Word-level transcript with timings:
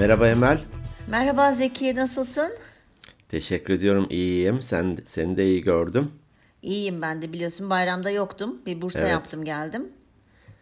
Merhaba 0.00 0.28
Emel. 0.28 0.60
Merhaba 1.08 1.52
Zeki, 1.52 1.96
nasılsın? 1.96 2.52
Teşekkür 3.28 3.74
ediyorum. 3.74 4.06
İyiyim. 4.10 4.62
Sen 4.62 4.98
seni 5.06 5.36
de 5.36 5.46
iyi 5.46 5.62
gördüm. 5.62 6.12
İyiyim 6.62 7.02
ben 7.02 7.22
de 7.22 7.32
biliyorsun 7.32 7.70
bayramda 7.70 8.10
yoktum. 8.10 8.58
Bir 8.66 8.82
Bursa 8.82 8.98
Evet. 9.00 9.10
yaptım 9.10 9.44
geldim. 9.44 9.88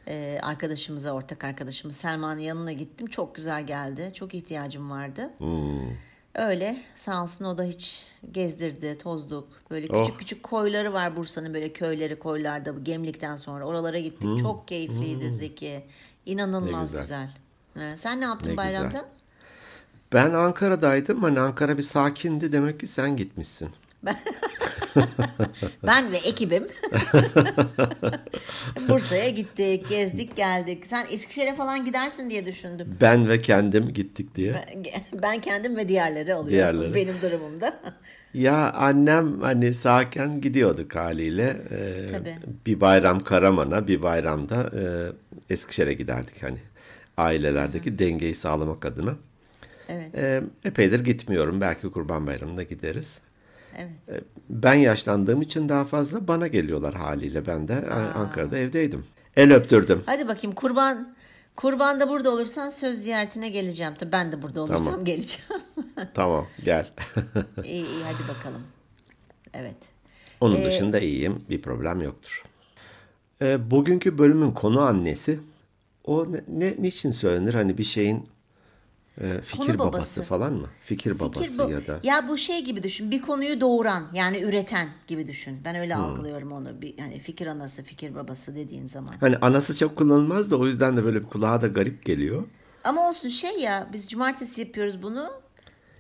Ee, 0.09 0.39
arkadaşımıza, 0.43 1.13
ortak 1.13 1.45
arkadaşımız 1.45 1.97
Selma'nın 1.97 2.41
yanına 2.41 2.73
gittim. 2.73 3.07
Çok 3.07 3.35
güzel 3.35 3.67
geldi. 3.67 4.11
Çok 4.15 4.35
ihtiyacım 4.35 4.91
vardı. 4.91 5.31
Hmm. 5.39 5.91
Öyle 6.35 6.77
sağ 6.97 7.23
olsun 7.23 7.45
o 7.45 7.59
da 7.59 7.63
hiç 7.65 8.07
gezdirdi, 8.33 8.99
tozduk. 9.03 9.49
Böyle 9.71 9.87
küçük 9.89 10.15
Oh. 10.15 10.19
küçük 10.19 10.43
koyları 10.43 10.93
var 10.93 11.17
Bursa'nın 11.17 11.55
böyle 11.55 11.73
köyleri 11.73 12.19
koylarda 12.19 12.77
bu 12.77 12.85
Gemlik'ten 12.85 13.37
sonra. 13.37 13.65
Oralara 13.65 13.99
gittik. 13.99 14.39
Çok 14.41 14.69
keyifliydi 14.69 15.33
Zeki. 15.35 15.85
İnanılmaz 16.27 16.93
Hmm. 16.93 16.99
Ne 16.99 17.01
güzel. 17.03 17.29
güzel. 17.75 17.93
Ee, 17.93 17.97
sen 17.97 18.21
ne 18.21 18.25
yaptın 18.25 18.53
Ne 18.53 18.57
bayramda? 18.57 18.87
güzel. 18.87 19.05
Ben 20.13 20.31
Ankara'daydım. 20.31 21.23
Hani 21.23 21.41
Ankara 21.41 21.79
bir 21.79 21.83
sakindi. 21.83 22.53
Demek 22.53 22.81
ki 22.81 22.87
sen 22.87 23.17
gitmişsin. 23.17 23.69
Ben 25.87 26.09
ve 26.13 26.17
ekibim 26.17 26.67
Bursa'ya 28.89 29.29
gittik, 29.29 29.89
gezdik, 29.89 30.37
geldik. 30.37 30.87
Sen 30.87 31.07
Eskişehir'e 31.11 31.55
falan 31.57 31.85
gidersin 31.85 32.31
diye 32.31 32.47
düşündüm. 32.47 32.97
Ben 33.01 33.29
ve 33.29 33.41
kendim 33.41 33.93
gittik 33.93 34.35
diye. 34.35 34.55
Ben, 34.55 34.85
ben 35.23 35.41
kendim 35.41 35.77
ve 35.77 35.89
diğerleri 35.89 36.35
alıyorum 36.35 36.51
Diğerleri. 36.51 36.95
benim 36.95 37.15
durumumda. 37.23 37.81
Ya 38.35 38.73
annem 38.73 39.41
hani 39.41 39.75
sağken 39.75 40.41
gidiyorduk 40.41 40.97
haliyle. 40.97 41.57
Ee, 41.71 42.07
Tabii. 42.13 42.37
Bir 42.67 42.81
bayram 42.81 43.25
Karaman'a, 43.25 43.89
bir 43.89 44.03
bayramda 44.03 44.71
e, 44.79 44.83
Eskişehir'e 45.55 45.95
giderdik 45.95 46.43
hani. 46.43 46.59
Ailelerdeki 47.17 47.99
dengeyi 47.99 48.35
sağlamak 48.35 48.85
adına. 48.85 49.15
Evet, 49.89 50.15
Ee, 50.15 50.43
epeydir 50.65 51.01
gitmiyorum. 51.05 51.61
Belki 51.61 51.91
Kurban 51.91 52.27
Bayramı'nda 52.27 52.63
gideriz. 52.63 53.21
evet. 53.77 53.91
Ee, 54.09 54.21
Ben 54.51 54.75
yaşlandığım 54.75 55.43
için 55.43 55.69
daha 55.69 55.85
fazla 55.85 56.29
bana 56.29 56.47
geliyorlar 56.47 56.95
haliyle. 56.95 57.47
Ben 57.47 57.69
de 57.69 57.73
e, 57.73 57.91
Ankara'da 57.91 58.59
evdeydim. 58.59 59.05
El 59.37 59.55
öptürdüm. 59.55 60.03
Hadi 60.07 60.29
bakayım 60.29 60.55
kurban 60.55 61.15
kurbanda 61.57 62.09
burada 62.09 62.31
olursan 62.31 62.71
söz 62.71 62.99
ziyaretine 62.99 63.49
geleceğim. 63.49 63.93
Tabii 63.99 64.13
ben 64.13 64.33
de 64.33 64.43
burada 64.43 64.61
olursam 64.61 64.85
Tamam. 64.85 65.05
geleceğim. 65.05 65.51
Tamam 66.15 66.47
gel. 66.65 66.91
iyi 67.65 67.87
iyi 67.87 68.03
hadi 68.05 68.29
bakalım. 68.29 68.63
Evet. 69.55 69.77
Onun 70.41 70.65
dışında 70.65 70.99
iyiyim. 71.01 71.43
Bir 71.51 71.63
problem 71.63 72.01
yoktur. 72.03 72.45
Ee, 73.43 73.71
bugünkü 73.71 74.19
bölümün 74.19 74.51
konu 74.51 74.81
annesi. 74.81 75.41
O 76.05 76.27
ne, 76.33 76.41
ne 76.49 76.75
niçin 76.79 77.11
söylenir? 77.11 77.55
Hani 77.55 77.79
bir 77.79 77.85
şeyin 77.85 78.27
e, 79.21 79.41
fikir 79.41 79.67
Konu 79.67 79.79
babası. 79.79 79.93
babası. 79.93 80.23
falan 80.23 80.53
mı? 80.53 80.67
Fikir, 80.85 81.19
babası 81.19 81.43
Fikir 81.45 81.59
bu- 81.59 81.71
ya 81.71 81.87
da 81.87 82.01
ya 82.05 82.29
bu 82.29 82.37
şey 82.37 82.65
gibi 82.65 82.83
düşün. 82.83 83.11
Bir 83.11 83.23
konuyu 83.23 83.61
doğuran 83.61 84.09
yani 84.15 84.39
üreten 84.41 84.89
gibi 85.07 85.29
düşün. 85.29 85.61
Ben 85.65 85.75
Hmm. 85.75 85.81
öyle 85.81 85.97
algılıyorum 85.97 86.53
onu. 86.53 86.83
Bir, 86.83 86.99
yani 86.99 87.19
fikir 87.21 87.47
anası, 87.47 87.83
fikir 87.83 88.15
babası 88.15 88.57
dediğin 88.57 88.87
zaman. 88.87 89.15
hani 89.21 89.37
anası 89.37 89.77
çok 89.77 89.97
kullanılmaz 89.97 90.51
da 90.51 90.57
o 90.57 90.67
yüzden 90.67 90.97
de 90.97 91.05
böyle 91.05 91.23
kulağa 91.23 91.63
da 91.63 91.67
garip 91.67 92.05
geliyor. 92.05 92.45
Ama 92.85 93.09
olsun 93.09 93.29
şey 93.29 93.59
ya 93.61 93.89
biz 93.93 94.11
cumartesi 94.11 94.61
yapıyoruz 94.61 95.03
bunu. 95.03 95.31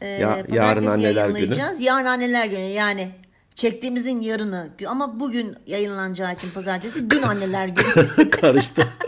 Ee, 0.00 0.06
Ya- 0.06 0.44
yarın 0.52 0.86
anneler 0.86 1.30
günü. 1.30 1.54
Yarın 1.80 2.06
anneler 2.06 2.46
günü 2.46 2.60
yani 2.60 3.10
çektiğimizin 3.54 4.20
yarını 4.20 4.70
ama 4.88 5.20
bugün 5.20 5.56
yayınlanacağı 5.66 6.34
için 6.34 6.50
pazartesi 6.50 7.10
dün 7.10 7.22
anneler 7.22 7.68
günü. 7.68 8.30
Karıştı. 8.30 8.88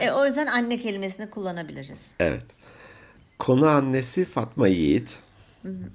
E, 0.00 0.10
o 0.10 0.26
yüzden 0.26 0.46
anne 0.46 0.78
kelimesini 0.78 1.30
kullanabiliriz. 1.30 2.10
evet. 2.20 2.42
Konu 3.38 3.68
annesi 3.68 4.24
Fatma 4.24 4.68
Yiğit. 4.68 5.18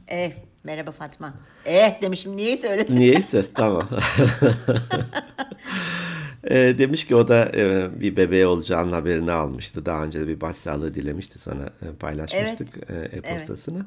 Eh 0.08 0.32
merhaba 0.64 0.92
Fatma. 0.92 1.34
Eh 1.66 2.02
demişim 2.02 2.36
niye 2.38 2.58
söyledin? 2.58 2.96
Niyeyse 2.96 3.46
tamam. 3.56 3.90
E, 6.44 6.56
demiş 6.78 7.08
ki 7.08 7.16
o 7.16 7.28
da 7.28 7.52
e, 7.56 7.90
bir 8.00 8.18
bebeği 8.18 8.46
olacağının 8.46 8.92
haberini 8.92 9.32
almıştı. 9.32 9.86
Daha 9.86 10.04
önce 10.04 10.20
de 10.20 10.28
bir 10.28 10.42
başsağlığı 10.42 10.94
dilemişti 10.94 11.40
sana 11.40 11.64
e, 11.64 11.96
paylaşmıştık 12.00 12.68
e, 12.78 13.18
e-postasını. 13.18 13.86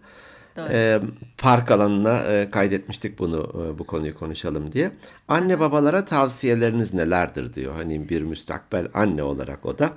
Doğru. 0.56 0.66
E, 0.70 1.00
park 1.38 1.70
alanına 1.70 2.18
e, 2.18 2.50
kaydetmiştik 2.50 3.18
bunu 3.18 3.52
e, 3.54 3.78
bu 3.78 3.84
konuyu 3.84 4.14
konuşalım 4.14 4.72
diye. 4.72 4.90
Anne 5.28 5.60
babalara 5.60 6.04
tavsiyeleriniz 6.04 6.94
nelerdir 6.94 7.54
diyor. 7.54 7.74
Hani 7.74 8.08
bir 8.08 8.22
müstakbel 8.22 8.88
anne 8.94 9.22
olarak 9.22 9.66
o 9.66 9.78
da. 9.78 9.90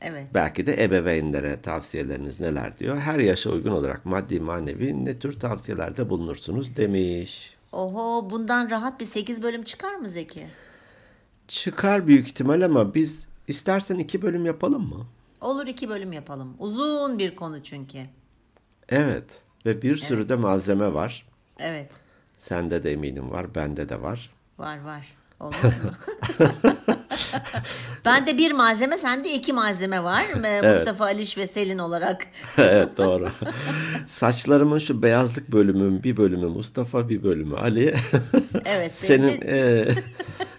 Evet. 0.00 0.26
Belki 0.34 0.66
de 0.66 0.84
ebeveynlere 0.84 1.62
tavsiyeleriniz 1.62 2.40
neler 2.40 2.78
diyor. 2.78 2.96
Her 2.96 3.18
yaşa 3.18 3.50
uygun 3.50 3.70
olarak 3.70 4.06
maddi 4.06 4.40
manevi 4.40 5.04
ne 5.04 5.18
tür 5.18 5.40
tavsiyelerde 5.40 6.10
bulunursunuz 6.10 6.76
demiş. 6.76 7.54
Oho 7.72 8.30
bundan 8.30 8.70
rahat 8.70 9.00
bir 9.00 9.04
8 9.04 9.42
bölüm 9.42 9.62
çıkar 9.64 9.94
mı 9.94 10.08
Zeki? 10.08 10.46
Çıkar 11.48 12.06
büyük 12.06 12.26
ihtimal 12.26 12.60
ama 12.62 12.94
biz 12.94 13.26
istersen 13.48 13.98
iki 13.98 14.22
bölüm 14.22 14.46
yapalım 14.46 14.88
mı? 14.88 15.06
Olur 15.40 15.66
iki 15.66 15.88
bölüm 15.88 16.12
yapalım. 16.12 16.54
Uzun 16.58 17.18
bir 17.18 17.36
konu 17.36 17.62
çünkü. 17.62 17.98
Evet. 18.88 19.24
Ve 19.66 19.82
bir 19.82 19.96
sürü 19.96 20.28
de 20.28 20.36
malzeme 20.36 20.94
var. 20.94 21.26
Evet. 21.58 21.90
Sende 22.36 22.84
de 22.84 22.92
eminim 22.92 23.30
var, 23.30 23.54
bende 23.54 23.88
de 23.88 24.02
var. 24.02 24.30
Var 24.58 24.80
var. 24.84 25.08
Olmaz 25.44 25.84
mı? 25.84 25.90
Bende 28.04 28.38
bir 28.38 28.52
malzeme, 28.52 28.98
sende 28.98 29.32
iki 29.32 29.52
malzeme 29.52 30.04
var. 30.04 30.24
Ee, 30.44 30.60
Mustafa 30.68 31.04
Aliş 31.04 31.38
ve 31.38 31.46
Selin 31.46 31.78
olarak. 31.78 32.26
evet 32.58 32.96
doğru. 32.96 33.28
Saçlarımın 34.06 34.78
şu 34.78 35.02
beyazlık 35.02 35.52
bölümün 35.52 36.02
bir 36.02 36.16
bölümü 36.16 36.46
Mustafa, 36.46 37.08
bir 37.08 37.22
bölümü 37.22 37.56
Ali. 37.56 37.94
Evet. 38.64 38.92
Senin 38.92 39.28
Senin 39.28 39.40
e, 39.46 39.84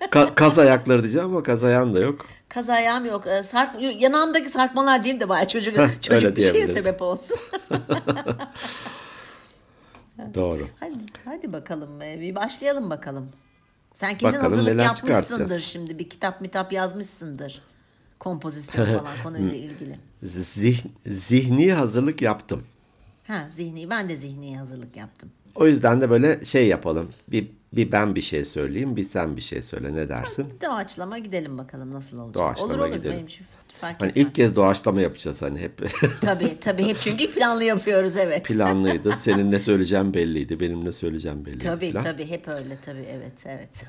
ka- 0.01 0.35
kaz 0.35 0.59
ayakları 0.59 1.03
diyeceğim 1.03 1.27
ama 1.27 1.43
kaz 1.43 1.63
ayağın 1.63 1.95
da 1.95 1.99
yok. 1.99 2.25
kaz 2.49 2.69
ayağım 2.69 3.05
yok. 3.05 3.27
Ee, 3.27 3.43
Sark, 3.43 4.01
yanağımdaki 4.01 4.49
sarkmalar 4.49 5.03
diyeyim 5.03 5.21
de 5.21 5.29
bari 5.29 5.47
çocuk, 5.47 5.75
çocuk 6.01 6.37
bir 6.37 6.41
şeye 6.41 6.67
sebep 6.67 7.01
olsun. 7.01 7.37
Doğru. 10.35 10.67
hadi, 10.79 10.93
hadi 11.25 11.53
bakalım. 11.53 11.99
Bir 11.99 12.35
başlayalım 12.35 12.89
bakalım. 12.89 13.31
Sen 13.95 14.17
kesin 14.17 14.27
Bakalım 14.27 14.51
hazırlık 14.51 14.73
neler 14.73 14.83
yapmışsındır 14.83 15.59
şimdi. 15.61 15.99
Bir 15.99 16.09
kitap 16.09 16.41
mitap 16.41 16.73
yazmışsındır. 16.73 17.61
Kompozisyon 18.19 18.85
falan 18.99 19.13
konuyla 19.23 19.53
ilgili. 19.55 19.95
Zih- 20.23 20.87
zihni 21.07 21.73
hazırlık 21.73 22.21
yaptım. 22.21 22.63
Ha 23.27 23.47
zihni. 23.49 23.89
Ben 23.89 24.09
de 24.09 24.17
zihni 24.17 24.57
hazırlık 24.57 24.97
yaptım. 24.97 25.29
O 25.55 25.67
yüzden 25.67 26.01
de 26.01 26.09
böyle 26.09 26.45
şey 26.45 26.67
yapalım. 26.67 27.09
Bir, 27.27 27.47
bir 27.75 27.91
ben 27.91 28.15
bir 28.15 28.21
şey 28.21 28.45
söyleyeyim, 28.45 28.95
bir 28.95 29.03
sen 29.03 29.37
bir 29.37 29.41
şey 29.41 29.61
söyle. 29.61 29.93
Ne 29.93 30.09
dersin? 30.09 30.53
Doğaçlama 30.65 31.19
gidelim 31.19 31.57
bakalım 31.57 31.91
nasıl 31.93 32.19
olacak. 32.19 32.35
Doğaçlama 32.43 32.73
olur 32.73 32.79
olur. 32.79 32.95
gidelim. 32.95 33.17
Benim 33.17 33.27
fark 33.81 34.01
Hani 34.01 34.09
etmez. 34.09 34.25
ilk 34.25 34.35
kez 34.35 34.55
doğaçlama 34.55 35.01
yapacağız 35.01 35.41
hani 35.41 35.59
hep. 35.59 35.77
Tabii 36.21 36.59
tabii 36.61 36.83
hep 36.85 36.97
çünkü 37.01 37.31
planlı 37.31 37.63
yapıyoruz 37.63 38.15
evet. 38.17 38.45
planlıydı. 38.45 39.11
Senin 39.17 39.51
ne 39.51 39.59
söyleyeceğim 39.59 40.13
belliydi. 40.13 40.59
Benim 40.59 40.85
ne 40.85 40.91
söyleyeceğim 40.91 41.45
belliydi 41.45 41.63
Tabii 41.63 41.91
falan. 41.91 42.03
tabii 42.03 42.25
hep 42.29 42.47
öyle 42.47 42.77
tabii 42.85 43.05
evet 43.09 43.45
evet. 43.45 43.85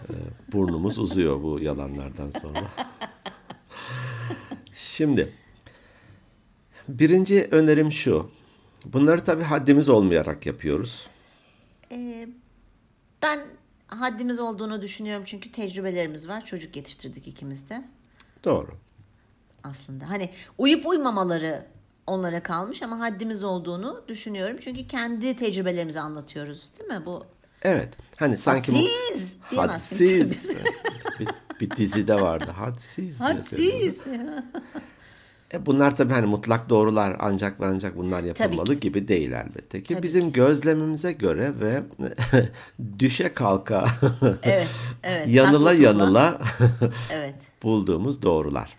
Burnumuz 0.52 0.98
uzuyor 0.98 1.42
bu 1.42 1.60
yalanlardan 1.60 2.30
sonra. 2.30 2.70
Şimdi 4.74 5.32
birinci 6.88 7.48
önerim 7.50 7.92
şu. 7.92 8.30
Bunları 8.84 9.24
tabii 9.24 9.42
haddimiz 9.42 9.88
olmayarak 9.88 10.46
yapıyoruz. 10.46 11.06
Ee, 11.92 12.28
ben 13.22 13.38
haddimiz 13.86 14.38
olduğunu 14.38 14.82
düşünüyorum 14.82 15.22
çünkü 15.26 15.52
tecrübelerimiz 15.52 16.28
var. 16.28 16.44
Çocuk 16.44 16.76
yetiştirdik 16.76 17.28
ikimiz 17.28 17.68
de 17.68 17.84
Doğru. 18.44 18.70
aslında. 19.64 20.10
Hani 20.10 20.30
uyup 20.58 20.86
uymamaları 20.86 21.66
onlara 22.06 22.42
kalmış 22.42 22.82
ama 22.82 22.98
haddimiz 23.00 23.44
olduğunu 23.44 24.04
düşünüyorum. 24.08 24.56
Çünkü 24.60 24.86
kendi 24.86 25.36
tecrübelerimizi 25.36 26.00
anlatıyoruz 26.00 26.70
değil 26.78 26.90
mi? 27.00 27.06
Bu 27.06 27.24
Evet. 27.62 27.94
Hani 28.18 28.36
sanki 28.36 28.72
bu- 28.72 28.76
hadsiz 28.76 29.36
diyemezsin. 29.50 29.96
hadsiz. 30.30 30.56
bir, 31.20 31.28
bir 31.60 31.70
dizide 31.76 32.14
vardı. 32.20 32.50
Hadsiz. 32.56 33.20
Hadsiz. 33.20 34.00
E 35.54 35.66
bunlar 35.66 35.96
tabii 35.96 36.12
hani 36.12 36.26
mutlak 36.26 36.68
doğrular 36.68 37.16
ancak 37.18 37.60
ve 37.60 37.66
ancak 37.66 37.96
bunlar 37.96 38.22
yapılmalı 38.22 38.74
gibi 38.74 39.08
değil 39.08 39.32
elbette 39.32 39.82
ki. 39.82 39.94
Tabii 39.94 40.02
Bizim 40.02 40.32
gözlemimize 40.32 41.12
göre 41.12 41.52
ve 41.60 41.82
düşe 42.98 43.34
kalka 43.34 43.86
Evet, 44.42 44.68
evet. 45.02 45.28
yanıla 45.30 45.72
yanıla 45.72 46.40
Evet. 47.10 47.34
bulduğumuz 47.62 48.22
doğrular. 48.22 48.76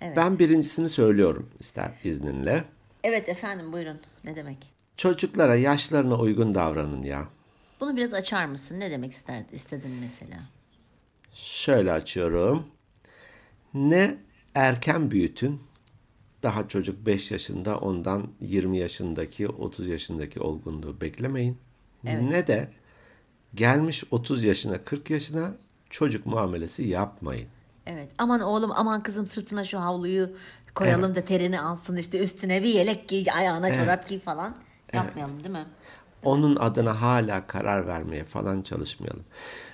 Evet. 0.00 0.16
Ben 0.16 0.38
birincisini 0.38 0.88
söylüyorum 0.88 1.50
ister 1.60 1.90
izninle. 2.04 2.64
Evet 3.04 3.28
efendim 3.28 3.72
buyurun. 3.72 4.00
Ne 4.24 4.36
demek? 4.36 4.72
Çocuklara 4.96 5.56
yaşlarına 5.56 6.16
uygun 6.18 6.54
davranın 6.54 7.02
ya. 7.02 7.24
Bunu 7.80 7.96
biraz 7.96 8.14
açar 8.14 8.46
mısın? 8.46 8.80
Ne 8.80 8.90
demek 8.90 9.12
ister, 9.12 9.42
istedin 9.52 9.90
mesela? 10.00 10.36
Şöyle 11.34 11.92
açıyorum. 11.92 12.66
Ne 13.74 14.16
erken 14.54 15.10
büyütün, 15.10 15.60
daha 16.46 16.68
çocuk 16.68 17.06
5 17.06 17.30
yaşında 17.30 17.78
ondan 17.78 18.26
20 18.40 18.78
yaşındaki 18.78 19.48
30 19.48 19.86
yaşındaki 19.86 20.40
olgunluğu 20.40 21.00
beklemeyin. 21.00 21.58
Ne 22.04 22.46
de 22.46 22.68
gelmiş 23.54 24.04
30 24.10 24.44
yaşına 24.44 24.84
40 24.84 25.10
yaşına 25.10 25.50
çocuk 25.90 26.26
muamelesi 26.26 26.82
yapmayın. 26.82 27.48
Evet. 27.86 28.08
Aman 28.18 28.40
oğlum 28.40 28.70
aman 28.74 29.02
kızım 29.02 29.26
sırtına 29.26 29.64
şu 29.64 29.80
havluyu 29.80 30.30
koyalım 30.74 31.14
da 31.14 31.24
terini 31.24 31.60
alsın 31.60 31.96
işte 31.96 32.18
üstüne 32.18 32.62
bir 32.62 32.68
yelek 32.68 33.08
giy 33.08 33.26
ayağına 33.34 33.72
çorap 33.72 34.08
giy 34.08 34.20
falan. 34.20 34.54
Yapmayalım 34.92 35.44
değil 35.44 35.54
mi? 35.54 35.66
Onun 36.24 36.56
adına 36.56 37.00
hala 37.00 37.46
karar 37.46 37.86
vermeye 37.86 38.24
falan 38.24 38.62
çalışmayalım. 38.62 39.24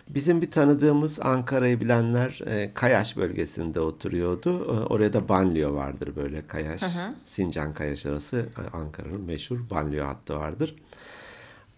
Bizim 0.09 0.41
bir 0.43 0.51
tanıdığımız 0.51 1.21
Ankara'yı 1.23 1.81
bilenler 1.81 2.41
e, 2.47 2.75
Kayaş 2.75 3.17
bölgesinde 3.17 3.81
oturuyordu. 3.81 4.65
E, 4.65 4.87
oraya 4.87 5.13
da 5.13 5.29
banliyö 5.29 5.73
vardır 5.73 6.17
böyle 6.17 6.47
Kayaş. 6.47 6.83
Sincan 7.25 7.75
Kayaş 7.75 8.07
arası 8.07 8.37
e, 8.59 8.77
Ankara'nın 8.77 9.21
meşhur 9.21 9.71
banliyö 9.71 10.05
hattı 10.05 10.35
vardır. 10.35 10.77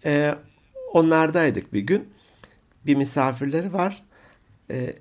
E, 0.04 0.34
onlardaydık 0.92 1.72
bir 1.72 1.80
gün. 1.80 2.08
Bir 2.86 2.94
misafirleri 2.94 3.72
var. 3.72 4.02
E, 4.70 4.94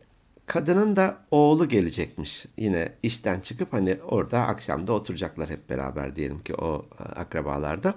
kadının 0.46 0.96
da 0.96 1.18
oğlu 1.32 1.68
gelecekmiş. 1.68 2.46
Yine 2.58 2.94
işten 3.04 3.40
çıkıp 3.40 3.74
hani 3.74 3.98
orada 4.08 4.40
akşamda 4.40 4.94
oturacaklar 4.94 5.50
hep 5.50 5.70
beraber 5.70 6.16
diyelim 6.16 6.44
ki 6.44 6.56
o 6.56 6.86
e, 7.00 7.04
akrabalarda 7.04 7.96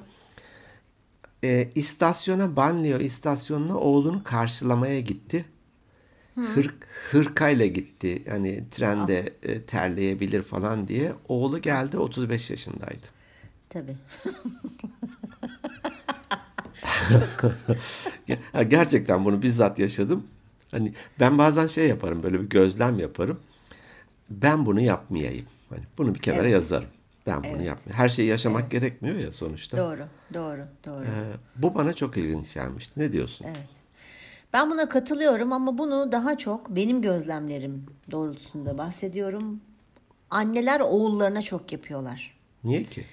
e, 1.46 1.70
istasyona 1.74 2.56
banlıyor 2.56 3.00
istasyonuna 3.00 3.76
oğlunu 3.76 4.24
karşılamaya 4.24 5.00
gitti. 5.00 5.44
Hır, 6.54 6.74
hırkayla 7.10 7.66
gitti. 7.66 8.22
Yani 8.26 8.64
trende 8.70 9.32
e, 9.42 9.62
terleyebilir 9.62 10.42
falan 10.42 10.88
diye. 10.88 11.12
Oğlu 11.28 11.60
geldi 11.60 11.98
35 11.98 12.50
yaşındaydı. 12.50 13.06
Tabii. 13.68 13.96
Gerçekten 18.68 19.24
bunu 19.24 19.42
bizzat 19.42 19.78
yaşadım. 19.78 20.26
Hani 20.70 20.92
ben 21.20 21.38
bazen 21.38 21.66
şey 21.66 21.88
yaparım 21.88 22.22
böyle 22.22 22.40
bir 22.40 22.48
gözlem 22.48 22.98
yaparım. 22.98 23.40
Ben 24.30 24.66
bunu 24.66 24.80
yapmayayım. 24.80 25.46
Hani 25.70 25.82
bunu 25.98 26.14
bir 26.14 26.20
kenara 26.20 26.40
Evet. 26.40 26.52
yazarım. 26.52 26.88
Ben 27.26 27.44
bunu 27.44 27.62
yapmayayım. 27.62 27.76
Her 27.92 28.08
şeyi 28.08 28.28
yaşamak 28.28 28.70
gerekmiyor 28.70 29.16
ya 29.16 29.32
sonuçta. 29.32 29.76
Doğru, 29.76 30.06
doğru, 30.34 30.66
doğru. 30.86 31.04
Ee, 31.04 31.36
bu 31.56 31.74
bana 31.74 31.92
çok 31.92 32.16
ilginç 32.16 32.54
gelmişti. 32.54 33.00
Ne 33.00 33.12
diyorsun? 33.12 33.44
Evet. 33.48 33.68
Ben 34.52 34.70
buna 34.70 34.88
katılıyorum 34.88 35.52
ama 35.52 35.78
bunu 35.78 36.12
daha 36.12 36.38
çok 36.38 36.70
benim 36.70 37.02
gözlemlerim 37.02 37.86
doğrultusunda 38.10 38.78
bahsediyorum. 38.78 39.60
Anneler 40.30 40.80
oğullarına 40.80 41.42
çok 41.42 41.72
yapıyorlar. 41.72 42.36
Niye 42.64 42.84
ki? 42.84 43.04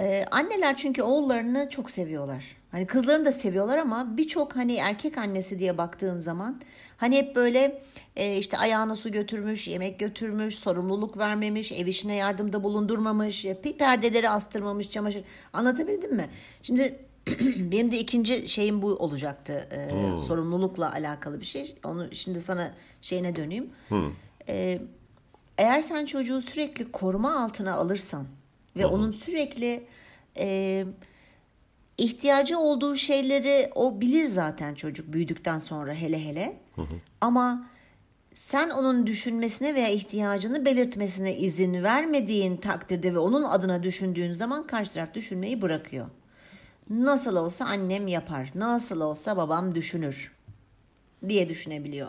Ee, 0.00 0.24
anneler 0.30 0.76
çünkü 0.76 1.02
oğullarını 1.02 1.68
çok 1.70 1.90
seviyorlar. 1.90 2.44
Hani 2.72 2.86
kızlarını 2.86 3.24
da 3.24 3.32
seviyorlar 3.32 3.78
ama 3.78 4.16
birçok 4.16 4.56
hani 4.56 4.74
erkek 4.76 5.18
annesi 5.18 5.58
diye 5.58 5.78
baktığın 5.78 6.20
zaman 6.20 6.60
hani 6.96 7.16
hep 7.16 7.36
böyle 7.36 7.82
e, 8.16 8.36
işte 8.36 8.58
ayağına 8.58 8.96
su 8.96 9.12
götürmüş, 9.12 9.68
yemek 9.68 9.98
götürmüş, 10.00 10.58
sorumluluk 10.58 11.18
vermemiş, 11.18 11.72
ev 11.72 11.86
işine 11.86 12.16
yardımda 12.16 12.62
bulundurmamış, 12.62 13.44
e, 13.44 13.60
perdeleri 13.78 14.30
astırmamış, 14.30 14.90
çamaşır. 14.90 15.24
Anlatabildim 15.52 16.16
mi? 16.16 16.26
Şimdi 16.62 16.98
benim 17.58 17.90
de 17.90 17.98
ikinci 17.98 18.48
şeyim 18.48 18.82
bu 18.82 18.88
olacaktı. 18.88 19.68
e, 19.72 20.16
Sorumlulukla 20.16 20.92
alakalı 20.92 21.40
bir 21.40 21.46
şey. 21.46 21.76
Onu 21.84 22.08
şimdi 22.12 22.40
sana 22.40 22.74
şeyine 23.00 23.36
döneyim. 23.36 23.70
E, 24.48 24.78
eğer 25.58 25.80
sen 25.80 26.06
çocuğu 26.06 26.40
sürekli 26.42 26.92
koruma 26.92 27.44
altına 27.44 27.74
alırsan 27.74 28.26
ve 28.76 28.86
onun 28.86 29.10
sürekli 29.12 29.86
e, 30.38 30.84
ihtiyacı 31.98 32.58
olduğu 32.58 32.96
şeyleri 32.96 33.70
o 33.74 34.00
bilir 34.00 34.26
zaten 34.26 34.74
çocuk 34.74 35.12
büyüdükten 35.12 35.58
sonra 35.58 35.94
hele 35.94 36.24
hele. 36.24 36.56
Ama 37.20 37.66
sen 38.34 38.70
onun 38.70 39.06
düşünmesine 39.06 39.74
veya 39.74 39.88
ihtiyacını 39.88 40.64
belirtmesine 40.64 41.36
izin 41.36 41.82
vermediğin 41.82 42.56
takdirde 42.56 43.14
ve 43.14 43.18
onun 43.18 43.42
adına 43.42 43.82
düşündüğün 43.82 44.32
zaman 44.32 44.66
karşı 44.66 44.94
taraf 44.94 45.14
düşünmeyi 45.14 45.62
bırakıyor. 45.62 46.06
Nasıl 46.90 47.36
olsa 47.36 47.64
annem 47.64 48.08
yapar, 48.08 48.52
nasıl 48.54 49.00
olsa 49.00 49.36
babam 49.36 49.74
düşünür 49.74 50.32
diye 51.28 51.48
düşünebiliyor. 51.48 52.08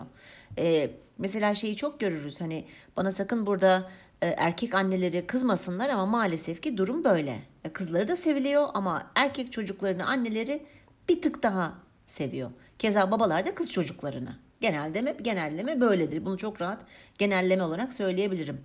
Ee, 0.58 0.90
mesela 1.18 1.56
şeyi 1.56 1.76
çok 1.76 2.00
görürüz 2.00 2.42
hani 2.42 2.66
bana 2.98 3.12
sakın 3.12 3.46
burada 3.46 3.90
erkek 4.22 4.76
anneleri 4.76 5.28
kızmasınlar 5.28 5.90
ama 5.90 6.06
maalesef 6.06 6.62
ki 6.62 6.78
durum 6.78 7.04
böyle. 7.04 7.40
E, 7.64 7.70
kızları 7.74 8.08
da 8.08 8.16
seviliyor 8.16 8.68
ama 8.74 9.12
erkek 9.16 9.54
çocuklarını 9.54 10.06
anneleri 10.06 10.66
bir 11.10 11.22
tık 11.22 11.44
daha 11.44 11.74
seviyor. 12.06 12.52
Keza 12.80 13.12
babalar 13.12 13.46
da 13.46 13.56
kız 13.56 13.72
çocuklarını. 13.72 14.36
Genelde 14.62 15.18
genelleme 15.22 15.82
böyledir. 15.82 16.26
Bunu 16.26 16.38
çok 16.38 16.62
rahat 16.62 16.86
genelleme 17.18 17.64
olarak 17.64 17.94
söyleyebilirim. 17.94 18.62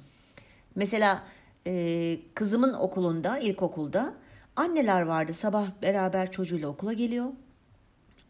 Mesela 0.75 1.23
e, 1.67 2.19
kızımın 2.35 2.73
okulunda, 2.73 3.39
ilkokulda 3.39 4.15
anneler 4.57 5.03
vardı. 5.03 5.33
Sabah 5.33 5.67
beraber 5.83 6.31
çocuğuyla 6.31 6.69
okula 6.69 6.93
geliyor 6.93 7.27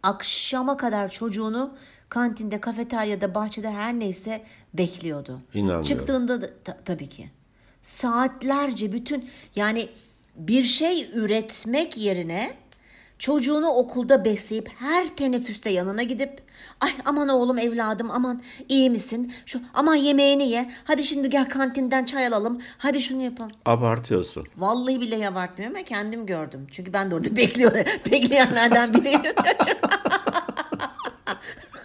akşama 0.02 0.76
kadar 0.76 1.08
çocuğunu 1.08 1.74
kantinde, 2.16 2.60
kafeteryada, 2.60 3.34
bahçede 3.34 3.70
her 3.70 3.94
neyse 3.94 4.42
bekliyordu. 4.74 5.40
İnanmıyorum. 5.54 5.82
Çıktığında 5.84 6.42
da 6.42 6.50
ta- 6.64 6.76
tabii 6.84 7.08
ki 7.08 7.30
saatlerce 7.82 8.92
bütün 8.92 9.28
yani 9.56 9.88
bir 10.36 10.64
şey 10.64 11.10
üretmek 11.14 11.96
yerine 11.98 12.54
çocuğunu 13.18 13.68
okulda 13.68 14.24
besleyip 14.24 14.68
her 14.78 15.06
teneffüste 15.16 15.70
yanına 15.70 16.02
gidip 16.02 16.42
ay 16.80 16.90
aman 17.04 17.28
oğlum 17.28 17.58
evladım 17.58 18.10
aman 18.10 18.42
iyi 18.68 18.90
misin? 18.90 19.32
Şu 19.46 19.60
aman 19.74 19.94
yemeğini 19.94 20.48
ye. 20.48 20.70
Hadi 20.84 21.04
şimdi 21.04 21.30
gel 21.30 21.48
kantinden 21.48 22.04
çay 22.04 22.26
alalım. 22.26 22.60
Hadi 22.78 23.00
şunu 23.02 23.22
yapalım. 23.22 23.52
Abartıyorsun. 23.64 24.46
Vallahi 24.56 25.00
billahi 25.00 25.28
abartmıyorum 25.28 25.76
ama 25.76 25.84
kendim 25.84 26.26
gördüm. 26.26 26.66
Çünkü 26.70 26.92
ben 26.92 27.10
de 27.10 27.14
orada 27.14 27.36
bekliyor, 27.36 27.72
bekleyenlerden 28.12 28.94
biriydim. 28.94 29.32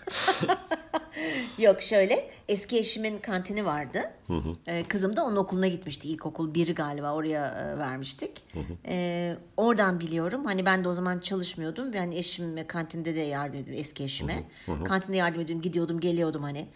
Yok 1.57 1.81
şöyle 1.81 2.29
eski 2.47 2.77
eşimin 2.77 3.19
kantini 3.19 3.65
vardı. 3.65 3.99
Ee, 4.67 4.83
kızım 4.83 5.15
da 5.15 5.25
onun 5.25 5.35
okuluna 5.35 5.67
gitmişti. 5.67 6.07
İlkokul 6.07 6.53
biri 6.53 6.75
galiba 6.75 7.13
oraya 7.13 7.47
e, 7.47 7.79
vermiştik. 7.79 8.45
Ee, 8.87 9.35
oradan 9.57 9.99
biliyorum. 9.99 10.45
Hani 10.45 10.65
ben 10.65 10.83
de 10.83 10.87
o 10.89 10.93
zaman 10.93 11.19
çalışmıyordum 11.19 11.93
ve 11.93 11.99
hani 11.99 12.17
eşime 12.17 12.67
kantinde 12.67 13.15
de 13.15 13.19
yardım 13.19 13.59
ediyordum 13.59 13.81
eski 13.81 14.03
eşime. 14.03 14.43
Kantinde 14.85 15.17
yardım 15.17 15.41
ediyordum, 15.41 15.61
gidiyordum, 15.61 15.99
geliyordum 15.99 16.43
hani. 16.43 16.67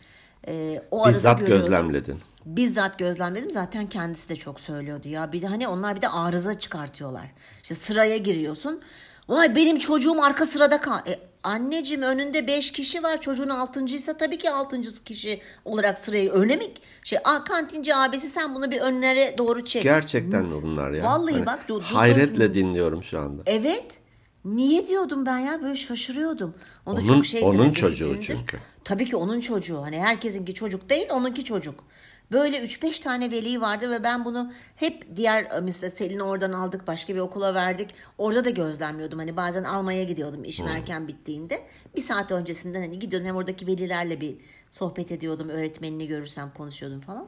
Ee, 0.48 0.82
o 0.92 1.04
arada 1.06 1.18
Bizzat 1.18 1.40
gözlemledin. 1.48 2.18
Bizzat 2.46 3.00
gözlemledim 3.00 3.52
zaten 3.52 3.90
kendisi 3.90 4.30
de 4.30 4.36
çok 4.36 4.60
söylüyordu 4.60 5.08
ya. 5.08 5.32
Bir 5.32 5.42
de 5.42 5.48
hani 5.48 5.68
onlar 5.68 5.96
bir 5.96 6.02
de 6.02 6.10
arıza 6.10 6.60
çıkartıyorlar. 6.60 7.32
İşte 7.64 7.76
sıraya 7.76 8.18
giriyorsun. 8.18 8.82
Vay 9.30 9.56
benim 9.56 9.80
çocuğum 9.80 10.24
arka 10.24 10.46
sırada 10.46 10.82
kal. 10.82 11.00
E, 11.08 11.20
anneciğim 11.44 12.02
önünde 12.02 12.48
beş 12.48 12.72
kişi 12.72 13.04
var. 13.04 13.22
Çocuğun 13.22 13.50
altıncıysa 13.50 14.18
tabii 14.18 14.38
ki 14.38 14.50
altıncı 14.50 15.04
kişi 15.04 15.42
olarak 15.66 16.00
sırayı 16.00 16.32
öne 16.32 16.56
mi? 16.56 16.64
Şey, 17.04 17.20
a, 17.24 17.44
kantinci 17.44 17.96
abisi 17.96 18.30
sen 18.30 18.56
bunu 18.56 18.72
bir 18.72 18.82
önlere 18.82 19.36
doğru 19.38 19.66
çek. 19.66 19.84
Gerçekten 19.84 20.46
mi 20.46 20.64
bunlar 20.64 20.92
ya? 20.92 21.04
Hani 21.04 21.22
Vallahi 21.22 21.46
bak, 21.46 21.60
du- 21.70 21.74
du- 21.80 21.82
hayretle 21.82 22.54
dinliyorum 22.54 23.04
şu 23.04 23.20
anda. 23.20 23.44
Evet. 23.46 23.98
Niye 24.46 24.88
diyordum 24.88 25.26
ben 25.26 25.38
ya 25.38 25.62
böyle 25.62 25.76
şaşırıyordum. 25.76 26.54
O 26.86 26.98
da 26.98 27.02
Onun- 27.02 27.22
çok 27.22 27.44
onun 27.44 27.58
hani 27.60 27.74
çocuğu 27.74 28.18
çünkü. 28.22 28.58
Tabii 28.84 29.06
ki 29.06 29.16
onun 29.16 29.40
çocuğu. 29.40 29.82
Hani 29.82 30.00
herkesinki 30.00 30.54
çocuk 30.54 30.90
değil, 30.90 31.08
onunki 31.12 31.44
çocuk. 31.44 31.84
Böyle 32.32 32.58
3-5 32.58 33.02
tane 33.02 33.32
veli 33.32 33.62
vardı 33.62 33.92
ve 33.92 34.04
ben 34.04 34.26
bunu 34.26 34.52
hep 34.76 35.16
diğer 35.16 35.44
e, 35.44 35.60
mesela 35.62 35.90
Selin'i 35.90 36.24
oradan 36.24 36.52
aldık, 36.52 36.88
başka 36.88 37.16
bir 37.16 37.20
okula 37.20 37.54
verdik. 37.54 37.90
Orada 38.18 38.46
da 38.46 38.50
gözlemliyordum. 38.50 39.20
Hani 39.20 39.38
bazen 39.38 39.64
almaya 39.64 40.04
gidiyordum 40.04 40.44
işim 40.44 40.68
erken 40.68 41.08
bittiğinde. 41.08 41.68
Bir 41.96 42.02
saat 42.02 42.32
öncesinden 42.32 42.82
hani 42.82 43.00
gidiyordum 43.00 43.28
hem 43.28 43.36
oradaki 43.36 43.68
velilerle 43.68 44.22
bir 44.22 44.36
sohbet 44.72 45.12
ediyordum. 45.12 45.50
Öğretmenini 45.50 46.08
görürsem 46.08 46.52
konuşuyordum 46.58 47.02
falan. 47.02 47.28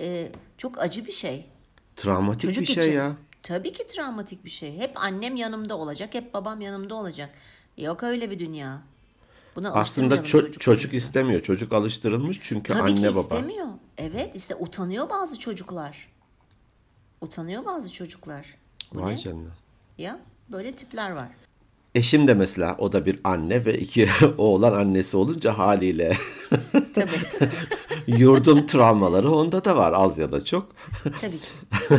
Ee, 0.00 0.28
çok 0.58 0.78
acı 0.80 1.06
bir 1.06 1.12
şey. 1.12 1.46
Travmatik 1.96 2.40
Çocuk 2.40 2.62
bir 2.62 2.66
şey 2.66 2.84
için. 2.84 2.92
ya. 2.92 3.16
Tabii 3.42 3.72
ki 3.72 3.86
travmatik 3.86 4.44
bir 4.44 4.50
şey. 4.50 4.78
Hep 4.78 4.90
annem 4.94 5.36
yanımda 5.36 5.76
olacak, 5.76 6.14
hep 6.14 6.34
babam 6.34 6.60
yanımda 6.60 6.94
olacak. 6.94 7.30
Yok 7.76 8.02
öyle 8.02 8.30
bir 8.30 8.38
dünya. 8.38 8.82
Buna 9.58 9.70
Aslında 9.72 10.16
ço- 10.16 10.58
çocuk 10.58 10.94
istemiyor. 10.94 11.42
Çocuk 11.42 11.72
alıştırılmış 11.72 12.40
çünkü 12.42 12.72
Tabii 12.72 12.82
anne 12.90 12.94
ki 12.94 13.14
baba. 13.16 13.20
istemiyor. 13.20 13.66
Evet 13.98 14.30
işte 14.36 14.56
utanıyor 14.56 15.10
bazı 15.10 15.38
çocuklar. 15.38 16.08
Utanıyor 17.20 17.64
bazı 17.64 17.92
çocuklar. 17.92 18.46
Bu 18.94 19.02
Vay 19.02 19.14
ne? 19.14 19.18
canına. 19.18 19.50
Ya 19.98 20.20
böyle 20.48 20.72
tipler 20.72 21.10
var. 21.10 21.28
Eşim 21.94 22.28
de 22.28 22.34
mesela 22.34 22.76
o 22.78 22.92
da 22.92 23.06
bir 23.06 23.20
anne 23.24 23.64
ve 23.64 23.78
iki 23.78 24.08
oğlan 24.38 24.72
annesi 24.72 25.16
olunca 25.16 25.58
haliyle 25.58 26.16
Tabii. 26.94 27.50
yurdum 28.18 28.66
travmaları 28.66 29.30
onda 29.30 29.64
da 29.64 29.76
var 29.76 29.92
az 29.92 30.18
ya 30.18 30.32
da 30.32 30.44
çok. 30.44 30.72
Tabii 31.20 31.38
ki. 31.38 31.48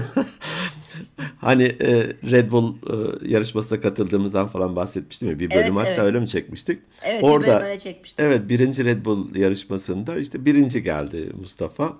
Hani 1.38 1.63
e, 1.63 2.13
Red 2.32 2.51
Bull 2.51 2.74
e, 2.74 3.27
yarışmasına 3.29 3.79
katıldığımızdan 3.79 4.48
falan 4.48 4.75
bahsetmiştim 4.75 5.29
ya. 5.29 5.39
Bir 5.39 5.51
bölüm 5.51 5.77
Evet, 5.77 5.79
hatta 5.79 5.89
evet. 5.91 6.00
öyle 6.00 6.20
mi 6.20 6.27
çekmiştik? 6.27 6.79
Evet, 7.03 7.24
bir 7.24 7.27
bölüm 7.27 7.50
öyle 7.50 7.79
çekmiştik. 7.79 8.20
Evet 8.20 8.50
birinci 8.50 8.86
Red 8.86 9.06
Bull 9.06 9.36
yarışmasında 9.36 10.18
işte 10.18 10.46
birinci 10.46 10.84
geldi 10.84 11.29
Mustafa. 11.39 11.94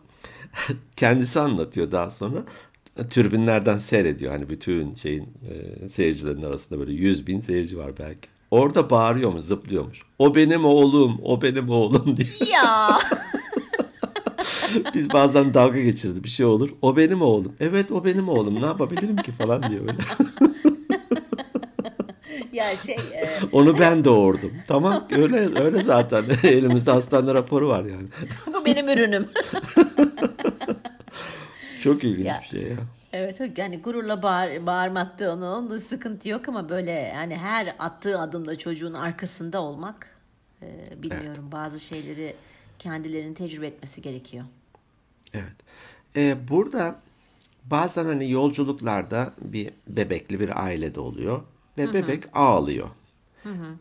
Kendisi 0.96 1.40
anlatıyor 1.40 1.92
daha 1.92 2.12
sonra. 2.12 2.44
Türbinlerden 3.10 3.78
seyrediyor. 3.78 4.32
Hani 4.32 4.50
bütün 4.50 4.94
şeyin 4.94 5.28
e, 5.84 5.90
seyircilerin 5.90 6.44
arasında 6.44 6.80
böyle 6.80 6.92
100 6.92 7.28
bin 7.28 7.40
seyirci 7.40 7.78
var 7.78 7.92
belki. 8.00 8.30
Orada 8.52 8.90
bağırıyormuş, 8.90 9.44
zıplıyormuş. 9.44 10.02
O 10.20 10.36
benim 10.36 10.66
oğlum, 10.66 11.20
o 11.24 11.42
benim 11.42 11.70
oğlum 11.70 12.18
diye. 12.18 12.52
Ya. 12.52 13.00
Biz 14.94 15.14
bazen 15.14 15.54
dalga 15.54 15.80
geçirdi 15.82 16.24
bir 16.24 16.30
şey 16.30 16.46
olur. 16.46 16.70
O 16.82 16.98
benim 16.98 17.22
oğlum. 17.22 17.56
Evet 17.60 17.92
o 17.92 18.06
benim 18.06 18.30
oğlum. 18.30 18.62
Ne 18.62 18.66
yapabilirim 18.66 19.16
ki 19.16 19.32
falan 19.32 19.64
diyor 19.72 19.82
böyle. 19.88 19.98
ya 22.54 22.78
şey 22.78 22.96
e, 22.96 23.30
Onu 23.52 23.80
ben 23.80 24.06
doğurdum. 24.06 24.52
Tamam 24.68 25.08
öyle 25.12 25.62
öyle 25.62 25.82
zaten. 25.82 26.24
Elimizde 26.44 26.92
hastane 26.92 27.34
raporu 27.34 27.68
var 27.70 27.86
yani. 27.86 28.08
bu 28.54 28.66
benim 28.66 28.90
ürünüm. 28.90 29.26
Çok 31.84 32.04
ilginç 32.04 32.26
Ya. 32.28 32.40
bir 32.44 32.48
şey 32.48 32.62
ya. 32.62 32.78
Evet 33.14 33.42
yani 33.58 33.82
gururla 33.82 34.24
bağır, 34.24 34.66
bağırmakta 34.66 35.34
onun, 35.34 35.42
onun 35.66 35.78
sıkıntı 35.78 36.30
yok 36.30 36.50
ama 36.50 36.70
böyle 36.70 36.92
yani 36.92 37.36
her 37.36 37.76
attığı 37.80 38.20
adımda 38.20 38.58
çocuğun 38.58 38.94
arkasında 38.94 39.62
olmak 39.62 40.08
e, 40.62 40.68
bilmiyorum 41.04 41.50
bazı 41.52 41.80
şeyleri 41.80 42.36
kendilerinin 42.80 43.34
tecrübe 43.34 43.68
etmesi 43.68 44.02
gerekiyor. 44.02 44.46
Evet. 45.34 45.56
Ee, 46.16 46.38
burada 46.50 47.00
bazen 47.64 48.06
hani 48.06 48.32
yolculuklarda 48.32 49.34
bir 49.42 49.72
bebekli 49.88 50.40
bir 50.40 50.66
ailede 50.66 51.00
oluyor 51.00 51.42
ve 51.78 51.94
bebek 51.94 52.24
ağlıyor. 52.34 52.90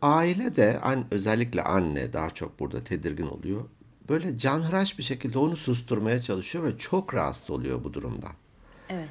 Aile 0.02 0.56
de 0.56 0.80
an, 0.80 1.04
özellikle 1.10 1.62
anne 1.62 2.12
daha 2.12 2.30
çok 2.30 2.60
burada 2.60 2.84
tedirgin 2.84 3.26
oluyor. 3.26 3.64
Böyle 4.08 4.38
canhıraş 4.38 4.98
bir 4.98 5.02
şekilde 5.02 5.38
onu 5.38 5.56
susturmaya 5.56 6.22
çalışıyor 6.22 6.64
ve 6.64 6.78
çok 6.78 7.14
rahatsız 7.14 7.50
oluyor 7.50 7.84
bu 7.84 7.94
durumdan. 7.94 8.32
Evet. 8.88 9.08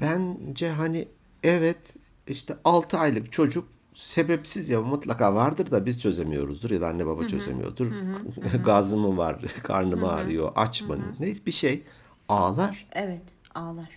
Bence 0.00 0.68
hani 0.70 1.08
evet 1.42 1.78
işte 2.26 2.56
6 2.64 2.98
aylık 2.98 3.32
çocuk 3.32 3.68
sebepsiz 3.94 4.68
ya 4.68 4.80
mutlaka 4.80 5.34
vardır 5.34 5.70
da 5.70 5.86
biz 5.86 6.00
çözemiyoruzdur 6.00 6.70
ya 6.70 6.80
da 6.80 6.88
anne 6.88 7.06
baba 7.06 7.28
çözemiyordur. 7.28 7.86
Gazı 8.64 8.96
mı 8.96 9.16
var, 9.16 9.40
karnı 9.62 9.96
mı 9.96 10.12
ağrıyor, 10.12 10.52
aç 10.56 10.82
mı 10.82 10.98
ne 11.20 11.34
bir 11.46 11.50
şey 11.50 11.82
ağlar. 12.28 12.86
Evet 12.92 13.22
ağlar. 13.54 13.88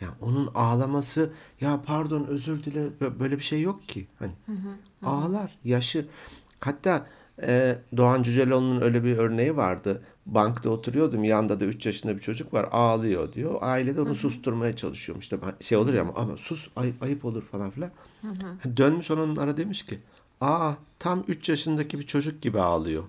Ya 0.00 0.08
onun 0.20 0.50
ağlaması 0.54 1.32
ya 1.60 1.82
pardon 1.86 2.24
özür 2.24 2.64
dile 2.64 2.86
bö- 3.00 3.18
böyle 3.20 3.36
bir 3.38 3.42
şey 3.42 3.62
yok 3.62 3.88
ki. 3.88 4.06
Hani 4.18 4.32
ağlar 5.02 5.58
yaşı 5.64 6.06
hatta 6.60 7.06
e, 7.42 7.78
Doğan 7.96 8.22
Cüceloğlu'nun 8.22 8.80
öyle 8.80 9.04
bir 9.04 9.18
örneği 9.18 9.56
vardı. 9.56 10.02
Bankta 10.26 10.70
oturuyordum 10.70 11.24
yanında 11.24 11.60
da 11.60 11.64
3 11.64 11.86
yaşında 11.86 12.16
bir 12.16 12.20
çocuk 12.20 12.54
var 12.54 12.68
ağlıyor 12.72 13.32
diyor. 13.32 13.58
Aile 13.60 13.96
de 13.96 14.00
onu 14.00 14.14
susturmaya 14.14 14.76
çalışıyormuş. 14.76 15.24
İşte 15.24 15.38
şey 15.60 15.78
olur 15.78 15.94
ya 15.94 16.02
ama, 16.02 16.12
ama 16.16 16.36
sus 16.36 16.68
ay- 16.76 16.94
ayıp 17.00 17.24
olur 17.24 17.42
falan 17.42 17.70
filan. 17.70 17.90
Dönmüş 18.76 19.10
onun 19.10 19.36
ara 19.36 19.56
demiş 19.56 19.86
ki 19.86 19.98
aa 20.40 20.72
tam 20.98 21.24
3 21.28 21.48
yaşındaki 21.48 21.98
bir 21.98 22.06
çocuk 22.06 22.42
gibi 22.42 22.60
ağlıyor. 22.60 23.04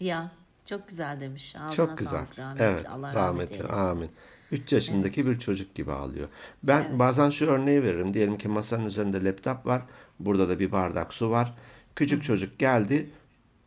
Ya 0.00 0.30
çok 0.66 0.88
güzel 0.88 1.20
demiş. 1.20 1.56
Ağzına 1.56 1.70
Çok 1.70 1.98
güzel. 1.98 2.10
sağlık, 2.12 2.38
rahmet. 2.38 2.60
Evet, 2.60 2.86
Allah 2.90 3.14
rahmet 3.14 3.16
rahmet 3.16 3.52
eylesin. 3.52 3.74
Amin. 3.74 4.10
3 4.50 4.72
yaşındaki 4.72 5.26
bir 5.26 5.38
çocuk 5.38 5.74
gibi 5.74 5.92
ağlıyor. 5.92 6.28
Ben 6.62 6.98
bazen 6.98 7.30
şu 7.30 7.46
örneği 7.46 7.82
veririm. 7.82 8.14
Diyelim 8.14 8.38
ki 8.38 8.48
masanın 8.48 8.86
üzerinde 8.86 9.24
laptop 9.24 9.66
var. 9.66 9.82
Burada 10.20 10.48
da 10.48 10.58
bir 10.58 10.72
bardak 10.72 11.14
su 11.14 11.30
var. 11.30 11.54
Küçük 11.96 12.24
çocuk 12.24 12.58
geldi, 12.58 13.10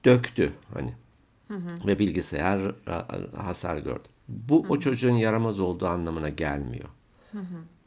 döktü 0.05 0.53
hani. 0.73 0.93
Ve 1.85 1.99
bilgisayar 1.99 2.75
hasar 3.37 3.77
gördü. 3.77 4.07
Bu 4.27 4.65
o 4.69 4.79
çocuğun 4.79 5.15
yaramaz 5.15 5.59
olduğu 5.59 5.87
anlamına 5.87 6.29
gelmiyor. 6.29 6.89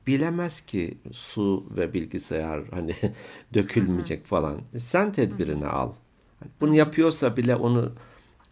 Bilemez 0.06 0.60
ki 0.60 0.98
su 1.12 1.66
ve 1.76 1.92
bilgisayar 1.92 2.64
hani 2.70 2.94
dökülmeyecek 3.54 4.26
falan. 4.26 4.60
Sen 4.78 5.12
tedbirini 5.12 5.66
al. 5.66 5.92
Hani 6.40 6.50
Bunu 6.60 6.74
yapıyorsa 6.74 7.36
bile 7.36 7.56
onu 7.56 7.92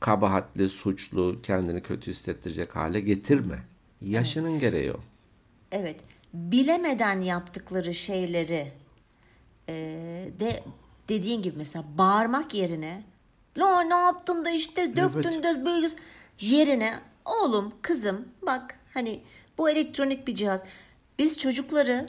kabahatli, 0.01 0.69
suçlu, 0.69 1.43
kendini 1.43 1.83
kötü 1.83 2.11
hissettirecek 2.11 2.77
hale 2.77 3.01
getirme. 3.01 3.59
Yaşının 4.01 4.61
gereği 4.61 4.93
o. 4.93 5.01
Evet. 5.73 5.97
Bilemeden 6.35 7.21
yaptıkları 7.21 7.95
şeyleri 7.95 8.73
e, 9.69 9.75
de 10.41 10.63
dediğin 11.09 11.43
gibi 11.43 11.59
mesela 11.59 11.85
bağırmak 11.99 12.55
yerine 12.55 13.03
la 13.59 13.81
ne 13.81 13.95
yaptın 13.95 14.45
da 14.45 14.51
işte 14.51 14.97
döktün 14.97 15.43
de 15.43 15.65
böyle 15.65 15.89
yerine 16.41 16.95
oğlum 17.25 17.73
kızım 17.83 18.29
bak 18.47 18.79
hani 18.95 19.21
bu 19.59 19.71
elektronik 19.71 20.27
bir 20.27 20.35
cihaz. 20.35 20.65
Biz 21.19 21.39
çocukları 21.39 22.07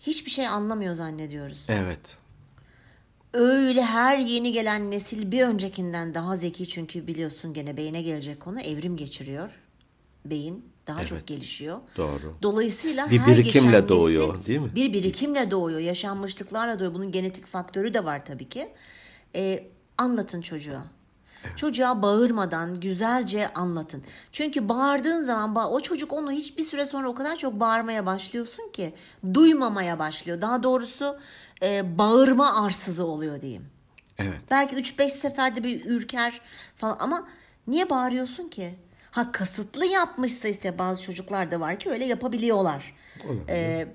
hiçbir 0.00 0.30
şey 0.30 0.46
anlamıyor 0.46 0.94
zannediyoruz. 0.94 1.66
Evet. 1.68 2.16
Öyle 3.32 3.82
her 3.82 4.18
yeni 4.18 4.52
gelen 4.52 4.90
nesil 4.90 5.32
bir 5.32 5.42
öncekinden 5.42 6.14
daha 6.14 6.36
zeki 6.36 6.68
çünkü 6.68 7.06
biliyorsun 7.06 7.54
gene 7.54 7.76
beyine 7.76 8.02
gelecek 8.02 8.40
konu 8.40 8.60
evrim 8.60 8.96
geçiriyor. 8.96 9.50
Beyin 10.24 10.64
daha 10.86 11.06
çok 11.06 11.26
gelişiyor. 11.26 11.78
Doğru. 11.96 12.34
Dolayısıyla 12.42 13.10
Bir 13.10 13.18
her 13.18 13.26
birikimle 13.26 13.52
geçen 13.52 13.72
nesil 13.72 13.88
doğuyor, 13.88 14.46
değil 14.46 14.60
mi? 14.60 14.70
Bir 14.74 14.92
birikimle 14.92 15.50
doğuyor, 15.50 15.80
yaşanmışlıklarla 15.80 16.78
doğuyor. 16.78 16.94
Bunun 16.94 17.12
genetik 17.12 17.46
faktörü 17.46 17.94
de 17.94 18.04
var 18.04 18.24
tabii 18.24 18.48
ki. 18.48 18.68
Ee, 19.34 19.64
anlatın 19.98 20.42
çocuğa. 20.42 20.84
Çocuğa 21.56 22.02
bağırmadan 22.02 22.80
güzelce 22.80 23.52
anlatın. 23.52 24.02
Çünkü 24.32 24.68
bağırdığın 24.68 25.22
zaman 25.22 25.72
o 25.72 25.80
çocuk 25.80 26.12
onu 26.12 26.32
hiçbir 26.32 26.64
süre 26.64 26.86
sonra 26.86 27.08
o 27.08 27.14
kadar 27.14 27.36
çok 27.36 27.60
bağırmaya 27.60 28.06
başlıyorsun 28.06 28.70
ki 28.72 28.94
duymamaya 29.34 29.98
başlıyor. 29.98 30.40
Daha 30.40 30.62
doğrusu 30.62 31.18
e, 31.62 31.98
bağırma 31.98 32.64
arsızı 32.64 33.06
oluyor 33.06 33.40
diyeyim. 33.40 33.66
Evet. 34.18 34.40
Belki 34.50 34.76
3-5 34.76 35.08
seferde 35.10 35.64
bir 35.64 35.86
ürker 35.86 36.40
falan 36.76 36.96
ama 37.00 37.28
niye 37.66 37.90
bağırıyorsun 37.90 38.48
ki? 38.48 38.74
Ha 39.10 39.32
kasıtlı 39.32 39.86
yapmışsa 39.86 40.48
işte 40.48 40.78
bazı 40.78 41.02
çocuklar 41.02 41.50
da 41.50 41.60
var 41.60 41.78
ki 41.78 41.90
öyle 41.90 42.04
yapabiliyorlar. 42.04 42.94
Ee, 43.48 43.88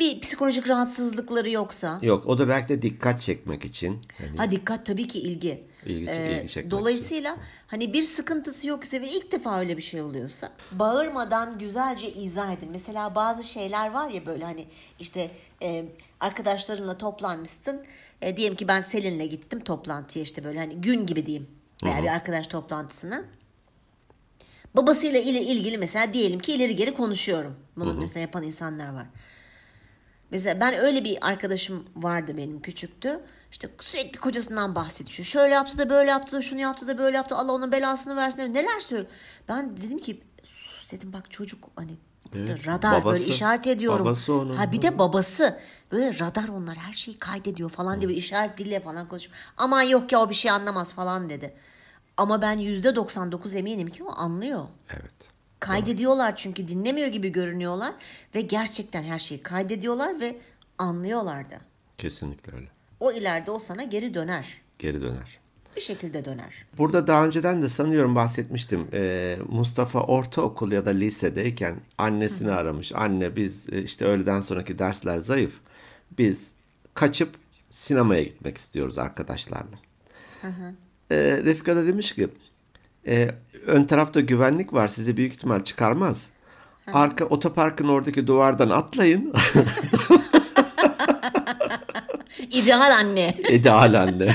bir 0.00 0.20
psikolojik 0.20 0.68
rahatsızlıkları 0.68 1.50
yoksa. 1.50 1.98
Yok 2.02 2.26
o 2.26 2.38
da 2.38 2.48
belki 2.48 2.68
de 2.68 2.82
dikkat 2.82 3.20
çekmek 3.20 3.64
için. 3.64 4.00
Hani 4.18 4.36
Ha 4.38 4.50
dikkat 4.50 4.86
tabii 4.86 5.06
ki 5.06 5.18
ilgi. 5.20 5.64
İlgi- 5.86 6.10
Ee, 6.10 6.38
ilgi 6.40 6.48
çekmek 6.52 6.70
dolayısıyla 6.70 7.36
hani 7.66 7.92
bir 7.92 8.02
sıkıntısı 8.04 8.68
yoksa 8.68 9.00
ve 9.00 9.08
ilk 9.08 9.32
defa 9.32 9.60
öyle 9.60 9.76
bir 9.76 9.82
şey 9.82 10.02
oluyorsa 10.02 10.52
bağırmadan 10.72 11.58
güzelce 11.58 12.12
izah 12.12 12.52
edin. 12.52 12.68
Mesela 12.72 13.14
bazı 13.14 13.44
şeyler 13.44 13.90
var 13.90 14.08
ya 14.10 14.26
böyle 14.26 14.44
hani 14.44 14.66
işte 14.98 15.30
e, 15.62 15.84
arkadaşlarınla 16.20 16.98
toplanmışsın. 16.98 17.84
E, 18.22 18.36
diyelim 18.36 18.56
ki 18.56 18.68
ben 18.68 18.80
Selin'le 18.80 19.28
gittim 19.30 19.60
toplantıya 19.64 20.22
işte 20.22 20.44
böyle 20.44 20.58
hani 20.58 20.74
gün 20.80 21.06
gibi 21.06 21.26
diyeyim. 21.26 21.48
Veya 21.84 22.02
bir 22.02 22.08
arkadaş 22.08 22.46
toplantısına. 22.46 23.24
Babasıyla 24.76 25.20
ile 25.20 25.42
ilgili 25.42 25.78
mesela 25.78 26.12
diyelim 26.12 26.38
ki 26.40 26.52
ileri 26.54 26.76
geri 26.76 26.94
konuşuyorum. 26.94 27.56
Bunu 27.76 27.94
mesela 27.94 28.20
yapan 28.20 28.42
insanlar 28.42 28.94
var. 28.94 29.06
Mesela 30.30 30.60
ben 30.60 30.74
öyle 30.74 31.04
bir 31.04 31.18
arkadaşım 31.20 31.84
vardı 31.96 32.36
benim 32.36 32.62
küçüktü. 32.62 33.20
İşte 33.50 33.68
sürekli 33.80 34.20
kocasından 34.20 34.74
bahsediyor. 34.74 35.24
Şöyle 35.26 35.54
yaptı 35.54 35.78
da 35.78 35.90
böyle 35.90 36.10
yaptı 36.10 36.36
da 36.36 36.42
şunu 36.42 36.60
yaptı 36.60 36.88
da 36.88 36.98
böyle 36.98 37.16
yaptı. 37.16 37.36
Allah 37.36 37.52
onun 37.52 37.72
belasını 37.72 38.16
versin. 38.16 38.54
Neler 38.54 38.80
söylüyor. 38.80 39.10
Ben 39.48 39.76
dedim 39.76 39.98
ki 39.98 40.22
sus 40.44 40.90
dedim 40.90 41.12
bak 41.12 41.30
çocuk 41.30 41.64
hani 41.76 41.92
Evet, 42.34 42.66
radar 42.66 43.04
babası. 43.04 43.20
böyle 43.20 43.30
işaret 43.30 43.66
ediyorum. 43.66 44.06
Babası 44.06 44.34
onun. 44.34 44.54
Ha 44.54 44.72
bir 44.72 44.82
de 44.82 44.98
babası 44.98 45.58
böyle 45.92 46.18
radar 46.18 46.48
onlar 46.48 46.76
her 46.76 46.92
şeyi 46.92 47.18
kaydediyor 47.18 47.70
falan 47.70 48.00
diye 48.00 48.08
böyle 48.08 48.18
işaret 48.18 48.58
dille 48.58 48.80
falan 48.80 49.08
konuşuyor. 49.08 49.36
Aman 49.56 49.82
yok 49.82 50.12
ya 50.12 50.20
o 50.20 50.30
bir 50.30 50.34
şey 50.34 50.50
anlamaz 50.50 50.92
falan 50.92 51.30
dedi. 51.30 51.54
Ama 52.16 52.42
ben 52.42 52.58
yüzde 52.58 52.96
99 52.96 53.54
eminim 53.54 53.88
ki 53.90 54.04
o 54.04 54.12
anlıyor. 54.16 54.64
evet. 54.90 55.30
Kaydediyorlar 55.60 56.36
çünkü 56.36 56.68
dinlemiyor 56.68 57.08
gibi 57.08 57.32
görünüyorlar 57.32 57.94
ve 58.34 58.40
gerçekten 58.40 59.02
her 59.02 59.18
şeyi 59.18 59.42
kaydediyorlar 59.42 60.20
ve 60.20 60.36
anlıyorlar 60.78 61.50
da. 61.50 61.60
Kesinlikle 61.98 62.52
öyle. 62.56 62.68
O 63.00 63.12
ileride 63.12 63.50
o 63.50 63.58
sana 63.58 63.82
geri 63.82 64.14
döner. 64.14 64.60
Geri 64.78 65.00
döner. 65.00 65.38
Bir 65.76 65.80
şekilde 65.80 66.24
döner. 66.24 66.66
Burada 66.78 67.06
daha 67.06 67.26
önceden 67.26 67.62
de 67.62 67.68
sanıyorum 67.68 68.14
bahsetmiştim. 68.14 68.88
Ee, 68.92 69.38
Mustafa 69.48 70.00
ortaokul 70.00 70.72
ya 70.72 70.86
da 70.86 70.90
lisedeyken 70.90 71.76
annesini 71.98 72.50
aramış. 72.50 72.92
Anne 72.94 73.36
biz 73.36 73.68
e, 73.72 73.82
işte 73.82 74.04
öğleden 74.04 74.40
sonraki 74.40 74.78
dersler 74.78 75.18
zayıf. 75.18 75.60
Biz 76.18 76.50
kaçıp 76.94 77.34
sinemaya 77.70 78.22
gitmek 78.22 78.58
istiyoruz 78.58 78.98
arkadaşlarla. 78.98 79.78
Ee, 81.10 81.40
Refika 81.44 81.76
da 81.76 81.86
demiş 81.86 82.14
ki 82.14 82.28
e, 83.06 83.30
ön 83.66 83.84
tarafta 83.84 84.20
güvenlik 84.20 84.72
var 84.72 84.88
sizi 84.88 85.16
büyük 85.16 85.32
ihtimal 85.32 85.64
çıkarmaz. 85.64 86.30
Arka 86.92 87.24
otoparkın 87.24 87.88
oradaki 87.88 88.26
duvardan 88.26 88.70
atlayın. 88.70 89.32
İdeal 92.50 92.98
anne. 93.00 93.34
İdeal 93.50 94.00
anne. 94.02 94.34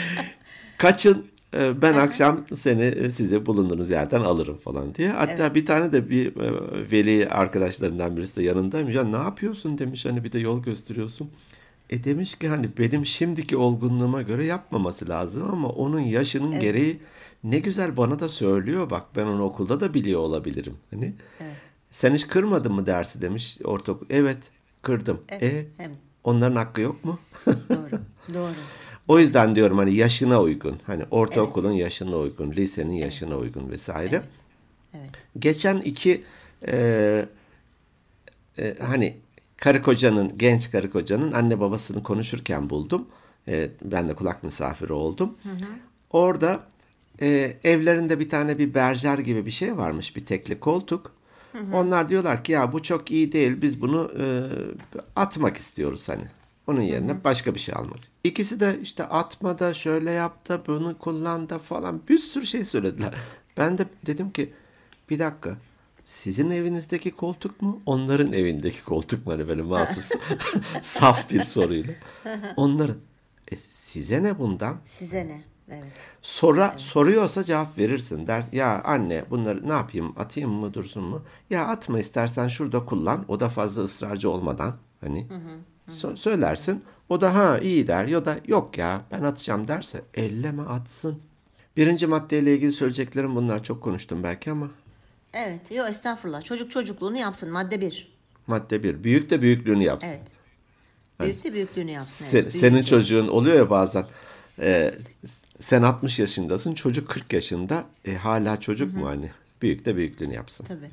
Kaçın 0.78 1.26
e, 1.54 1.82
ben 1.82 1.94
akşam 1.94 2.44
seni 2.56 2.82
e, 2.82 3.10
sizi 3.10 3.46
bulunduğunuz 3.46 3.90
yerden 3.90 4.20
alırım 4.20 4.56
falan 4.56 4.94
diye. 4.94 5.08
Hatta 5.08 5.54
bir 5.54 5.66
tane 5.66 5.92
de 5.92 6.10
bir 6.10 6.26
e, 6.26 6.52
veli 6.92 7.28
arkadaşlarından 7.28 8.16
birisi 8.16 8.36
de 8.36 8.42
yanındaymış. 8.42 8.94
Ya 8.94 9.04
ne 9.04 9.16
yapıyorsun 9.16 9.78
demiş 9.78 10.04
hani 10.06 10.24
bir 10.24 10.32
de 10.32 10.38
yol 10.38 10.62
gösteriyorsun. 10.62 11.30
E 11.90 12.04
demiş 12.04 12.34
ki 12.34 12.48
hani 12.48 12.68
benim 12.78 13.06
şimdiki 13.06 13.56
olgunluğuma 13.56 14.22
göre 14.22 14.44
yapmaması 14.44 15.08
lazım 15.08 15.50
ama 15.52 15.68
onun 15.68 16.00
yaşının 16.00 16.60
gereği 16.60 17.00
ne 17.46 17.58
güzel 17.58 17.96
bana 17.96 18.20
da 18.20 18.28
söylüyor 18.28 18.90
bak 18.90 19.06
ben 19.16 19.26
onu 19.26 19.42
okulda 19.42 19.80
da 19.80 19.94
biliyor 19.94 20.20
olabilirim. 20.20 20.74
Hani 20.90 21.14
sen 21.90 22.14
hiç 22.14 22.26
kırmadın 22.28 22.72
mı 22.72 22.86
dersi 22.86 23.22
demiş 23.22 23.58
ortaokul. 23.64 24.06
Evet 24.10 24.38
kırdım. 24.82 25.20
E 25.32 25.66
Hem 25.76 25.92
onların 26.24 26.56
hakkı 26.56 26.80
yok 26.80 27.04
mu? 27.04 27.18
doğru. 27.46 28.00
Doğru. 28.34 28.52
O 29.08 29.18
yüzden 29.18 29.54
diyorum 29.56 29.78
hani 29.78 29.94
yaşına 29.94 30.42
uygun. 30.42 30.76
Hani 30.86 31.04
ortaokulun 31.10 31.72
yaşına 31.72 32.16
uygun, 32.16 32.50
lisenin 32.52 32.92
yaşına 32.94 33.36
uygun 33.36 33.70
vesaire. 33.70 34.22
Evet. 34.94 35.10
Geçen 35.38 35.76
iki 35.76 36.24
e, 36.68 37.28
e, 38.58 38.76
hani 38.80 39.16
karı 39.56 39.82
kocanın, 39.82 40.38
genç 40.38 40.70
karı 40.70 40.90
kocanın 40.90 41.32
anne 41.32 41.60
babasını 41.60 42.02
konuşurken 42.02 42.70
buldum. 42.70 43.06
E, 43.48 43.70
ben 43.84 44.08
de 44.08 44.14
kulak 44.14 44.44
misafiri 44.44 44.92
oldum. 44.92 45.34
Orada 46.10 46.66
e, 47.22 47.56
evlerinde 47.64 48.20
bir 48.20 48.28
tane 48.28 48.58
bir 48.58 48.74
berjer 48.74 49.18
gibi 49.18 49.46
bir 49.46 49.50
şey 49.50 49.76
varmış. 49.76 50.16
Bir 50.16 50.26
tekli 50.26 50.60
koltuk. 50.60 51.16
Onlar 51.72 52.08
diyorlar 52.08 52.44
ki 52.44 52.52
ya 52.52 52.72
bu 52.72 52.82
çok 52.82 53.10
iyi 53.10 53.32
değil. 53.32 53.62
Biz 53.62 53.82
bunu 53.82 54.12
e, 54.20 54.24
atmak 55.16 55.56
istiyoruz 55.56 56.08
hani. 56.08 56.24
Onun 56.66 56.80
yerine 56.80 57.24
başka 57.24 57.54
bir 57.54 57.60
şey 57.60 57.74
almak. 57.74 57.98
İkisi 58.24 58.60
de 58.60 58.78
işte 58.82 59.04
atma 59.04 59.58
da 59.58 59.74
şöyle 59.74 60.10
yap 60.10 60.48
da 60.48 60.66
bunu 60.66 60.98
kullan 60.98 61.48
da 61.48 61.58
falan 61.58 62.02
bir 62.08 62.18
sürü 62.18 62.46
şey 62.46 62.64
söylediler. 62.64 63.14
Ben 63.56 63.78
de 63.78 63.86
dedim 64.06 64.30
ki 64.30 64.52
bir 65.10 65.18
dakika 65.18 65.56
sizin 66.04 66.50
evinizdeki 66.50 67.10
koltuk 67.10 67.62
mu 67.62 67.82
onların 67.86 68.32
evindeki 68.32 68.84
koltuk 68.84 69.26
mu 69.26 69.32
hani 69.32 69.48
böyle 69.48 69.62
mahsus 69.62 70.10
saf 70.82 71.30
bir 71.30 71.44
soruyla. 71.44 71.94
Onların. 72.56 72.98
E, 73.48 73.56
size 73.56 74.22
ne 74.22 74.38
bundan? 74.38 74.76
Size 74.84 75.28
ne? 75.28 75.55
Evet. 75.70 75.92
Sora, 76.22 76.74
Soruyorsa 76.76 77.44
cevap 77.44 77.78
verirsin. 77.78 78.26
Der, 78.26 78.44
ya 78.52 78.82
anne 78.84 79.24
bunları 79.30 79.68
ne 79.68 79.72
yapayım 79.72 80.14
atayım 80.18 80.50
mı 80.50 80.74
dursun 80.74 81.02
mu? 81.02 81.22
Ya 81.50 81.66
atma 81.66 81.98
istersen 81.98 82.48
şurada 82.48 82.84
kullan. 82.84 83.24
O 83.28 83.40
da 83.40 83.48
fazla 83.48 83.82
ısrarcı 83.82 84.30
olmadan 84.30 84.76
hani 85.00 85.26
so- 85.90 86.16
söylersin. 86.16 86.84
O 87.08 87.20
da 87.20 87.34
ha 87.34 87.58
iyi 87.58 87.86
der 87.86 88.04
ya 88.04 88.24
da 88.24 88.38
yok 88.46 88.78
ya 88.78 89.02
ben 89.10 89.22
atacağım 89.22 89.68
derse 89.68 90.02
elleme 90.14 90.62
atsın. 90.62 91.20
Birinci 91.76 92.06
maddeyle 92.06 92.54
ilgili 92.54 92.72
söyleyeceklerim 92.72 93.36
bunlar. 93.36 93.62
Çok 93.62 93.82
konuştum 93.82 94.22
belki 94.22 94.50
ama 94.50 94.68
Evet. 95.32 95.70
Yok 95.72 95.88
estağfurullah. 95.88 96.42
Çocuk 96.44 96.70
çocukluğunu 96.70 97.16
yapsın. 97.16 97.50
Madde 97.52 97.80
bir. 97.80 98.12
madde 98.46 98.82
bir. 98.82 99.04
Büyük 99.04 99.30
de 99.30 99.42
büyüklüğünü 99.42 99.82
yapsın. 99.84 100.08
Evet. 100.08 100.26
Büyük 101.20 101.44
de 101.44 101.52
büyüklüğünü 101.52 101.90
yapsın. 101.90 102.24
Se- 102.24 102.40
evet. 102.42 102.52
senin 102.52 102.72
Büyük- 102.74 102.86
çocuğun 102.86 103.28
oluyor 103.28 103.56
ya 103.56 103.70
bazen. 103.70 104.06
E, 104.58 104.94
sen 105.60 105.82
60 105.82 106.18
yaşındasın, 106.18 106.74
çocuk 106.74 107.08
40 107.08 107.32
yaşında. 107.32 107.84
E, 108.04 108.14
hala 108.14 108.60
çocuk 108.60 108.96
mu 108.96 109.06
hani? 109.06 109.30
Büyük 109.62 109.84
de 109.84 109.96
büyüklüğünü 109.96 110.34
yapsın. 110.34 110.64
Tabii. 110.64 110.90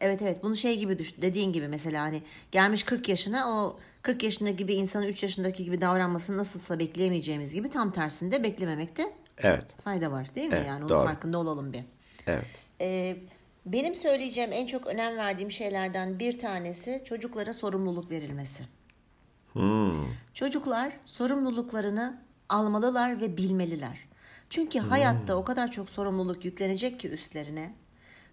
Evet 0.00 0.22
evet 0.22 0.42
bunu 0.42 0.56
şey 0.56 0.78
gibi 0.78 0.98
düşün. 0.98 1.16
Dediğin 1.22 1.52
gibi 1.52 1.68
mesela 1.68 2.02
hani 2.02 2.22
gelmiş 2.52 2.82
40 2.82 3.08
yaşına 3.08 3.50
o 3.50 3.78
40 4.02 4.22
yaşındaki 4.22 4.68
bir 4.68 4.76
insanın 4.76 5.06
3 5.06 5.22
yaşındaki 5.22 5.64
gibi 5.64 5.80
davranmasını 5.80 6.38
nasılsa 6.38 6.78
bekleyemeyeceğimiz 6.78 7.54
gibi 7.54 7.70
tam 7.70 7.92
tersinde 7.92 8.42
beklememekte 8.42 9.12
Evet, 9.38 9.64
fayda 9.84 10.12
var 10.12 10.34
değil 10.34 10.48
mi? 10.48 10.54
Evet, 10.56 10.66
yani 10.68 10.78
onun 10.80 10.88
doğru. 10.88 11.06
farkında 11.06 11.38
olalım 11.38 11.72
bir. 11.72 11.80
evet. 12.26 12.44
Ee, 12.80 13.16
benim 13.66 13.94
söyleyeceğim 13.94 14.50
en 14.52 14.66
çok 14.66 14.86
önem 14.86 15.16
verdiğim 15.16 15.50
şeylerden 15.50 16.18
bir 16.18 16.38
tanesi 16.38 17.02
çocuklara 17.04 17.52
sorumluluk 17.52 18.10
verilmesi. 18.10 18.64
Hmm. 19.52 20.04
Çocuklar 20.34 20.92
sorumluluklarını 21.04 22.22
almalılar 22.48 23.20
ve 23.20 23.36
bilmeliler. 23.36 23.98
Çünkü 24.50 24.78
hayatta 24.78 25.34
o 25.36 25.44
kadar 25.44 25.70
çok 25.70 25.90
sorumluluk 25.90 26.44
yüklenecek 26.44 27.00
ki 27.00 27.08
üstlerine. 27.08 27.74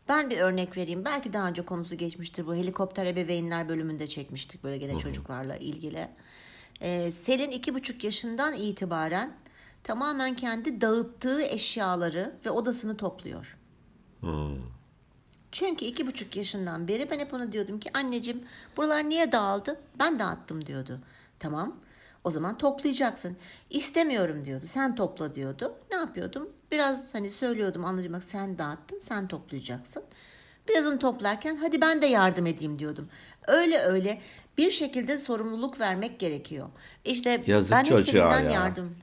Ben 0.10 0.30
bir 0.30 0.38
örnek 0.38 0.78
vereyim. 0.78 1.06
Belki 1.06 1.34
daha 1.34 1.50
önce 1.50 1.66
konusu 1.66 1.96
geçmiştir. 1.96 2.48
Bu 2.48 2.56
helikopter 2.56 3.06
ebeveynler 3.06 3.70
bölümünde 3.70 4.08
çekmiştik 4.08 4.64
böyle 4.64 4.78
gene 4.78 5.00
çocuklarla 5.00 5.58
ilgili. 5.58 6.08
Ee, 6.82 7.12
Selin 7.12 7.52
iki 7.52 7.76
buçuk 7.76 8.04
yaşından 8.04 8.54
itibaren 8.54 9.34
tamamen 9.84 10.36
kendi 10.36 10.82
dağıttığı 10.82 11.42
eşyaları 11.42 12.36
ve 12.46 12.50
odasını 12.52 12.98
topluyor. 12.98 13.58
Çünkü 15.52 15.86
iki 15.86 16.08
buçuk 16.08 16.36
yaşından 16.36 16.88
beri 16.88 17.10
ben 17.12 17.20
hep 17.20 17.34
ona 17.34 17.52
diyordum 17.52 17.80
ki 17.80 17.90
anneciğim 17.94 18.44
buralar 18.78 19.10
niye 19.10 19.32
dağıldı? 19.32 19.80
Ben 20.00 20.20
dağıttım 20.20 20.66
diyordu. 20.66 21.00
Tamam 21.40 21.76
o 22.24 22.32
zaman 22.32 22.58
toplayacaksın. 22.58 23.38
İstemiyorum 23.70 24.46
diyordu. 24.46 24.68
Sen 24.68 24.96
topla 24.96 25.36
diyordu. 25.36 25.74
Ne 25.92 25.98
yapıyordum? 25.98 26.50
Biraz 26.72 27.16
hani 27.16 27.32
söylüyordum 27.32 27.86
anlayacağım 27.86 28.14
bak 28.14 28.24
sen 28.24 28.58
dağıttın 28.58 29.00
sen 29.00 29.28
toplayacaksın. 29.28 30.04
Birazını 30.70 31.00
toplarken 31.00 31.56
hadi 31.56 31.82
ben 31.82 32.02
de 32.02 32.06
yardım 32.06 32.46
edeyim 32.46 32.80
diyordum. 32.80 33.10
Öyle 33.48 33.80
öyle 33.80 34.22
bir 34.58 34.72
şekilde 34.72 35.20
sorumluluk 35.20 35.80
vermek 35.80 36.20
gerekiyor. 36.20 36.70
İşte 37.06 37.44
Yazık 37.48 37.72
ben 37.72 37.80
hep 37.80 37.86
çocuğa 37.88 38.32
Selin'den 38.32 38.44
ya. 38.50 38.52
yardım. 38.52 38.96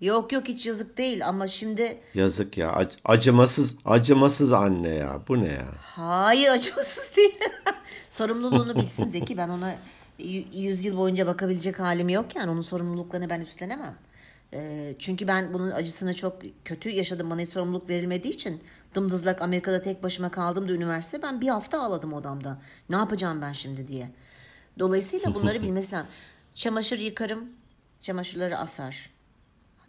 Yok 0.00 0.32
yok 0.32 0.48
hiç 0.48 0.66
yazık 0.66 0.98
değil 0.98 1.28
ama 1.28 1.48
şimdi 1.48 2.00
Yazık 2.14 2.58
ya. 2.58 2.68
ac- 2.68 2.98
acımasız, 3.04 3.74
acımasız 3.84 4.52
anne 4.52 4.88
ya. 4.88 5.20
Bu 5.28 5.42
ne 5.42 5.48
ya? 5.48 5.66
Hayır 5.82 6.48
acımasız 6.50 7.16
değil. 7.16 7.38
Sorumluluğunu 8.10 8.76
bilsin 8.76 9.08
Zeki. 9.08 9.36
Ben 9.36 9.48
ona 9.48 9.74
y- 10.24 10.46
yüz 10.52 10.84
yıl 10.84 10.96
boyunca 10.96 11.26
bakabilecek 11.26 11.80
halim 11.80 12.08
yok 12.08 12.36
yani. 12.36 12.50
Onun 12.50 12.62
sorumluluklarını 12.62 13.30
ben 13.30 13.40
üstlenemem. 13.40 13.94
Ee, 14.54 14.94
çünkü 14.98 15.28
ben 15.28 15.54
bunun 15.54 15.70
acısını 15.70 16.14
çok 16.14 16.42
kötü 16.64 16.88
yaşadım. 16.90 17.30
Bana 17.30 17.40
hiç 17.40 17.48
sorumluluk 17.48 17.88
verilmediği 17.88 18.34
için 18.34 18.62
dımdızlak 18.94 19.42
Amerika'da 19.42 19.82
tek 19.82 20.02
başıma 20.02 20.30
kaldım 20.30 20.68
da 20.68 20.72
üniversite. 20.72 21.22
Ben 21.22 21.40
bir 21.40 21.48
hafta 21.48 21.82
ağladım 21.82 22.12
odamda. 22.12 22.60
Ne 22.88 22.96
yapacağım 22.96 23.42
ben 23.42 23.52
şimdi 23.52 23.88
diye. 23.88 24.10
Dolayısıyla 24.78 25.34
bunları 25.34 25.62
bilmesi 25.62 25.92
lazım. 25.94 26.08
Çamaşır 26.54 26.98
yıkarım, 26.98 27.44
çamaşırları 28.00 28.58
asar. 28.58 29.10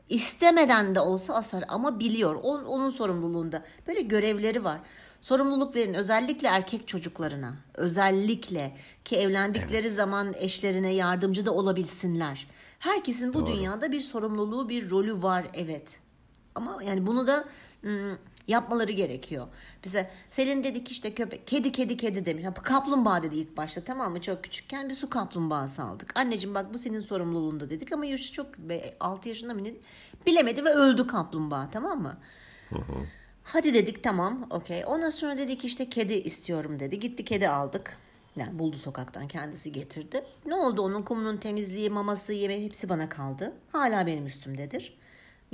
İstemeden 0.09 0.95
de 0.95 0.99
olsa 0.99 1.33
asar 1.35 1.63
ama 1.67 1.99
biliyor. 1.99 2.35
On, 2.35 2.63
onun 2.63 2.89
sorumluluğunda. 2.89 3.63
Böyle 3.87 4.01
görevleri 4.01 4.63
var. 4.63 4.79
Sorumluluk 5.21 5.75
verin 5.75 5.93
özellikle 5.93 6.47
erkek 6.47 6.87
çocuklarına. 6.87 7.57
Özellikle 7.73 8.77
ki 9.05 9.15
evlendikleri 9.15 9.89
zaman 9.89 10.33
eşlerine 10.37 10.93
yardımcı 10.93 11.45
da 11.45 11.53
olabilsinler. 11.53 12.47
Herkesin 12.79 13.33
bu 13.33 13.47
dünyada 13.47 13.91
bir 13.91 14.01
sorumluluğu, 14.01 14.69
bir 14.69 14.89
rolü 14.89 15.23
var 15.23 15.47
evet. 15.53 15.99
Ama 16.55 16.83
yani 16.83 17.07
bunu 17.07 17.27
da 17.27 17.45
ım, 17.83 18.17
yapmaları 18.47 18.91
gerekiyor. 18.91 19.47
Bize 19.84 20.12
Selin 20.29 20.63
dedi 20.63 20.84
ki 20.84 20.91
işte 20.91 21.13
köpek, 21.13 21.47
kedi 21.47 21.71
kedi 21.71 21.97
kedi 21.97 22.25
demiş. 22.25 22.45
Kaplumbağa 22.63 23.23
dedi 23.23 23.36
ilk 23.36 23.58
başta 23.58 23.82
tamam 23.82 24.12
mı? 24.12 24.21
Çok 24.21 24.43
küçükken 24.43 24.89
bir 24.89 24.93
su 24.93 25.10
kaplumbağası 25.10 25.84
aldık. 25.84 26.12
Anneciğim 26.19 26.56
bak 26.56 26.73
bu 26.73 26.79
senin 26.79 27.01
sorumluluğunda 27.01 27.69
dedik 27.69 27.91
ama 27.91 28.06
yaşı 28.06 28.34
çok 28.34 28.47
6 28.99 29.29
yaşında 29.29 29.53
mı 29.53 29.63
ne? 29.63 29.73
Bilemedi 30.25 30.65
ve 30.65 30.69
öldü 30.69 31.08
kaplumbağa 31.08 31.69
tamam 31.71 32.01
mı? 32.01 32.17
Hadi 33.43 33.73
dedik 33.73 34.03
tamam 34.03 34.47
okey. 34.49 34.84
Ondan 34.86 35.10
sonra 35.10 35.38
dedik 35.38 35.65
işte 35.65 35.89
kedi 35.89 36.13
istiyorum 36.13 36.79
dedi. 36.79 36.99
Gitti 36.99 37.25
kedi 37.25 37.49
aldık. 37.49 37.97
Yani 38.36 38.60
buldu 38.60 38.77
sokaktan 38.77 39.27
kendisi 39.27 39.71
getirdi. 39.71 40.25
Ne 40.45 40.56
oldu 40.56 40.82
onun 40.82 41.01
kumunun 41.01 41.38
temizliği, 41.38 41.89
maması, 41.89 42.34
yemeği 42.34 42.65
hepsi 42.65 42.89
bana 42.89 43.10
kaldı. 43.10 43.53
Hala 43.71 44.08
benim 44.08 44.25
üstümdedir. 44.25 44.97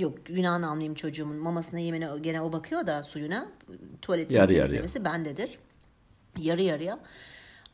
Yok 0.00 0.26
günahını 0.26 0.70
almayayım 0.70 0.94
çocuğumun 0.94 1.36
mamasına 1.36 1.78
yemine 1.80 2.08
gene 2.20 2.40
o 2.42 2.52
bakıyor 2.52 2.86
da 2.86 3.02
suyuna. 3.02 3.48
Tuvaletini 4.02 4.38
Yarı 4.38 4.52
yarıya. 4.52 4.66
temizlemesi 4.66 5.04
bendedir. 5.04 5.58
Yarı 6.38 6.62
yarıya. 6.62 6.98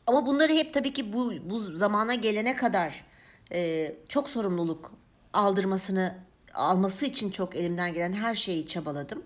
Ama 0.07 0.25
bunları 0.25 0.53
hep 0.53 0.73
tabii 0.73 0.93
ki 0.93 1.13
bu, 1.13 1.33
bu 1.45 1.59
zamana 1.59 2.15
gelene 2.15 2.55
kadar 2.55 3.05
e, 3.51 3.95
çok 4.09 4.29
sorumluluk 4.29 4.91
aldırmasını 5.33 6.15
alması 6.53 7.05
için 7.05 7.31
çok 7.31 7.55
elimden 7.55 7.93
gelen 7.93 8.13
her 8.13 8.35
şeyi 8.35 8.67
çabaladım. 8.67 9.23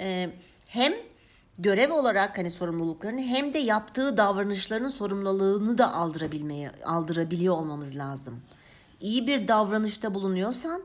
E, 0.00 0.30
hem 0.66 0.92
görev 1.58 1.92
olarak 1.92 2.38
hani 2.38 2.50
sorumluluklarını 2.50 3.20
hem 3.20 3.54
de 3.54 3.58
yaptığı 3.58 4.16
davranışlarının 4.16 4.88
sorumluluğunu 4.88 5.78
da 5.78 5.94
aldırabilmeye 5.94 6.70
aldırabiliyor 6.84 7.54
olmamız 7.56 7.96
lazım. 7.96 8.40
İyi 9.00 9.26
bir 9.26 9.48
davranışta 9.48 10.14
bulunuyorsan 10.14 10.82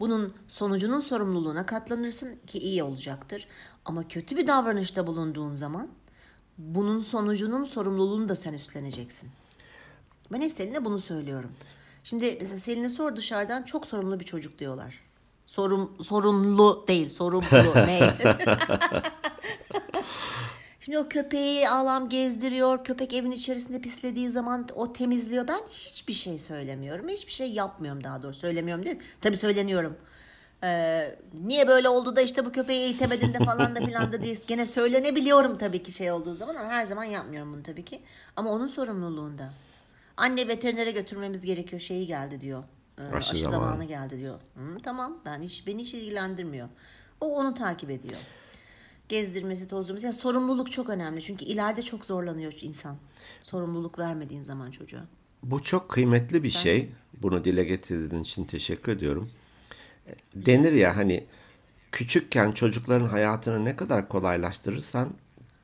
bunun 0.00 0.34
sonucunun 0.48 1.00
sorumluluğuna 1.00 1.66
katlanırsın 1.66 2.36
ki 2.46 2.58
iyi 2.58 2.82
olacaktır. 2.82 3.48
Ama 3.84 4.08
kötü 4.08 4.36
bir 4.36 4.46
davranışta 4.46 5.06
bulunduğun 5.06 5.54
zaman 5.54 5.88
bunun 6.58 7.00
sonucunun 7.00 7.64
sorumluluğunu 7.64 8.28
da 8.28 8.36
sen 8.36 8.52
üstleneceksin. 8.52 9.30
Ben 10.32 10.40
hep 10.40 10.52
Selin'e 10.52 10.84
bunu 10.84 10.98
söylüyorum. 10.98 11.52
Şimdi 12.04 12.38
mesela 12.40 12.58
Selin'e 12.58 12.88
sor 12.88 13.16
dışarıdan 13.16 13.62
çok 13.62 13.86
sorumlu 13.86 14.20
bir 14.20 14.24
çocuk 14.24 14.58
diyorlar. 14.58 15.00
Sorum, 15.46 16.02
sorumlu 16.02 16.84
değil, 16.88 17.08
sorumlu. 17.08 17.74
ne? 17.74 18.14
Şimdi 20.84 20.98
o 20.98 21.08
köpeği 21.08 21.68
ağlam 21.68 22.08
gezdiriyor. 22.08 22.84
Köpek 22.84 23.14
evin 23.14 23.30
içerisinde 23.30 23.80
pislediği 23.80 24.30
zaman 24.30 24.68
o 24.74 24.92
temizliyor. 24.92 25.48
Ben 25.48 25.60
hiçbir 25.70 26.12
şey 26.12 26.38
söylemiyorum. 26.38 27.08
Hiçbir 27.08 27.32
şey 27.32 27.52
yapmıyorum 27.52 28.04
daha 28.04 28.22
doğrusu. 28.22 28.40
Söylemiyorum 28.40 28.84
değil. 28.84 28.98
Tabii 29.20 29.36
söyleniyorum. 29.36 29.96
Ee, 30.64 31.16
niye 31.44 31.68
böyle 31.68 31.88
oldu 31.88 32.16
da 32.16 32.20
işte 32.20 32.44
bu 32.44 32.52
köpeği 32.52 32.80
eğitemedin 32.80 33.34
de 33.34 33.38
falan 33.38 33.76
da 33.76 33.86
filan 33.86 34.12
da 34.12 34.22
diye 34.22 34.34
gene 34.46 34.66
söylenebiliyorum 34.66 35.58
tabii 35.58 35.82
ki 35.82 35.92
şey 35.92 36.12
olduğu 36.12 36.34
zaman 36.34 36.54
ama 36.54 36.68
her 36.68 36.84
zaman 36.84 37.04
yapmıyorum 37.04 37.52
bunu 37.52 37.62
tabii 37.62 37.84
ki. 37.84 38.00
Ama 38.36 38.50
onun 38.50 38.66
sorumluluğunda. 38.66 39.50
Anne 40.16 40.48
veterinere 40.48 40.90
götürmemiz 40.90 41.42
gerekiyor 41.44 41.80
şeyi 41.80 42.06
geldi 42.06 42.40
diyor. 42.40 42.64
Ee, 42.98 43.02
Aşı 43.02 43.32
aşı, 43.32 43.38
zamanı. 43.42 43.64
zamanı. 43.64 43.84
geldi 43.84 44.18
diyor. 44.18 44.34
Hı, 44.54 44.82
tamam 44.82 45.18
ben 45.24 45.42
hiç 45.42 45.66
beni 45.66 45.82
hiç 45.82 45.94
ilgilendirmiyor. 45.94 46.68
O 47.20 47.36
onu 47.36 47.54
takip 47.54 47.90
ediyor. 47.90 48.20
Gezdirmesi, 49.08 49.68
tozdurması. 49.68 50.06
Yani 50.06 50.14
sorumluluk 50.14 50.72
çok 50.72 50.88
önemli. 50.88 51.22
Çünkü 51.22 51.44
ileride 51.44 51.82
çok 51.82 52.04
zorlanıyor 52.04 52.54
insan. 52.60 52.96
Sorumluluk 53.42 53.98
vermediğin 53.98 54.42
zaman 54.42 54.70
çocuğa. 54.70 55.04
Bu 55.42 55.62
çok 55.62 55.88
kıymetli 55.88 56.42
bir 56.42 56.50
şey. 56.50 56.88
Bunu 57.22 57.44
dile 57.44 57.64
getirdiğin 57.64 58.22
için 58.22 58.44
teşekkür 58.44 58.92
ediyorum. 58.92 59.30
Denir 60.34 60.72
ya 60.72 60.96
hani 60.96 61.24
küçükken 61.92 62.52
çocukların 62.52 63.06
hayatını 63.06 63.64
ne 63.64 63.76
kadar 63.76 64.08
kolaylaştırırsan 64.08 65.08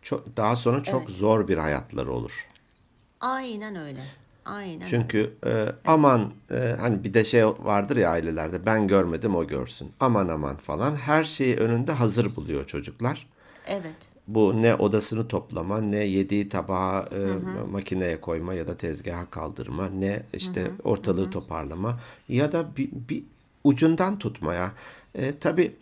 çok, 0.03 0.37
daha 0.37 0.57
sonra 0.57 0.83
çok 0.83 1.03
Evet. 1.07 1.17
zor 1.17 1.49
bir 1.49 1.57
hayatları 1.57 2.13
olur. 2.13 2.47
Aynen 3.21 3.77
öyle. 3.77 4.01
Aynen. 4.45 4.87
Çünkü 4.87 5.35
e, 5.47 5.67
aman 5.87 6.33
e, 6.51 6.77
hani 6.81 7.05
bir 7.05 7.15
de 7.15 7.25
şey 7.25 7.47
vardır 7.47 7.97
ya 7.97 8.11
ailelerde 8.11 8.67
ben 8.67 8.89
görmedim 8.89 9.37
o 9.37 9.47
görsün. 9.47 9.93
Aman 10.01 10.29
aman 10.29 10.57
falan 10.57 10.97
her 10.97 11.25
şeyi 11.25 11.57
önünde 11.57 11.93
hazır 11.93 12.37
buluyor 12.37 12.67
çocuklar. 12.67 13.27
Evet. 13.67 14.11
Bu 14.29 14.63
ne 14.63 14.75
odasını 14.75 15.29
toplama, 15.29 15.81
ne 15.81 15.97
yediği 15.97 16.49
tabağı 16.49 17.03
e, 17.03 17.21
makineye 17.71 18.21
koyma 18.21 18.55
ya 18.55 18.69
da 18.69 18.77
tezgaha 18.77 19.31
kaldırma, 19.31 19.89
ne 19.89 20.23
işte 20.33 20.71
ortalığı 20.85 21.31
toparlama 21.31 22.01
ya 22.29 22.53
da 22.53 22.77
bir, 22.77 22.91
bir 23.09 23.23
ucundan 23.65 24.19
tutmaya. 24.19 24.73
E, 25.15 25.39
tabii 25.39 25.73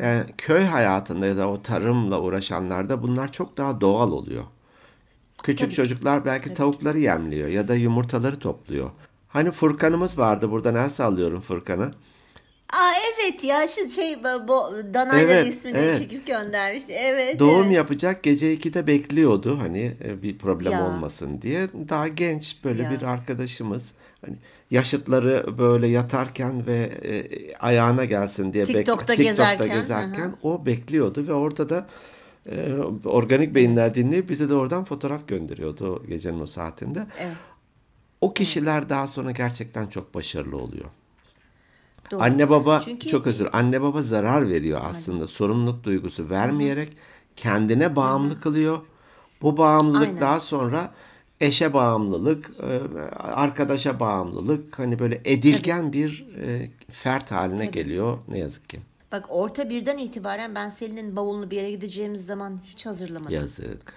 e, 0.00 0.24
köy 0.38 0.64
hayatında 0.64 1.26
ya 1.26 1.36
da 1.36 1.48
o 1.48 1.62
tarımla 1.62 2.20
uğraşanlarda 2.20 3.02
bunlar 3.02 3.32
çok 3.32 3.56
daha 3.56 3.80
doğal 3.80 4.12
oluyor. 4.12 4.44
Küçük 5.42 5.66
Tabii 5.66 5.74
çocuklar 5.74 6.24
belki 6.24 6.54
tavukları 6.54 6.98
yemliyor 6.98 7.48
ya 7.48 7.68
da 7.68 7.74
yumurtaları 7.74 8.38
topluyor. 8.38 8.90
Hani 9.28 9.50
Furkan'ımız 9.50 10.18
vardı 10.18 10.50
burada 10.50 10.84
el 10.84 10.90
sallıyorum 10.90 11.40
Furkan'ı. 11.40 11.92
Aa 12.72 12.92
evet 13.14 13.44
ya 13.44 13.66
şu 13.68 13.88
şey 13.88 14.18
bu 14.24 14.48
bu 14.48 14.72
danayla 14.94 15.32
Evet, 15.32 15.46
ismini 15.46 15.76
evet. 15.78 15.98
çekip 15.98 16.26
göndermişti. 16.26 16.92
Evet. 16.92 17.38
Doğum 17.38 17.64
evet. 17.64 17.76
yapacak 17.76 18.22
gece 18.22 18.54
2'de 18.54 18.86
bekliyordu 18.86 19.58
hani 19.60 19.92
e, 20.04 20.22
bir 20.22 20.38
problem 20.38 20.72
Ya. 20.72 20.86
olmasın 20.86 21.42
diye. 21.42 21.68
Daha 21.88 22.08
genç 22.08 22.64
böyle 22.64 22.82
Ya. 22.82 22.90
bir 22.90 23.02
arkadaşımız 23.02 23.92
hani 24.26 24.36
yaşıtları 24.70 25.58
böyle 25.58 25.86
yatarken 25.86 26.66
ve 26.66 26.76
e, 27.04 27.28
ayağına 27.54 28.04
gelsin 28.04 28.52
diye 28.52 28.64
bek- 28.64 28.66
TikTok'ta 28.66 29.14
gezerken, 29.14 29.68
gezerken 29.68 30.34
o 30.42 30.66
bekliyordu 30.66 31.24
ve 31.28 31.32
orada 31.32 31.68
da 31.68 31.86
e, 32.50 32.72
organik 33.04 33.54
beyinler 33.54 33.94
dinleyip 33.94 34.28
bize 34.28 34.48
de 34.48 34.54
oradan 34.54 34.84
fotoğraf 34.84 35.28
gönderiyordu 35.28 35.94
o 35.96 36.06
gecenin 36.06 36.40
o 36.40 36.46
saatinde. 36.46 37.06
Evet. 37.20 37.36
O 38.20 38.34
kişiler 38.34 38.88
daha 38.90 39.06
sonra 39.06 39.30
gerçekten 39.30 39.86
çok 39.86 40.14
başarılı 40.14 40.56
oluyor. 40.56 40.84
Doğru. 42.10 42.22
Anne 42.22 42.50
baba 42.50 42.80
Çünkü- 42.80 43.08
çok 43.08 43.26
özür. 43.26 43.48
Anne 43.52 43.82
baba 43.82 44.02
zarar 44.02 44.48
veriyor 44.48 44.80
aslında. 44.84 45.26
Sorumluluk 45.26 45.84
duygusu 45.84 46.30
vermeyerek 46.30 46.96
kendine 47.36 47.96
bağımlı 47.96 48.40
kılıyor. 48.40 48.78
Bu 49.42 49.56
bağımlılık 49.56 50.06
Aynen. 50.08 50.20
daha 50.20 50.40
sonra 50.40 50.92
eşe 51.40 51.72
bağımlılık, 51.74 52.50
e, 52.62 52.80
arkadaşa 53.18 54.00
bağımlılık, 54.00 54.78
hani 54.78 54.98
böyle 54.98 55.20
edilgen 55.24 55.92
bir 55.92 56.28
e, 56.42 56.70
fert 56.90 57.30
haline 57.30 57.66
geliyor 57.66 58.18
ne 58.28 58.38
yazık 58.38 58.68
ki. 58.68 58.80
Bak 59.12 59.24
orta 59.28 59.70
birden 59.70 59.98
itibaren 59.98 60.54
ben 60.54 60.70
Selin'in 60.70 61.16
bavulunu 61.16 61.50
bir 61.50 61.56
yere 61.56 61.70
gideceğimiz 61.70 62.26
zaman 62.26 62.60
hiç 62.64 62.86
hazırlamadım. 62.86 63.34
Yazık. 63.34 63.92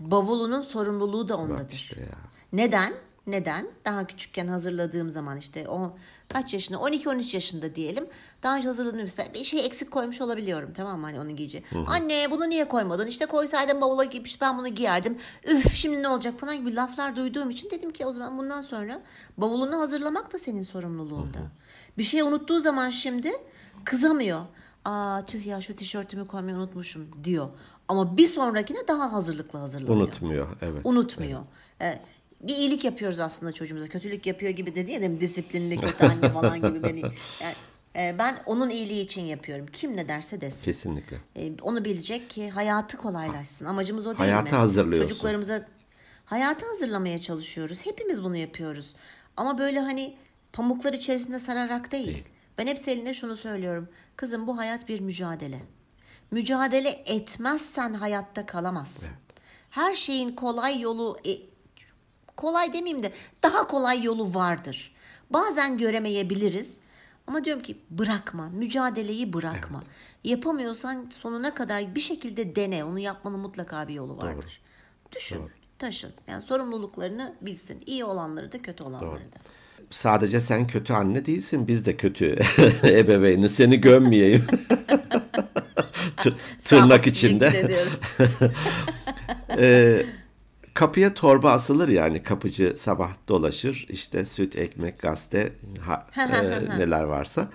Bavulunun 0.00 0.62
sorumluluğu 0.62 1.28
da 1.28 1.34
Bak 1.34 1.40
ondadır. 1.40 1.72
işte 1.74 2.00
ya. 2.00 2.06
Neden? 2.52 2.94
Neden? 3.26 3.66
Daha 3.84 4.06
küçükken 4.06 4.46
hazırladığım 4.46 5.10
zaman 5.10 5.38
işte 5.38 5.68
o 5.68 5.96
kaç 6.32 6.54
yaşında 6.54 6.78
12-13 6.78 7.34
yaşında 7.36 7.74
diyelim. 7.74 8.06
Daha 8.42 8.56
önce 8.56 8.68
hazırladığım 8.68 9.00
mesela 9.02 9.34
bir 9.34 9.44
şey 9.44 9.66
eksik 9.66 9.90
koymuş 9.90 10.20
olabiliyorum 10.20 10.72
tamam 10.72 11.00
mı 11.00 11.06
hani 11.06 11.20
onun 11.20 11.36
giyeceği. 11.36 11.64
Anne 11.86 12.30
bunu 12.30 12.48
niye 12.48 12.68
koymadın? 12.68 13.06
İşte 13.06 13.26
koysaydın 13.26 13.80
bavula 13.80 14.04
giyip 14.04 14.28
ben 14.40 14.58
bunu 14.58 14.68
giyerdim. 14.68 15.18
Üf 15.46 15.74
şimdi 15.74 16.02
ne 16.02 16.08
olacak 16.08 16.40
falan 16.40 16.56
gibi 16.56 16.74
laflar 16.74 17.16
duyduğum 17.16 17.50
için 17.50 17.70
dedim 17.70 17.92
ki 17.92 18.06
o 18.06 18.12
zaman 18.12 18.38
bundan 18.38 18.62
sonra 18.62 19.02
bavulunu 19.38 19.78
hazırlamak 19.78 20.32
da 20.32 20.38
senin 20.38 20.62
sorumluluğunda. 20.62 21.38
Bir 21.98 22.02
şey 22.02 22.22
unuttuğu 22.22 22.60
zaman 22.60 22.90
şimdi 22.90 23.32
kızamıyor. 23.84 24.40
Aa 24.84 25.24
tüh 25.26 25.46
ya 25.46 25.60
şu 25.60 25.76
tişörtümü 25.76 26.26
koymayı 26.26 26.56
unutmuşum 26.56 27.08
diyor. 27.24 27.48
Ama 27.88 28.16
bir 28.16 28.28
sonrakine 28.28 28.88
daha 28.88 29.12
hazırlıklı 29.12 29.58
hazırlanıyor. 29.58 29.96
Unutmuyor. 29.96 30.48
Evet. 30.62 30.80
Unutmuyor. 30.84 31.40
Ee, 31.80 32.00
bir 32.42 32.54
iyilik 32.54 32.84
yapıyoruz 32.84 33.20
aslında 33.20 33.52
çocuğumuza. 33.52 33.88
Kötülük 33.88 34.26
yapıyor 34.26 34.52
gibi 34.52 34.74
dedi 34.74 34.92
ya 34.92 35.00
mi? 35.00 35.20
Disiplinli 35.20 35.76
kötü 35.76 36.04
anne 36.06 36.28
falan 36.32 36.56
gibi 36.62 36.82
beni. 36.82 37.02
Yani, 37.40 37.54
e, 37.96 38.18
ben 38.18 38.42
onun 38.46 38.70
iyiliği 38.70 39.04
için 39.04 39.24
yapıyorum. 39.24 39.66
Kim 39.72 39.96
ne 39.96 40.08
derse 40.08 40.40
desin. 40.40 40.64
Kesinlikle. 40.64 41.16
E, 41.36 41.52
onu 41.62 41.84
bilecek 41.84 42.30
ki 42.30 42.50
hayatı 42.50 42.96
kolaylaşsın. 42.96 43.64
Amacımız 43.64 44.06
o 44.06 44.10
değil 44.10 44.18
Hayatı 44.30 44.50
mi? 44.50 44.56
hazırlıyorsun. 44.56 45.08
Çocuklarımıza 45.08 45.68
hayatı 46.24 46.66
hazırlamaya 46.66 47.18
çalışıyoruz. 47.18 47.86
Hepimiz 47.86 48.24
bunu 48.24 48.36
yapıyoruz. 48.36 48.94
Ama 49.36 49.58
böyle 49.58 49.80
hani 49.80 50.16
pamuklar 50.52 50.92
içerisinde 50.92 51.38
sararak 51.38 51.92
değil. 51.92 52.06
Değil. 52.06 52.24
Ben 52.58 52.66
hep 52.66 52.78
Selin'e 52.78 53.14
şunu 53.14 53.36
söylüyorum. 53.36 53.88
Kızım 54.16 54.46
bu 54.46 54.58
hayat 54.58 54.88
bir 54.88 55.00
mücadele. 55.00 55.60
Mücadele 56.30 56.88
etmezsen 57.06 57.94
hayatta 57.94 58.46
kalamazsın. 58.46 59.10
Her 59.70 59.94
şeyin 59.94 60.32
kolay 60.32 60.80
yolu 60.80 61.18
e, 61.26 61.30
kolay 62.36 62.72
demeyeyim 62.72 63.02
de 63.02 63.12
daha 63.42 63.66
kolay 63.68 64.02
yolu 64.02 64.34
vardır. 64.34 64.94
Bazen 65.30 65.78
göremeyebiliriz. 65.78 66.80
Ama 67.26 67.44
diyorum 67.44 67.62
ki 67.62 67.76
bırakma, 67.90 68.48
mücadeleyi 68.48 69.32
bırakma. 69.32 69.82
Yapamıyorsan 70.24 71.06
sonuna 71.10 71.54
kadar 71.54 71.94
bir 71.94 72.00
şekilde 72.00 72.56
dene. 72.56 72.84
Onu 72.84 72.98
yapmanın 72.98 73.40
mutlaka 73.40 73.88
bir 73.88 73.94
yolu 73.94 74.16
vardır. 74.16 74.60
Düşün, 75.12 75.42
taşın. 75.78 76.12
Yani 76.28 76.42
sorumluluklarını 76.42 77.34
bilsin. 77.40 77.82
İyi 77.86 78.04
olanları 78.04 78.52
da 78.52 78.62
kötü 78.62 78.84
olanları 78.84 79.32
da. 79.32 79.36
Sadece 79.90 80.40
sen 80.40 80.66
kötü 80.66 80.92
anne 80.92 81.24
değilsin. 81.26 81.68
Biz 81.68 81.86
de 81.86 81.96
kötü 81.96 82.38
ebeveyni. 82.84 83.48
Seni 83.48 83.80
gömmeyeyim. 83.80 84.46
Tırnak 86.64 87.06
içinde. 87.06 87.52
Ee, 89.58 90.06
kapıya 90.74 91.14
torba 91.14 91.50
asılır 91.52 91.88
yani 91.88 92.22
kapıcı 92.22 92.74
sabah 92.78 93.12
dolaşır 93.28 93.86
işte 93.88 94.24
süt 94.24 94.56
ekmek 94.56 94.98
gazete 94.98 95.52
ha- 95.80 96.06
e, 96.16 96.78
neler 96.78 97.02
varsa. 97.02 97.48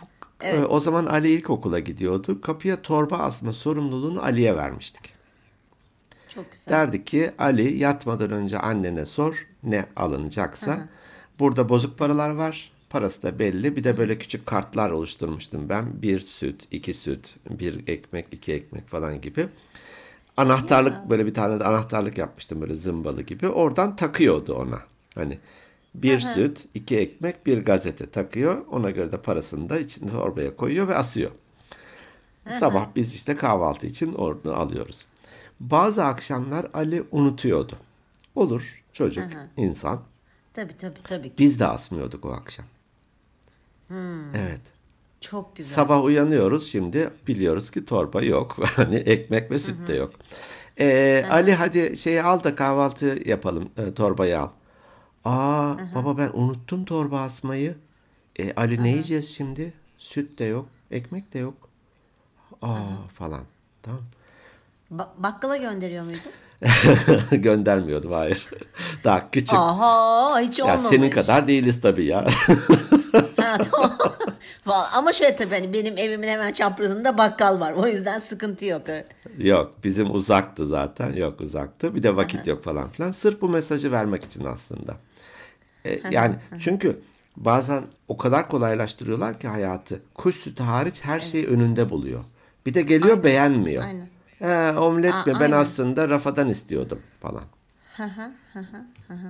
Bu- 0.00 0.44
e, 0.46 0.64
o 0.64 0.80
zaman 0.80 1.06
Ali 1.06 1.30
ilkokula 1.30 1.78
gidiyordu. 1.78 2.40
Kapıya 2.40 2.82
torba 2.82 3.18
asma 3.18 3.52
sorumluluğunu 3.52 4.22
Ali'ye 4.22 4.56
vermiştik. 4.56 5.14
Çok 6.28 6.52
güzel. 6.52 6.72
Derdi 6.74 7.04
ki 7.04 7.30
Ali 7.38 7.76
yatmadan 7.76 8.30
önce 8.30 8.58
annene 8.58 9.04
sor 9.06 9.46
ne 9.62 9.86
alınacaksa. 9.96 10.88
Burada 11.38 11.68
bozuk 11.68 11.98
paralar 11.98 12.30
var. 12.30 12.72
Parası 12.90 13.22
da 13.22 13.38
belli. 13.38 13.76
Bir 13.76 13.84
de 13.84 13.98
böyle 13.98 14.18
küçük 14.18 14.46
kartlar 14.46 14.90
oluşturmuştum 14.90 15.68
ben. 15.68 16.02
Bir 16.02 16.20
süt, 16.20 16.68
iki 16.70 16.94
süt, 16.94 17.34
bir 17.50 17.88
ekmek, 17.88 18.26
iki 18.32 18.52
ekmek 18.52 18.88
falan 18.88 19.20
gibi. 19.20 19.46
Anahtarlık 20.36 21.10
böyle 21.10 21.26
bir 21.26 21.34
tane 21.34 21.60
de 21.60 21.64
anahtarlık 21.64 22.18
yapmıştım 22.18 22.60
böyle 22.60 22.74
zımbalı 22.74 23.22
gibi. 23.22 23.48
Oradan 23.48 23.96
takıyordu 23.96 24.54
ona. 24.54 24.80
Hani 25.14 25.38
bir 25.94 26.20
süt, 26.20 26.66
iki 26.74 26.98
ekmek, 26.98 27.46
bir 27.46 27.64
gazete 27.64 28.10
takıyor. 28.10 28.66
Ona 28.70 28.90
göre 28.90 29.12
de 29.12 29.16
parasını 29.16 29.68
da 29.68 29.78
içinde 29.78 30.10
torbaya 30.10 30.56
koyuyor 30.56 30.88
ve 30.88 30.94
asıyor. 30.94 31.30
Sabah 32.50 32.86
biz 32.96 33.14
işte 33.14 33.36
kahvaltı 33.36 33.86
için 33.86 34.14
oradan 34.14 34.54
alıyoruz. 34.54 35.06
Bazı 35.60 36.04
akşamlar 36.04 36.66
Ali 36.74 37.04
unutuyordu. 37.12 37.76
Olur 38.34 38.82
çocuk, 38.92 39.24
insan. 39.56 40.00
Tabii 40.54 40.76
tabii 40.76 41.02
tabii. 41.04 41.28
ki. 41.28 41.34
Biz 41.38 41.60
de 41.60 41.66
asmıyorduk 41.66 42.24
o 42.24 42.32
akşam. 42.32 42.66
Evet. 44.34 44.60
Çok 45.30 45.56
güzel. 45.56 45.74
Sabah 45.74 46.04
uyanıyoruz 46.04 46.72
şimdi 46.72 47.10
biliyoruz 47.28 47.70
ki 47.70 47.86
torba 47.86 48.22
yok. 48.22 48.56
Hani 48.76 48.96
ekmek 48.96 49.50
ve 49.50 49.58
süt 49.58 49.88
de 49.88 49.94
yok. 49.94 50.14
Ee, 50.80 51.24
Ali 51.30 51.54
hadi 51.54 51.96
şeyi 51.96 52.22
al 52.22 52.44
da 52.44 52.54
kahvaltı 52.54 53.18
yapalım. 53.26 53.68
e, 53.76 53.94
torbayı 53.94 54.40
al. 54.40 54.48
Aa 55.24 55.74
baba 55.94 56.18
ben 56.18 56.30
unuttum 56.32 56.84
torba 56.84 57.20
asmayı. 57.20 57.74
E, 58.38 58.52
Ali 58.54 58.82
ne 58.82 58.88
yiyeceğiz 58.88 59.36
şimdi? 59.36 59.72
Süt 59.98 60.38
de 60.38 60.44
yok, 60.44 60.66
ekmek 60.90 61.34
de 61.34 61.38
yok. 61.38 61.54
Aa 62.62 63.08
falan. 63.14 63.42
Tamam. 63.82 64.02
Ba- 64.92 65.08
bakkala 65.18 65.56
gönderiyor 65.56 66.04
muydun? 66.04 66.32
Göndermiyordum 67.42 68.12
hayır. 68.12 68.46
Daha 69.04 69.30
küçük. 69.30 69.58
Aha 69.58 70.40
hiç 70.40 70.58
ya 70.58 70.64
olmamış. 70.64 70.84
senin 70.84 71.10
kadar 71.10 71.48
değiliz 71.48 71.80
tabii 71.80 72.04
ya. 72.04 72.26
Ha, 73.54 73.64
tamam. 73.70 73.98
Vallahi 74.66 74.96
ama 74.96 75.12
şöyle 75.12 75.36
tabii 75.36 75.54
hani 75.54 75.72
benim 75.72 75.98
evimin 75.98 76.28
hemen 76.28 76.52
çaprazında 76.52 77.18
bakkal 77.18 77.60
var. 77.60 77.72
O 77.72 77.86
yüzden 77.86 78.18
sıkıntı 78.18 78.64
yok. 78.64 78.82
Yok 79.38 79.74
bizim 79.84 80.14
uzaktı 80.14 80.66
zaten. 80.66 81.12
Yok 81.12 81.40
uzaktı. 81.40 81.94
Bir 81.94 82.02
de 82.02 82.16
vakit 82.16 82.46
yok 82.46 82.64
falan 82.64 82.90
filan. 82.90 83.12
Sırf 83.12 83.40
bu 83.40 83.48
mesajı 83.48 83.92
vermek 83.92 84.24
için 84.24 84.44
aslında. 84.44 84.96
E, 85.86 86.00
yani 86.10 86.34
çünkü 86.58 87.00
bazen 87.36 87.84
o 88.08 88.16
kadar 88.16 88.48
kolaylaştırıyorlar 88.48 89.40
ki 89.40 89.48
hayatı. 89.48 90.02
Kuş 90.14 90.36
sütü 90.36 90.62
hariç 90.62 91.04
her 91.04 91.20
şeyi 91.20 91.46
önünde 91.46 91.90
buluyor. 91.90 92.24
Bir 92.66 92.74
de 92.74 92.82
geliyor 92.82 93.24
beğenmiyor. 93.24 93.84
aynen. 93.84 94.08
He, 94.38 94.78
omlet 94.78 95.14
A- 95.14 95.18
mi? 95.18 95.26
Ben 95.26 95.40
aynen. 95.40 95.56
aslında 95.56 96.08
rafadan 96.08 96.48
istiyordum 96.48 97.00
falan. 97.20 97.42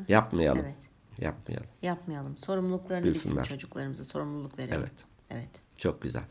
Yapmayalım. 0.09 0.63
Evet. 0.65 0.75
Yapmayalım. 1.21 1.67
Yapmayalım. 1.83 2.39
Sorumluluklarını 2.39 3.05
bilsin 3.07 3.25
Bilsinler. 3.25 3.45
çocuklarımıza. 3.45 4.05
Sorumluluk 4.05 4.59
verelim. 4.59 4.79
Evet. 4.81 4.93
Evet. 5.31 5.49
Çok 5.79 6.03
güzel. 6.03 6.23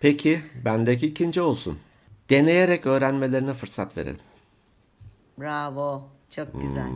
Peki 0.00 0.40
bendeki 0.64 1.06
ikinci 1.06 1.40
olsun. 1.40 1.78
Deneyerek 2.30 2.86
öğrenmelerine 2.86 3.54
fırsat 3.54 3.96
verelim. 3.96 4.20
Bravo. 5.40 6.02
Çok 6.30 6.62
güzel. 6.62 6.88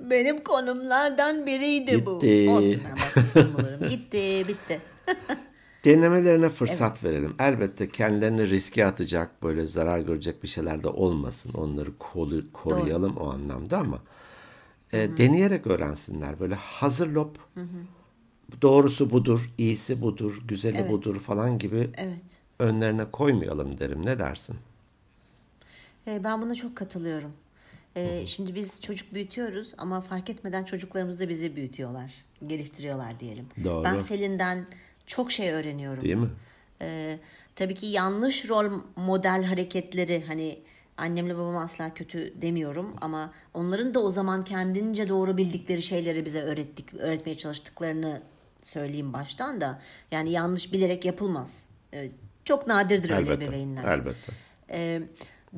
Benim 0.00 0.44
konumlardan 0.44 1.46
biriydi 1.46 2.06
bu. 2.06 2.12
Hmm. 2.12 2.20
Gitti. 2.20 2.50
Olsun 2.50 2.80
ben 3.34 3.44
bulurum. 3.54 3.88
Gitti, 3.88 4.44
bitti. 4.48 4.80
Denemelerine 5.84 6.48
fırsat 6.48 7.04
verelim. 7.04 7.34
Elbette 7.38 7.88
kendilerini 7.88 8.50
riske 8.50 8.86
atacak, 8.86 9.42
böyle 9.42 9.66
zarar 9.66 9.98
görecek 10.00 10.42
bir 10.42 10.48
şeyler 10.48 10.82
de 10.82 10.88
olmasın. 10.88 11.52
Onları 11.54 11.90
koru- 11.98 12.52
koruyalım 12.52 13.16
o 13.16 13.30
anlamda 13.30 13.78
ama 13.78 13.98
e, 15.02 15.16
deneyerek 15.16 15.66
öğrensinler. 15.66 16.40
Böyle 16.40 16.54
hazır 16.54 17.08
lop, 17.08 17.38
doğrusu 18.62 19.10
budur, 19.10 19.50
iyisi 19.58 20.00
budur, 20.02 20.42
güzeli 20.48 20.78
Evet. 20.78 20.90
budur 20.90 21.20
falan 21.20 21.58
gibi 21.58 21.90
Evet. 21.96 22.24
önlerine 22.58 23.04
koymayalım 23.10 23.78
derim. 23.78 24.06
Ne 24.06 24.18
dersin? 24.18 24.56
Ee, 26.06 26.24
Ben 26.24 26.42
buna 26.42 26.54
çok 26.54 26.76
katılıyorum. 26.76 27.32
Ee, 27.96 28.26
şimdi 28.26 28.54
biz 28.54 28.82
çocuk 28.82 29.14
büyütüyoruz 29.14 29.74
ama 29.78 30.00
fark 30.00 30.30
etmeden 30.30 30.64
çocuklarımız 30.64 31.20
da 31.20 31.28
bizi 31.28 31.56
büyütüyorlar, 31.56 32.14
geliştiriyorlar 32.46 33.20
diyelim. 33.20 33.46
Doğru. 33.64 33.84
Ben 33.84 33.98
Selin'den 33.98 34.66
çok 35.06 35.32
şey 35.32 35.50
öğreniyorum. 35.52 36.02
Değil 36.04 36.14
mi? 36.16 36.28
Ee, 36.82 37.18
tabii 37.56 37.74
ki 37.74 37.86
yanlış 37.86 38.48
rol 38.48 38.80
model 38.96 39.44
hareketleri 39.44 40.24
hani 40.26 40.58
annemle 40.96 41.34
babama 41.34 41.62
asla 41.62 41.94
kötü 41.94 42.40
demiyorum 42.42 42.96
ama 43.00 43.32
onların 43.54 43.94
da 43.94 44.00
o 44.00 44.10
zaman 44.10 44.44
kendince 44.44 45.08
doğru 45.08 45.36
bildikleri 45.36 45.82
şeyleri 45.82 46.24
bize 46.24 46.42
öğrettik 46.42 46.94
öğretmeye 46.94 47.36
çalıştıklarını 47.36 48.22
söyleyeyim 48.62 49.12
baştan 49.12 49.60
da 49.60 49.80
yani 50.10 50.32
yanlış 50.32 50.72
bilerek 50.72 51.04
yapılmaz. 51.04 51.68
Çok 52.44 52.66
nadirdir 52.66 53.10
öyle 53.10 53.30
Elbette. 53.30 53.44
ebeveynler. 53.44 53.84
Elbette. 53.98 54.32
Ee, 54.70 55.02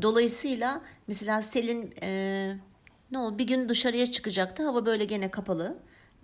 dolayısıyla 0.03 0.81
mesela 1.07 1.43
Selin 1.43 1.95
e, 2.03 2.57
ne 3.11 3.19
oldu 3.19 3.39
bir 3.39 3.47
gün 3.47 3.69
dışarıya 3.69 4.13
çıkacaktı 4.13 4.63
hava 4.63 4.87
böyle 4.87 5.05
gene 5.05 5.31
kapalı 5.31 5.79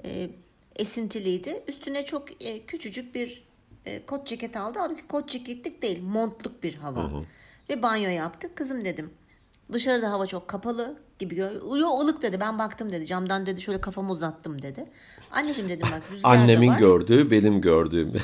e, 0.04 0.30
esintiliydi 0.76 1.62
üstüne 1.68 2.04
çok 2.04 2.44
e, 2.44 2.66
küçücük 2.66 3.14
bir 3.14 3.44
e, 3.86 4.06
kot 4.06 4.26
ceket 4.26 4.56
aldı 4.56 4.78
halbuki 4.78 5.06
kot 5.06 5.28
ceketlik 5.28 5.82
değil 5.82 6.02
montluk 6.02 6.62
bir 6.62 6.74
hava 6.74 7.10
ve 7.70 7.82
banyo 7.82 8.10
yaptık 8.10 8.56
kızım 8.56 8.84
dedim 8.84 9.10
dışarıda 9.72 10.10
hava 10.12 10.26
çok 10.26 10.48
kapalı 10.48 10.96
gibi 11.18 11.36
Yo 11.36 11.98
ılık 12.00 12.22
dedi 12.22 12.40
ben 12.40 12.58
baktım 12.58 12.92
dedi 12.92 13.06
camdan 13.06 13.46
dedi 13.46 13.62
şöyle 13.62 13.80
kafamı 13.80 14.12
uzattım 14.12 14.62
dedi 14.62 14.86
anneciğim 15.30 15.70
dedim 15.70 15.88
bak 15.92 16.02
rüzgar 16.12 16.30
da 16.30 16.38
Annemin 16.40 16.68
var. 16.68 16.78
gördüğü 16.78 17.30
benim 17.30 17.60
gördüğüm. 17.60 18.12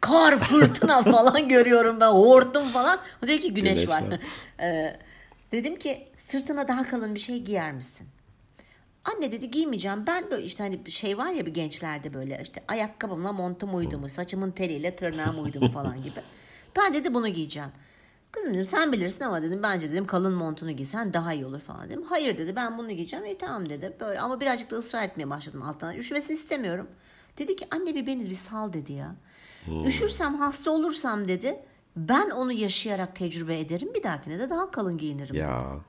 kar 0.00 0.38
fırtına 0.38 1.02
falan 1.02 1.48
görüyorum 1.48 2.00
ben 2.00 2.10
hortum 2.10 2.68
falan. 2.68 2.98
O 3.24 3.26
diyor 3.26 3.38
ki 3.38 3.54
güneş, 3.54 3.74
Güneş 3.74 3.88
var. 3.88 4.02
var. 4.10 4.18
Ee, 4.62 4.96
dedim 5.52 5.76
ki 5.76 6.08
sırtına 6.16 6.68
daha 6.68 6.86
kalın 6.86 7.14
bir 7.14 7.20
şey 7.20 7.38
giyer 7.42 7.72
misin? 7.72 8.08
Anne 9.04 9.32
dedi 9.32 9.50
giymeyeceğim. 9.50 10.06
Ben 10.06 10.30
böyle 10.30 10.42
işte 10.44 10.62
hani 10.62 10.86
bir 10.86 10.90
şey 10.90 11.18
var 11.18 11.30
ya 11.30 11.46
bir 11.46 11.54
gençlerde 11.54 12.14
böyle 12.14 12.40
işte 12.42 12.62
ayakkabımla 12.68 13.32
montum 13.32 13.74
uydu 13.76 13.98
mu, 13.98 14.08
saçımın 14.08 14.50
teliyle 14.50 14.96
tırnağım 14.96 15.44
uydu 15.44 15.60
mu 15.60 15.70
falan 15.70 16.02
gibi. 16.02 16.20
Ben 16.76 16.94
dedi 16.94 17.14
bunu 17.14 17.28
giyeceğim. 17.28 17.70
Kızım 18.32 18.54
dedim 18.54 18.64
sen 18.64 18.92
bilirsin 18.92 19.24
ama 19.24 19.42
dedim 19.42 19.60
bence 19.62 19.92
dedim 19.92 20.06
kalın 20.06 20.32
montunu 20.32 20.70
giysen 20.70 21.12
daha 21.12 21.32
iyi 21.34 21.46
olur 21.46 21.60
falan 21.60 21.90
dedim. 21.90 22.02
Hayır 22.02 22.38
dedi 22.38 22.56
ben 22.56 22.78
bunu 22.78 22.90
giyeceğim. 22.90 23.24
E 23.24 23.38
tamam 23.38 23.68
dedi. 23.68 23.96
Böyle 24.00 24.20
ama 24.20 24.40
birazcık 24.40 24.70
da 24.70 24.76
ısrar 24.76 25.02
etmeye 25.02 25.30
başladım 25.30 25.62
alttan. 25.62 25.96
Üşümesini 25.96 26.34
istemiyorum. 26.34 26.88
Dedi 27.38 27.56
ki 27.56 27.66
anne 27.70 27.94
bir 27.94 28.06
beni 28.06 28.26
bir 28.26 28.34
sal 28.34 28.72
dedi 28.72 28.92
ya. 28.92 29.14
Üşürsem 29.86 30.34
hasta 30.34 30.70
olursam 30.70 31.28
dedi. 31.28 31.60
Ben 31.96 32.30
onu 32.30 32.52
yaşayarak 32.52 33.16
tecrübe 33.16 33.58
ederim. 33.58 33.94
Bir 33.94 34.02
dahakine 34.02 34.38
de 34.38 34.50
daha 34.50 34.70
kalın 34.70 34.98
giyinirim. 34.98 35.34
ya 35.36 35.80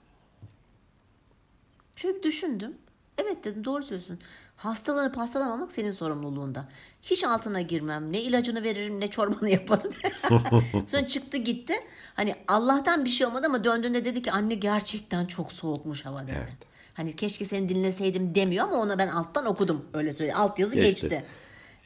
Şöyle 1.95 2.17
bir 2.17 2.23
düşündüm. 2.23 2.77
Evet 3.17 3.43
dedim 3.43 3.65
doğru 3.65 3.83
söylüyorsun. 3.83 4.19
Hastalanıp 4.55 5.17
hastalamamak 5.17 5.71
senin 5.71 5.91
sorumluluğunda. 5.91 6.69
Hiç 7.01 7.23
altına 7.23 7.61
girmem. 7.61 8.13
Ne 8.13 8.21
ilacını 8.21 8.63
veririm 8.63 8.99
ne 8.99 9.09
çorbanı 9.09 9.49
yaparım. 9.49 9.93
Sonra 10.87 11.07
çıktı 11.07 11.37
gitti. 11.37 11.73
Hani 12.13 12.35
Allah'tan 12.47 13.05
bir 13.05 13.09
şey 13.09 13.27
olmadı 13.27 13.47
ama 13.47 13.63
döndüğünde 13.63 14.05
dedi 14.05 14.21
ki 14.21 14.31
anne 14.31 14.53
gerçekten 14.55 15.25
çok 15.25 15.53
soğukmuş 15.53 16.05
hava 16.05 16.23
dedi. 16.23 16.37
Evet. 16.37 16.71
Hani 16.93 17.15
keşke 17.15 17.45
seni 17.45 17.69
dinleseydim 17.69 18.35
demiyor 18.35 18.65
ama 18.65 18.75
ona 18.75 18.97
ben 18.97 19.07
alttan 19.07 19.45
okudum. 19.45 19.85
Öyle 19.93 20.13
söyle. 20.13 20.33
Alt 20.33 20.59
yazı 20.59 20.75
Geçti. 20.75 21.09
geçti. 21.09 21.25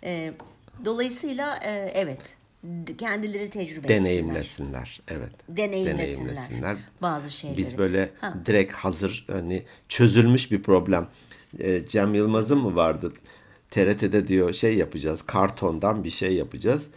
Ee, 0.03 0.33
dolayısıyla 0.85 1.55
e, 1.55 1.91
evet. 1.95 2.37
Kendileri 2.97 3.49
tecrübe 3.49 3.77
etsinler. 3.79 3.99
deneyimlesinler. 3.99 5.01
Evet. 5.07 5.31
Deneyimlesinler 5.49 6.77
bazı 7.01 7.29
şeyleri. 7.31 7.57
Biz 7.57 7.77
böyle 7.77 8.09
Ha. 8.21 8.33
direkt 8.45 8.71
hazır 8.73 9.25
hani 9.31 9.63
çözülmüş 9.89 10.51
bir 10.51 10.63
problem. 10.63 11.07
Ee, 11.59 11.81
Cem 11.87 12.13
Yılmaz'ın 12.15 12.57
mı 12.57 12.75
vardı? 12.75 13.13
TRT'de 13.71 14.27
diyor 14.27 14.53
şey 14.53 14.75
yapacağız. 14.75 15.21
Kartondan 15.21 16.03
bir 16.03 16.09
şey 16.09 16.33
yapacağız. 16.33 16.87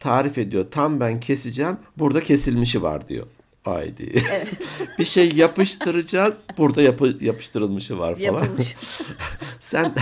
Tarif 0.00 0.38
ediyor. 0.38 0.66
Tam 0.70 1.00
ben 1.00 1.20
keseceğim. 1.20 1.76
Burada 1.98 2.20
kesilmişi 2.24 2.82
var 2.82 3.08
diyor. 3.08 3.26
Haydi. 3.64 4.12
bir 4.98 5.04
şey 5.04 5.32
yapıştıracağız. 5.32 6.34
Burada 6.58 6.82
yapı, 6.82 7.16
yapıştırılmışı 7.20 7.98
var 7.98 8.14
falan. 8.14 8.24
Yapılmış. 8.24 8.76
Sen 9.60 9.92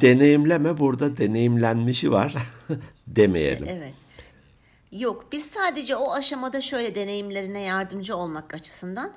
deneyimleme 0.00 0.78
burada 0.78 1.16
deneyimlenmişi 1.16 2.10
var 2.12 2.34
demeyelim. 3.06 3.66
Evet. 3.70 3.94
Yok 4.92 5.32
biz 5.32 5.46
sadece 5.46 5.96
o 5.96 6.12
aşamada 6.12 6.60
şöyle 6.60 6.94
deneyimlerine 6.94 7.60
yardımcı 7.60 8.16
olmak 8.16 8.54
açısından 8.54 9.12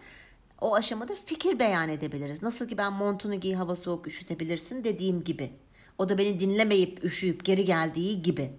o 0.62 0.76
aşamada 0.76 1.14
fikir 1.26 1.60
beyan 1.60 1.90
edebiliriz. 1.90 2.44
Nasıl 2.44 2.68
ki 2.68 2.78
ben 2.78 2.94
montunu 2.94 3.36
giy 3.36 3.54
hava 3.54 3.76
soğuk 3.76 4.08
üşütebilirsin 4.08 4.84
dediğim 4.84 5.24
gibi. 5.24 5.54
O 5.98 6.10
da 6.10 6.18
beni 6.18 6.40
dinlemeyip 6.40 7.04
üşüyüp 7.04 7.46
geri 7.46 7.66
geldiği 7.66 8.22
gibi. 8.22 8.52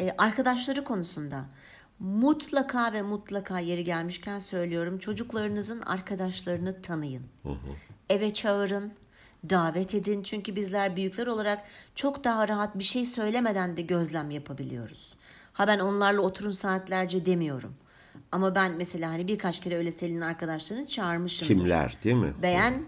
Ee, 0.00 0.14
arkadaşları 0.18 0.84
konusunda 0.84 1.44
mutlaka 1.98 2.92
ve 2.92 3.02
mutlaka 3.02 3.58
yeri 3.58 3.84
gelmişken 3.84 4.38
söylüyorum 4.38 4.98
çocuklarınızın 4.98 5.80
arkadaşlarını 5.80 6.82
tanıyın. 6.82 7.22
Eve 8.08 8.32
çağırın, 8.32 8.92
davet 9.50 9.94
edin. 9.94 10.22
Çünkü 10.22 10.56
bizler 10.56 10.96
büyükler 10.96 11.26
olarak 11.26 11.62
çok 11.94 12.24
daha 12.24 12.48
rahat 12.48 12.78
bir 12.78 12.84
şey 12.84 13.06
söylemeden 13.06 13.76
de 13.76 13.82
gözlem 13.82 14.30
yapabiliyoruz. 14.30 15.14
Ha 15.60 15.66
ben 15.66 15.78
onlarla 15.78 16.20
oturun 16.20 16.50
saatlerce 16.50 17.26
demiyorum. 17.26 17.74
Ama 18.32 18.54
ben 18.54 18.72
mesela 18.72 19.10
hani 19.10 19.28
birkaç 19.28 19.60
kere 19.60 19.76
öyle 19.76 19.92
Selin'in 19.92 20.20
arkadaşlarını 20.20 20.86
çağırmışımdır. 20.86 21.54
Kimler 21.54 21.96
değil 22.04 22.16
mi? 22.16 22.34
Beğen 22.42 22.84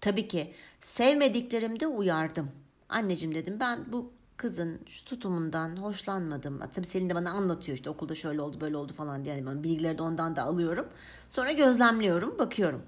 tabii 0.00 0.28
ki 0.28 0.52
sevmediklerimde 0.80 1.86
uyardım. 1.86 2.50
Anneciğim 2.88 3.34
dedim 3.34 3.60
ben 3.60 3.78
bu 3.92 4.10
kızın 4.36 4.80
şu 4.86 5.04
tutumundan 5.04 5.76
hoşlanmadım. 5.76 6.60
Tabii 6.74 6.86
Selin 6.86 7.10
de 7.10 7.14
bana 7.14 7.30
anlatıyor 7.30 7.76
işte 7.78 7.90
okulda 7.90 8.14
şöyle 8.14 8.40
oldu 8.40 8.60
böyle 8.60 8.76
oldu 8.76 8.92
falan 8.92 9.24
diye. 9.24 9.34
Yani 9.34 9.46
ben 9.46 9.62
bilgileri 9.64 9.98
de 9.98 10.02
ondan 10.02 10.36
da 10.36 10.42
alıyorum. 10.42 10.86
Sonra 11.28 11.52
gözlemliyorum 11.52 12.38
bakıyorum. 12.38 12.82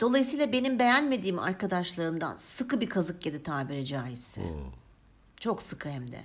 Dolayısıyla 0.00 0.52
benim 0.52 0.78
beğenmediğim 0.78 1.38
arkadaşlarımdan 1.38 2.36
sıkı 2.36 2.80
bir 2.80 2.88
kazık 2.88 3.26
yedi 3.26 3.42
tabiri 3.42 3.86
caizse. 3.86 4.40
Çok 5.40 5.62
sıkı 5.62 5.88
hem 5.88 6.10
de. 6.12 6.20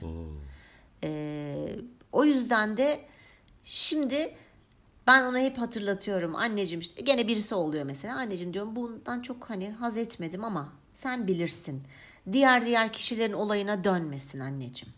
E, 1.03 1.07
Ee, 1.09 1.75
o 2.11 2.25
yüzden 2.25 2.77
de 2.77 2.99
şimdi 3.63 4.33
Ben 5.07 5.23
ona 5.23 5.39
hep 5.39 5.57
hatırlatıyorum. 5.57 6.35
Anneciğim 6.35 6.79
işte 6.79 7.01
gene 7.01 7.27
birisi 7.27 7.55
oluyor 7.55 7.83
mesela. 7.85 8.15
Anneciğim 8.15 8.53
diyorum 8.53 8.75
bundan 8.75 9.21
çok 9.21 9.49
hani 9.49 9.71
haz 9.71 9.97
etmedim 9.97 10.43
ama 10.43 10.73
sen 10.93 11.27
bilirsin. 11.27 11.83
Diğer 12.31 12.65
diğer 12.65 12.93
kişilerin 12.93 13.33
olayına 13.33 13.83
dönmesin 13.83 14.39
anneciğim. 14.39 14.93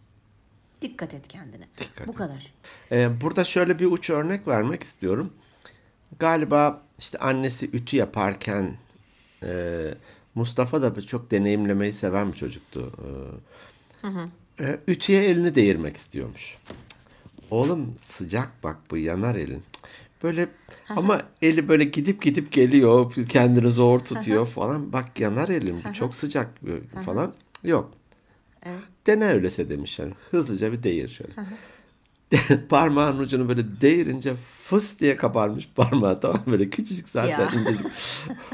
Dikkat 0.81 1.13
et 1.13 1.27
kendine. 1.27 1.67
Dikkat 1.77 2.07
Bu 2.07 2.11
et. 2.11 2.17
kadar. 2.17 2.53
Ee, 2.91 3.21
burada 3.21 3.43
şöyle 3.43 3.79
bir 3.79 3.85
uç 3.85 4.09
örnek 4.09 4.47
vermek 4.47 4.83
istiyorum. 4.83 5.33
Galiba 6.19 6.81
işte 6.99 7.17
annesi 7.17 7.69
ütü 7.73 7.95
yaparken 7.97 8.73
e, 9.43 9.49
Mustafa 10.35 10.81
da 10.81 11.01
çok 11.01 11.31
deneyimlemeyi 11.31 11.93
seven 11.93 12.31
bir 12.33 12.37
çocuktu. 12.37 12.91
Ee, 14.03 14.09
e, 14.63 14.79
ütüye 14.87 15.23
elini 15.23 15.55
değirmek 15.55 15.97
istiyormuş. 15.97 16.57
Oğlum 17.51 17.95
sıcak 18.05 18.63
bak 18.63 18.77
bu 18.91 18.97
yanar 18.97 19.35
elin. 19.35 19.63
Böyle 20.23 20.47
ama 20.89 21.21
eli 21.41 21.67
böyle 21.67 21.83
gidip 21.83 22.21
gidip 22.21 22.51
geliyor 22.51 23.13
kendini 23.29 23.71
zor 23.71 23.99
tutuyor 23.99 24.47
falan. 24.47 24.93
Bak 24.93 25.19
yanar 25.19 25.49
elim 25.49 25.75
bu 25.89 25.93
çok 25.93 26.15
sıcak 26.15 26.49
falan. 27.05 27.33
Yok. 27.63 27.91
Dene 29.07 29.25
öylese 29.25 29.69
demiş 29.69 29.99
yani. 29.99 30.13
Hızlıca 30.31 30.71
bir 30.71 30.83
değir 30.83 31.09
şöyle. 31.09 31.33
Parmağın 32.69 33.19
ucunu 33.19 33.49
böyle 33.49 33.81
değirince 33.81 34.33
fıs 34.63 34.99
diye 34.99 35.17
kabarmış 35.17 35.69
parmağı 35.75 36.21
tamam 36.21 36.43
böyle 36.47 36.69
küçücük 36.69 37.09
zaten 37.09 37.29
Ya. 37.29 37.51
incecik. 37.61 37.87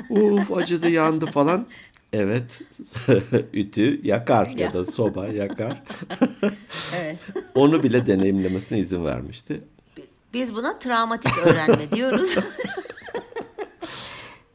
Uf 0.09 0.51
acıdı 0.51 0.89
yandı 0.89 1.25
falan. 1.25 1.67
Evet 2.13 2.61
ütü 3.53 4.07
yakar 4.07 4.47
ya 4.47 4.65
Ya. 4.65 4.73
da 4.73 4.85
soba 4.85 5.27
yakar. 5.27 5.83
Evet. 6.95 7.19
Onu 7.55 7.83
bile 7.83 8.07
deneyimlemesine 8.07 8.79
izin 8.79 9.05
vermişti. 9.05 9.61
Biz 10.33 10.55
buna 10.55 10.79
travmatik 10.79 11.37
öğrenme 11.45 11.91
diyoruz. 11.91 12.35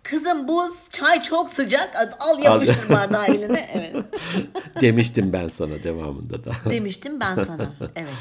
Kızım 0.02 0.48
bu 0.48 0.62
çay 0.90 1.22
çok 1.22 1.50
sıcak. 1.50 1.96
Al 2.20 2.42
yapıştır 2.44 2.88
bardağı 2.88 3.26
eline. 3.26 3.70
Evet. 3.74 4.04
Demiştim 4.80 5.32
ben 5.32 5.48
sana 5.48 5.82
devamında 5.84 6.44
da. 6.44 6.52
Demiştim 6.70 7.20
ben 7.20 7.34
sana. 7.34 7.72
Evet. 7.96 8.14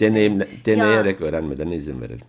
Deneyimle, 0.00 0.48
deneyerek 0.66 1.20
öğrenmeden 1.20 1.70
izin 1.70 2.00
verelim. 2.00 2.26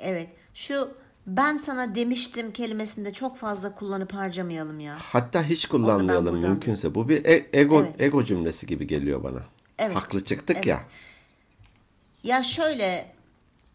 Evet. 0.00 0.28
Şu 0.54 0.88
ben 1.26 1.56
sana 1.56 1.94
demiştim 1.94 2.52
kelimesini 2.52 3.04
de 3.04 3.12
çok 3.12 3.36
fazla 3.36 3.74
kullanıp 3.74 4.14
harcamayalım 4.14 4.80
ya. 4.80 4.96
Hatta 5.00 5.42
hiç 5.44 5.66
kullanmayalım 5.66 6.34
buradan- 6.34 6.50
mümkünse. 6.50 6.94
Bu 6.94 7.08
bir 7.08 7.24
e- 7.24 7.46
ego 7.52 7.80
Evet. 7.82 8.00
ego 8.00 8.24
cümlesi 8.24 8.66
gibi 8.66 8.86
geliyor 8.86 9.24
bana. 9.24 9.40
Evet. 9.78 9.96
Haklı 9.96 10.24
çıktık 10.24 10.66
ya. 10.66 10.80
Ya 12.24 12.42
şöyle 12.42 13.14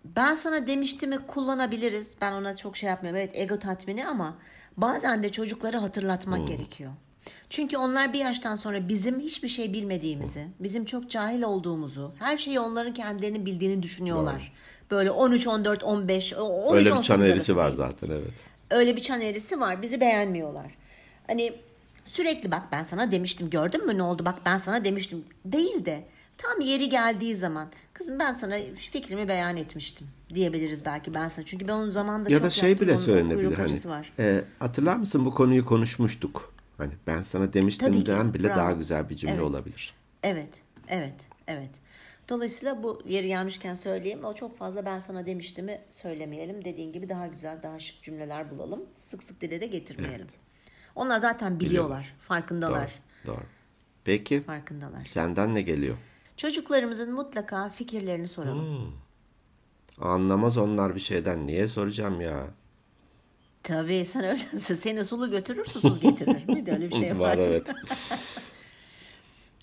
ben 0.06 0.36
sana 0.36 0.68
demiştimi 0.68 1.18
kullanabiliriz. 1.28 2.16
Ben 2.22 2.32
ona 2.34 2.56
çok 2.56 2.78
şey 2.78 2.90
yapmıyorum. 2.90 3.20
Evet 3.20 3.32
ego 3.34 3.60
tatmini 3.60 4.08
ama 4.08 4.38
bazen 4.78 5.24
de 5.24 5.32
çocukları 5.32 5.78
hatırlatmak 5.78 6.48
gerekiyor. 6.48 6.92
Çünkü 7.50 7.78
onlar 7.78 8.14
bir 8.14 8.20
yaştan 8.20 8.56
sonra 8.56 8.88
bizim 8.88 9.20
hiçbir 9.20 9.48
şey 9.48 9.74
bilmediğimizi, 9.74 10.48
bizim 10.60 10.86
çok 10.86 11.10
cahil 11.10 11.42
olduğumuzu, 11.42 12.12
her 12.20 12.38
şeyi 12.38 12.60
onların 12.60 12.94
kendilerinin 12.94 13.46
bildiğini 13.46 13.84
düşünüyorlar. 13.84 14.54
Böyle 14.92 15.12
13, 15.12 15.48
14, 15.48 15.84
15, 15.84 16.34
o- 16.34 16.42
13, 16.44 16.78
Öyle 16.78 16.86
bir 16.86 16.92
18 16.92 17.08
çan 17.08 17.22
eğrisi 17.22 17.34
arası 17.34 17.56
var 17.56 17.66
değil. 17.66 17.78
zaten 17.78 18.08
evet. 18.12 18.32
Öyle 18.72 18.96
bir 18.96 19.02
çan 19.02 19.22
eğrisi 19.22 19.60
var. 19.60 19.82
Bizi 19.82 20.02
beğenmiyorlar. 20.02 20.66
Hani 21.28 21.54
sürekli 22.06 22.52
bak 22.52 22.62
ben 22.72 22.84
sana 22.84 23.12
demiştim 23.12 23.50
gördün 23.50 23.86
mü 23.86 23.98
ne 23.98 24.04
oldu 24.04 24.26
bak 24.26 24.36
ben 24.46 24.58
sana 24.58 24.86
demiştim 24.86 25.24
değil 25.46 25.86
de 25.86 26.04
tam 26.38 26.62
yeri 26.62 26.90
geldiği 26.90 27.36
zaman 27.36 27.68
kızım 27.94 28.20
ben 28.20 28.34
sana 28.34 28.56
fikrimi 28.76 29.28
beyan 29.28 29.58
etmiştim 29.58 30.08
diyebiliriz 30.34 30.86
belki 30.86 31.14
ben 31.14 31.30
sana. 31.30 31.46
Çünkü 31.46 31.68
ben 31.68 31.74
onun 31.74 31.92
zamanında 31.92 32.30
Ya 32.30 32.38
çok 32.38 32.46
da 32.46 32.50
şey 32.50 32.70
yaptım. 32.70 32.88
bile 32.88 32.96
Onun 32.96 33.06
söylenebilir 33.06 33.36
kuyruk 33.36 33.58
hani. 33.60 33.66
acısı 33.66 33.90
var. 33.90 34.14
e, 34.20 34.42
hatırlar 34.60 34.96
mısın 34.96 35.26
bu 35.26 35.32
konuyu 35.36 35.66
konuşmuştuk. 35.66 36.54
Hani 36.80 36.94
ben 37.08 37.22
sana 37.22 37.46
Tabii 37.46 37.54
demiştim 37.54 38.00
ki, 38.00 38.06
den 38.06 38.34
bile 38.34 38.48
bravo. 38.48 38.58
daha 38.58 38.72
güzel 38.72 39.10
bir 39.10 39.16
cümle 39.16 39.34
Evet. 39.34 39.44
olabilir. 39.44 39.94
Evet, 40.24 40.62
evet, 40.88 41.16
evet. 41.48 41.70
Dolayısıyla 42.30 42.84
bu 42.84 43.02
yeri 43.06 43.28
gelmişken 43.28 43.76
söyleyeyim. 43.76 44.24
O 44.24 44.34
çok 44.36 44.58
fazla 44.58 44.86
ben 44.86 45.00
sana 45.00 45.26
demiştimi 45.26 45.82
söylemeyelim. 45.92 46.66
Dediğin 46.66 46.94
gibi 46.94 47.10
daha 47.10 47.28
güzel, 47.28 47.64
daha 47.64 47.80
şık 47.80 48.04
cümleler 48.04 48.52
bulalım. 48.52 48.82
Sık 48.96 49.24
sık 49.24 49.42
dile 49.42 49.62
de 49.62 49.66
getirmeyelim. 49.66 50.28
Onlar 50.96 51.20
zaten 51.20 51.60
biliyorlar, 51.60 52.16
farkındalar. 52.20 53.02
Doğru. 53.26 53.36
Doğru. 53.36 53.44
Peki 54.04 54.44
Farkındalar. 54.44 55.06
senden 55.06 55.56
ne 55.56 55.62
geliyor? 55.62 55.98
Çocuklarımızın 56.38 57.14
mutlaka 57.14 57.70
fikirlerini 57.70 58.28
soralım. 58.28 58.94
Anlamaz 59.98 60.58
onlar 60.58 60.96
bir 60.96 61.00
şeyden. 61.00 61.48
Niye 61.48 61.68
soracağım 61.68 62.22
ya? 62.22 62.48
Tabii 63.64 64.06
sen 64.06 64.24
öylesin. 64.24 64.58
Seni 64.76 65.06
sulu 65.06 65.32
götürür 65.32 65.66
susuz 65.66 66.00
getirir. 66.00 66.48
Bir 66.48 66.66
de 66.66 66.72
öyle 66.74 66.90
bir 66.90 66.96
şey 66.96 67.20
var. 67.20 67.20
Var 67.20 67.38
evet. 67.38 67.68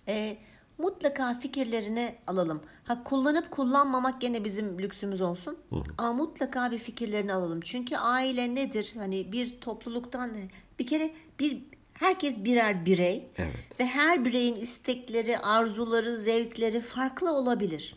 E, 0.09 0.37
mutlaka 0.78 1.35
fikirlerini 1.35 2.14
alalım. 2.26 2.62
Ha 2.85 3.04
kullanıp 3.04 3.50
kullanmamak 3.50 4.20
gene 4.20 4.44
bizim 4.44 4.78
lüksümüz 4.78 5.20
olsun. 5.20 5.59
Ama 5.98 6.12
mutlaka 6.12 6.70
bir 6.70 6.78
fikirlerini 6.78 7.32
alalım. 7.32 7.61
Çünkü 7.61 7.96
aile 7.96 8.54
nedir? 8.54 8.92
Hani 8.98 9.32
bir 9.32 9.61
topluluktan 9.61 10.30
bir 10.78 10.87
kere 10.87 11.11
bir 11.40 11.62
herkes 11.92 12.44
birer 12.44 12.87
birey 12.87 13.28
Evet. 13.37 13.80
ve 13.80 13.87
her 13.87 14.24
bireyin 14.24 14.54
istekleri, 14.56 15.38
arzuları, 15.38 16.16
zevkleri 16.16 16.80
farklı 16.80 17.32
olabilir. 17.32 17.96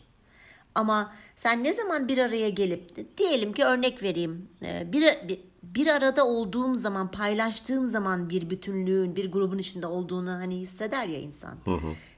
Ama 0.74 1.12
sen 1.36 1.64
ne 1.64 1.72
zaman 1.72 2.08
bir 2.08 2.18
araya 2.18 2.48
gelip 2.48 3.18
diyelim 3.18 3.52
ki 3.52 3.64
örnek 3.64 4.02
vereyim 4.02 4.48
e, 4.62 4.92
bir, 4.92 5.02
bir, 5.28 5.40
bir 5.62 5.86
arada 5.86 6.26
olduğum 6.26 6.76
zaman 6.76 7.10
paylaştığın 7.10 7.86
zaman 7.86 8.30
bir 8.30 8.50
bütünlüğün 8.50 9.16
bir 9.16 9.32
grubun 9.32 9.58
içinde 9.58 9.86
olduğunu 9.86 10.30
hani 10.30 10.56
hisseder 10.56 11.06
ya 11.06 11.18
insan. 11.18 11.58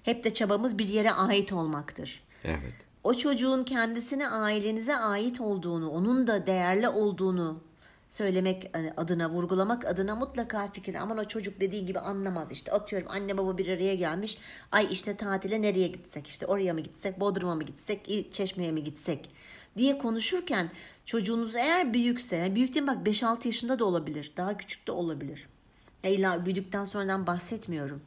Hep 0.03 0.25
de 0.25 0.35
çabamız 0.35 0.79
bir 0.79 0.89
yere 0.89 1.13
ait 1.13 1.53
olmaktır. 1.53 2.23
Evet. 2.45 2.75
O 3.05 3.15
çocuğun 3.15 3.65
kendisine 3.65 4.29
ailenize 4.29 4.97
ait 4.97 5.41
olduğunu, 5.41 5.91
onun 5.91 6.27
da 6.27 6.47
değerli 6.47 6.89
olduğunu 6.89 7.61
söylemek 8.13 8.71
hani, 8.73 8.93
adına, 8.97 9.31
vurgulamak 9.31 9.85
adına 9.85 10.15
mutlaka 10.15 10.69
fikir. 10.73 10.95
Aman 10.95 11.19
o 11.19 11.25
çocuk 11.25 11.61
dediği 11.61 11.87
gibi 11.87 11.99
anlamaz 11.99 12.53
işte. 12.53 12.73
Atıyorum 12.73 13.09
anne 13.11 13.39
baba 13.39 13.59
bir 13.59 13.69
araya 13.69 13.95
gelmiş. 13.95 14.39
Ay 14.73 14.89
işte 14.91 15.17
tatile 15.17 15.63
nereye 15.63 15.89
gitsek? 15.89 16.27
işte 16.27 16.47
oraya 16.47 16.75
mı 16.75 16.81
gitsek? 16.81 17.21
Bodrum'a 17.21 17.55
mı 17.55 17.63
gitsek? 17.63 18.33
Çeşme'ye 18.33 18.73
mi 18.73 18.85
gitsek? 18.85 19.31
Diye 19.77 19.99
konuşurken 19.99 20.71
çocuğunuz 21.07 21.55
eğer 21.55 21.95
büyükse, 21.95 22.55
büyük 22.55 22.75
değil 22.75 22.87
bak 22.87 23.07
5-6 23.07 23.47
yaşında 23.47 23.79
da 23.79 23.85
olabilir. 23.85 24.33
Daha 24.37 24.57
küçük 24.57 24.87
de 24.87 24.93
olabilir. 24.93 25.49
Ya 26.03 26.11
illa 26.11 26.47
büyüdükten 26.47 26.85
sonradan 26.85 27.27
bahsetmiyorum. 27.27 28.03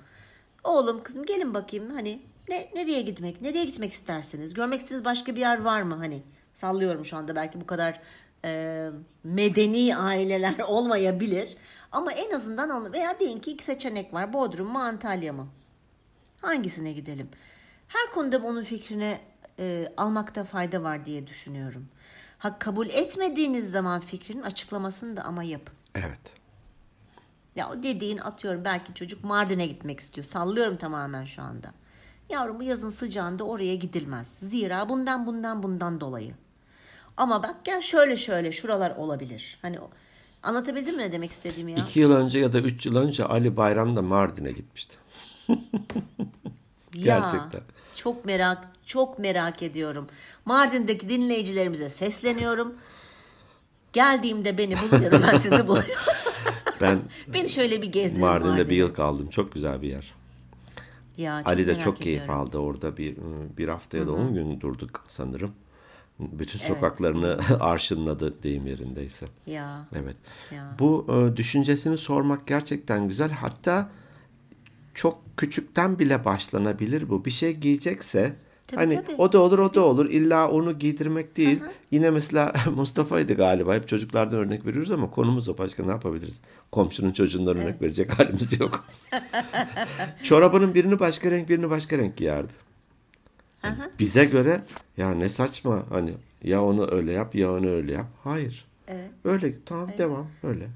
Oğlum 0.64 1.04
kızım 1.04 1.26
gelin 1.26 1.54
bakayım 1.54 1.90
hani 1.90 2.22
ne 2.50 2.70
nereye 2.76 3.02
gitmek? 3.02 3.42
Nereye 3.42 3.66
gitmek 3.66 3.92
istersiniz? 3.92 4.54
Görmek 4.54 4.80
istediğiniz 4.80 5.06
başka 5.06 5.36
bir 5.36 5.40
yer 5.40 5.62
var 5.62 5.82
mı 5.82 5.96
hani? 5.96 6.24
Sallıyorum 6.54 7.06
şu 7.06 7.18
anda 7.18 7.36
belki 7.36 7.62
bu 7.62 7.68
kadar 7.68 8.02
e, 8.46 8.90
medeni 9.24 9.98
aileler 9.98 10.60
olmayabilir. 10.68 11.58
Ama 11.92 12.12
en 12.12 12.32
azından 12.32 12.70
onu 12.70 12.94
veya 12.94 13.20
deyin 13.20 13.40
ki 13.40 13.52
iki 13.52 13.64
seçenek 13.64 14.14
var. 14.14 14.34
Bodrum 14.34 14.68
mu 14.68 14.80
Antalya 14.80 15.34
mı? 15.34 15.48
Hangisine 16.42 16.92
gidelim? 16.92 17.30
Her 17.88 18.12
konuda 18.12 18.38
onun 18.38 18.64
fikrine 18.64 19.20
e, 19.60 19.88
almakta 19.98 20.44
fayda 20.44 20.84
var 20.84 21.06
diye 21.06 21.28
düşünüyorum. 21.28 21.88
Ha 22.38 22.60
kabul 22.60 22.88
etmediğiniz 22.88 23.72
zaman 23.72 24.02
fikrinin 24.02 24.42
açıklamasını 24.42 25.18
da 25.18 25.24
ama 25.24 25.44
yapın. 25.44 25.76
Evet. 25.96 26.34
Ya 27.56 27.70
o 27.70 27.84
dediğin 27.84 28.18
atıyorum 28.18 28.66
belki 28.66 28.94
çocuk 28.94 29.24
Mardin'e 29.24 29.66
gitmek 29.66 30.00
istiyor. 30.00 30.28
Sallıyorum 30.28 30.78
tamamen 30.78 31.26
şu 31.26 31.42
anda. 31.42 31.74
Yavrum 32.30 32.60
bu 32.60 32.64
yazın 32.64 32.90
sıcağında 32.90 33.44
oraya 33.44 33.76
gidilmez. 33.76 34.40
Zira 34.40 34.90
bundan 34.90 35.26
bundan 35.26 35.64
bundan 35.64 36.02
dolayı. 36.02 36.34
Ama 37.18 37.44
bak 37.44 37.56
gel 37.64 37.82
şöyle 37.82 38.18
şöyle 38.18 38.52
şuralar 38.52 38.96
olabilir. 38.96 39.60
Hani 39.62 39.80
anlatabildim 40.44 40.96
mi 40.96 41.02
ne 41.02 41.12
demek 41.12 41.32
istediğimi 41.32 41.72
ya? 41.72 41.78
İki 41.78 42.00
yıl 42.00 42.12
önce 42.12 42.40
ya 42.40 42.54
da 42.54 42.60
üç 42.60 42.86
yıl 42.86 42.96
önce 42.96 43.26
Ali 43.26 43.58
Bayram 43.58 43.96
da 43.96 44.02
Mardin'e 44.02 44.52
gitmişti. 44.52 44.96
Ya, 45.48 45.56
Gerçekten. 46.92 47.62
Çok 47.96 48.26
merak 48.26 48.68
çok 48.86 49.20
merak 49.20 49.64
ediyorum. 49.64 50.08
Mardin'deki 50.46 51.10
dinleyicilerimize 51.10 51.90
sesleniyorum. 51.90 52.74
Geldiğimde 53.94 54.58
beni 54.58 54.76
bulun 54.82 55.02
ya 55.02 55.12
da 55.12 55.22
ben 55.22 55.38
sizi 55.38 55.68
bulayım. 55.68 55.90
Ben 56.82 57.00
beni 57.34 57.50
şöyle 57.50 57.82
bir 57.82 57.92
gezdirin 57.92 58.22
Mardin'de 58.26 58.50
Mardin'e. 58.50 58.70
bir 58.70 58.76
yıl 58.76 58.94
kaldım. 58.94 59.30
Çok 59.30 59.52
güzel 59.54 59.82
bir 59.82 59.88
yer. 59.88 60.14
Ya, 61.18 61.40
çok 61.40 61.48
Ali 61.48 61.68
de 61.68 61.78
çok 61.78 61.98
keyif 61.98 62.22
ediyorum. 62.22 62.42
aldı. 62.42 62.58
Orada 62.58 62.98
bir 62.98 63.16
bir 63.58 63.68
haftaya 63.68 64.08
da 64.08 64.12
10 64.12 64.34
gün 64.34 64.62
durduk 64.62 65.04
sanırım. 65.08 65.52
Bütün 66.20 66.60
sokaklarını 66.60 67.40
arşınladı 67.60 68.44
deyim 68.44 68.68
yerindeyse. 68.68 69.28
Ya. 69.46 69.86
Evet. 69.96 70.16
Ya. 70.52 70.76
Bu 70.80 71.06
e, 71.10 71.38
düşüncesini 71.38 71.98
sormak 71.98 72.48
gerçekten 72.48 73.08
güzel. 73.08 73.32
Hatta 73.32 73.90
çok 74.96 75.38
küçükten 75.38 76.00
bile 76.00 76.26
başlanabilir 76.26 77.10
bu. 77.10 77.26
Bir 77.26 77.32
şey 77.32 77.54
giyecekse 77.54 78.34
Tabii, 78.68 78.80
hani 78.82 78.96
tabii. 78.96 79.16
o 79.18 79.32
da 79.32 79.40
olur 79.40 79.60
o 79.60 79.74
da 79.74 79.82
olur. 79.82 80.10
İlla 80.10 80.50
onu 80.52 80.80
giydirmek 80.80 81.38
değil. 81.38 81.60
Yine 81.92 82.10
mesela 82.10 82.54
Mustafa'ydı 82.76 83.34
galiba. 83.34 83.76
Hep 83.76 83.88
çocuklardan 83.88 84.40
örnek 84.40 84.66
veriyoruz 84.66 84.92
ama 84.92 85.12
konumuz 85.12 85.50
o. 85.50 85.58
Başka 85.58 85.84
ne 85.86 85.92
yapabiliriz? 85.92 86.42
Komşunun 86.72 87.12
çocuğundan 87.12 87.58
örnek 87.58 87.82
verecek 87.82 88.10
halimiz 88.20 88.60
yok. 88.60 88.86
Çorabının 90.24 90.74
birini 90.74 91.00
başka 91.00 91.32
renk 91.32 91.50
birini 91.50 91.70
başka 91.70 91.98
renk 91.98 92.18
giyerdi. 92.18 92.54
Bize 94.00 94.26
göre 94.26 94.62
ya 94.98 95.12
ne 95.14 95.30
saçma 95.30 95.84
hani 95.90 96.14
ya 96.44 96.64
onu 96.64 96.92
öyle 96.92 97.12
yap 97.12 97.36
ya 97.36 97.54
onu 97.54 97.70
öyle 97.70 97.94
yap. 97.94 98.08
Hayır. 98.24 98.66
Evet. 98.88 99.12
Öyle 99.26 99.54
tamam 99.66 99.90
devam 99.98 100.28
öyle. 100.44 100.68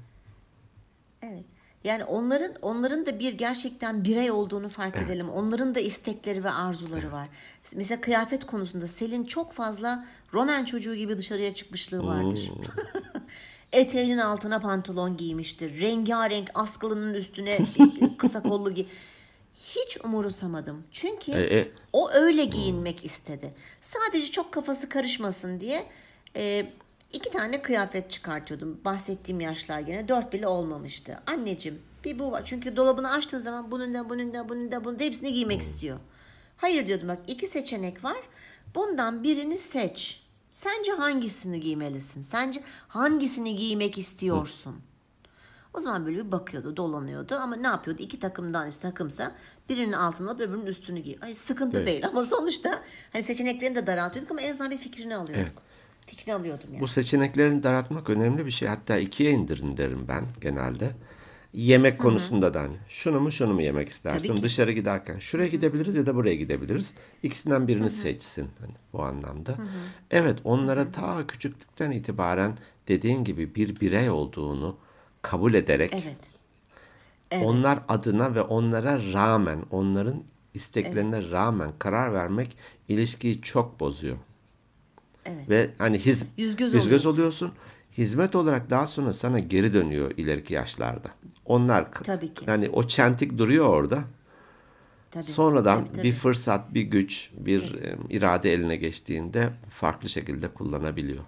Evet. 1.84 1.92
Yani 1.92 2.04
onların 2.04 2.52
onların 2.62 3.06
da 3.06 3.18
bir 3.18 3.32
gerçekten 3.32 4.04
birey 4.04 4.30
olduğunu 4.30 4.68
fark 4.68 4.96
edelim. 4.96 5.30
Onların 5.30 5.74
da 5.74 5.80
istekleri 5.80 6.44
ve 6.44 6.50
arzuları 6.50 7.12
var. 7.12 7.28
Mesela 7.74 8.00
kıyafet 8.00 8.46
konusunda 8.46 8.86
Selin 8.86 9.24
çok 9.24 9.52
fazla 9.52 10.06
Roman 10.34 10.64
çocuğu 10.64 10.94
gibi 10.94 11.18
dışarıya 11.18 11.54
çıkmışlığı 11.54 12.06
vardır. 12.06 12.50
Eteğinin 13.72 14.18
altına 14.18 14.60
pantolon 14.60 15.16
giymiştir. 15.16 15.80
Rengarenk 15.80 16.50
askılının 16.54 17.14
üstüne 17.14 17.58
kısa 18.18 18.42
kollu 18.42 18.74
giy. 18.74 18.86
Hiç 19.54 19.98
umursamadım. 20.04 20.84
Çünkü 20.90 21.32
E, 21.32 21.58
e. 21.58 21.68
o 21.92 22.10
öyle 22.10 22.44
giyinmek 22.44 23.04
istedi. 23.04 23.54
Sadece 23.80 24.30
çok 24.30 24.52
kafası 24.52 24.88
karışmasın 24.88 25.60
diye 25.60 25.86
e, 26.36 26.72
iki 27.12 27.30
tane 27.30 27.62
kıyafet 27.62 28.10
çıkartıyordum. 28.10 28.80
Bahsettiğim 28.84 29.40
yaşlar 29.40 29.80
gene 29.80 30.08
dört 30.08 30.32
bile 30.32 30.46
olmamıştı. 30.48 31.20
Anneciğim 31.26 31.78
bir 32.04 32.18
bu 32.18 32.32
var. 32.32 32.42
Çünkü 32.44 32.76
dolabını 32.76 33.10
açtığın 33.12 33.40
zaman 33.40 33.70
bunun 33.70 33.94
da 33.94 34.08
bunun 34.10 34.34
da 34.34 34.48
bunun 34.48 34.72
da 34.72 34.84
bunun 34.84 34.98
da 34.98 35.04
hepsini 35.04 35.32
giymek 35.32 35.60
istiyor. 35.60 35.98
Hayır 36.56 36.86
diyordum 36.86 37.08
bak 37.08 37.18
iki 37.26 37.46
seçenek 37.46 38.04
var. 38.04 38.16
Bundan 38.74 39.22
birini 39.22 39.58
seç. 39.58 40.22
Sence 40.52 40.92
hangisini 40.92 41.60
giymelisin? 41.60 42.22
Sence 42.22 42.62
hangisini 42.88 43.56
giymek 43.56 43.98
istiyorsun? 43.98 44.76
O 45.74 45.80
zaman 45.80 46.06
böyle 46.06 46.26
bir 46.26 46.32
bakıyordu, 46.32 46.76
dolanıyordu 46.76 47.34
ama 47.34 47.56
ne 47.56 47.66
yapıyordu? 47.66 48.02
İki 48.02 48.18
takımdan 48.18 48.68
işte 48.70 48.82
takımsa 48.82 49.32
birinin 49.68 49.92
altını 49.92 50.30
alıp 50.30 50.40
öbürünün 50.40 50.66
üstünü 50.66 51.00
giy. 51.00 51.16
Ay 51.22 51.34
sıkıntı 51.34 51.76
Evet. 51.76 51.86
değil 51.86 52.06
ama 52.06 52.24
sonuçta 52.24 52.82
hani 53.12 53.22
seçeneklerini 53.24 53.76
de 53.76 53.86
daraltıyorduk 53.86 54.30
ama 54.30 54.40
en 54.40 54.50
azından 54.50 54.70
bir 54.70 54.78
fikrini 54.78 55.16
alıyorduk. 55.16 55.36
Evet. 55.36 55.69
Fikrini 56.10 56.34
alıyordum 56.34 56.68
yani. 56.72 56.80
Bu 56.80 56.88
seçeneklerini 56.88 57.62
daraltmak 57.62 58.10
önemli 58.10 58.46
bir 58.46 58.50
şey. 58.50 58.68
Hatta 58.68 58.98
ikiye 58.98 59.30
indirin 59.30 59.76
derim 59.76 60.04
ben 60.08 60.24
genelde. 60.40 60.90
Yemek 61.54 61.98
konusunda 61.98 62.54
da 62.54 62.60
hani 62.60 62.76
şunu 62.88 63.20
mu 63.20 63.32
şunu 63.32 63.54
mu 63.54 63.62
yemek 63.62 63.88
istersin 63.88 64.42
dışarı 64.42 64.72
giderken 64.72 65.18
şuraya 65.18 65.48
gidebiliriz 65.48 65.94
ya 65.94 66.06
da 66.06 66.14
buraya 66.14 66.34
gidebiliriz. 66.34 66.94
İkisinden 67.22 67.68
birini 67.68 67.90
seçsin 67.90 68.48
hani 68.60 68.72
bu 68.92 69.02
anlamda. 69.02 69.56
Evet 70.10 70.38
onlara 70.44 70.92
ta 70.92 71.26
küçüklükten 71.26 71.90
itibaren 71.90 72.58
dediğin 72.88 73.24
gibi 73.24 73.54
bir 73.54 73.80
birey 73.80 74.10
olduğunu 74.10 74.76
kabul 75.22 75.54
ederek 75.54 75.92
Evet. 75.94 76.30
Evet. 77.30 77.46
onlar 77.46 77.78
adına 77.88 78.34
ve 78.34 78.42
onlara 78.42 79.12
rağmen 79.12 79.58
onların 79.70 80.22
isteklerine 80.54 81.30
rağmen 81.30 81.70
karar 81.78 82.14
vermek 82.14 82.56
ilişkiyi 82.88 83.42
çok 83.42 83.80
bozuyor. 83.80 84.16
Evet. 85.30 85.50
Ve 85.50 85.70
hani 85.78 85.98
hiz, 85.98 86.24
Yüz 86.36 86.56
göz 86.56 86.74
yüz 86.74 86.88
göz 86.88 87.06
oluyorsun. 87.06 87.10
oluyorsun. 87.20 87.52
Hizmet 87.98 88.36
olarak 88.36 88.70
daha 88.70 88.86
sonra 88.86 89.12
sana 89.12 89.38
geri 89.38 89.74
dönüyor 89.74 90.10
ileriki 90.16 90.54
yaşlarda. 90.54 91.08
Onlar 91.46 91.92
Tabii 91.92 92.34
ki. 92.34 92.44
yani 92.46 92.68
o 92.68 92.86
çentik 92.88 93.38
duruyor 93.38 93.66
orada. 93.66 94.04
Tabii. 95.10 95.24
Sonradan 95.24 95.78
Tabii, 95.84 95.92
tabii. 95.92 96.02
bir 96.02 96.12
fırsat, 96.12 96.74
bir 96.74 96.82
güç, 96.82 97.30
bir 97.34 97.74
e, 97.74 97.96
irade 98.10 98.52
eline 98.52 98.76
geçtiğinde 98.76 99.50
farklı 99.70 100.08
şekilde 100.08 100.48
kullanabiliyor. 100.48 101.24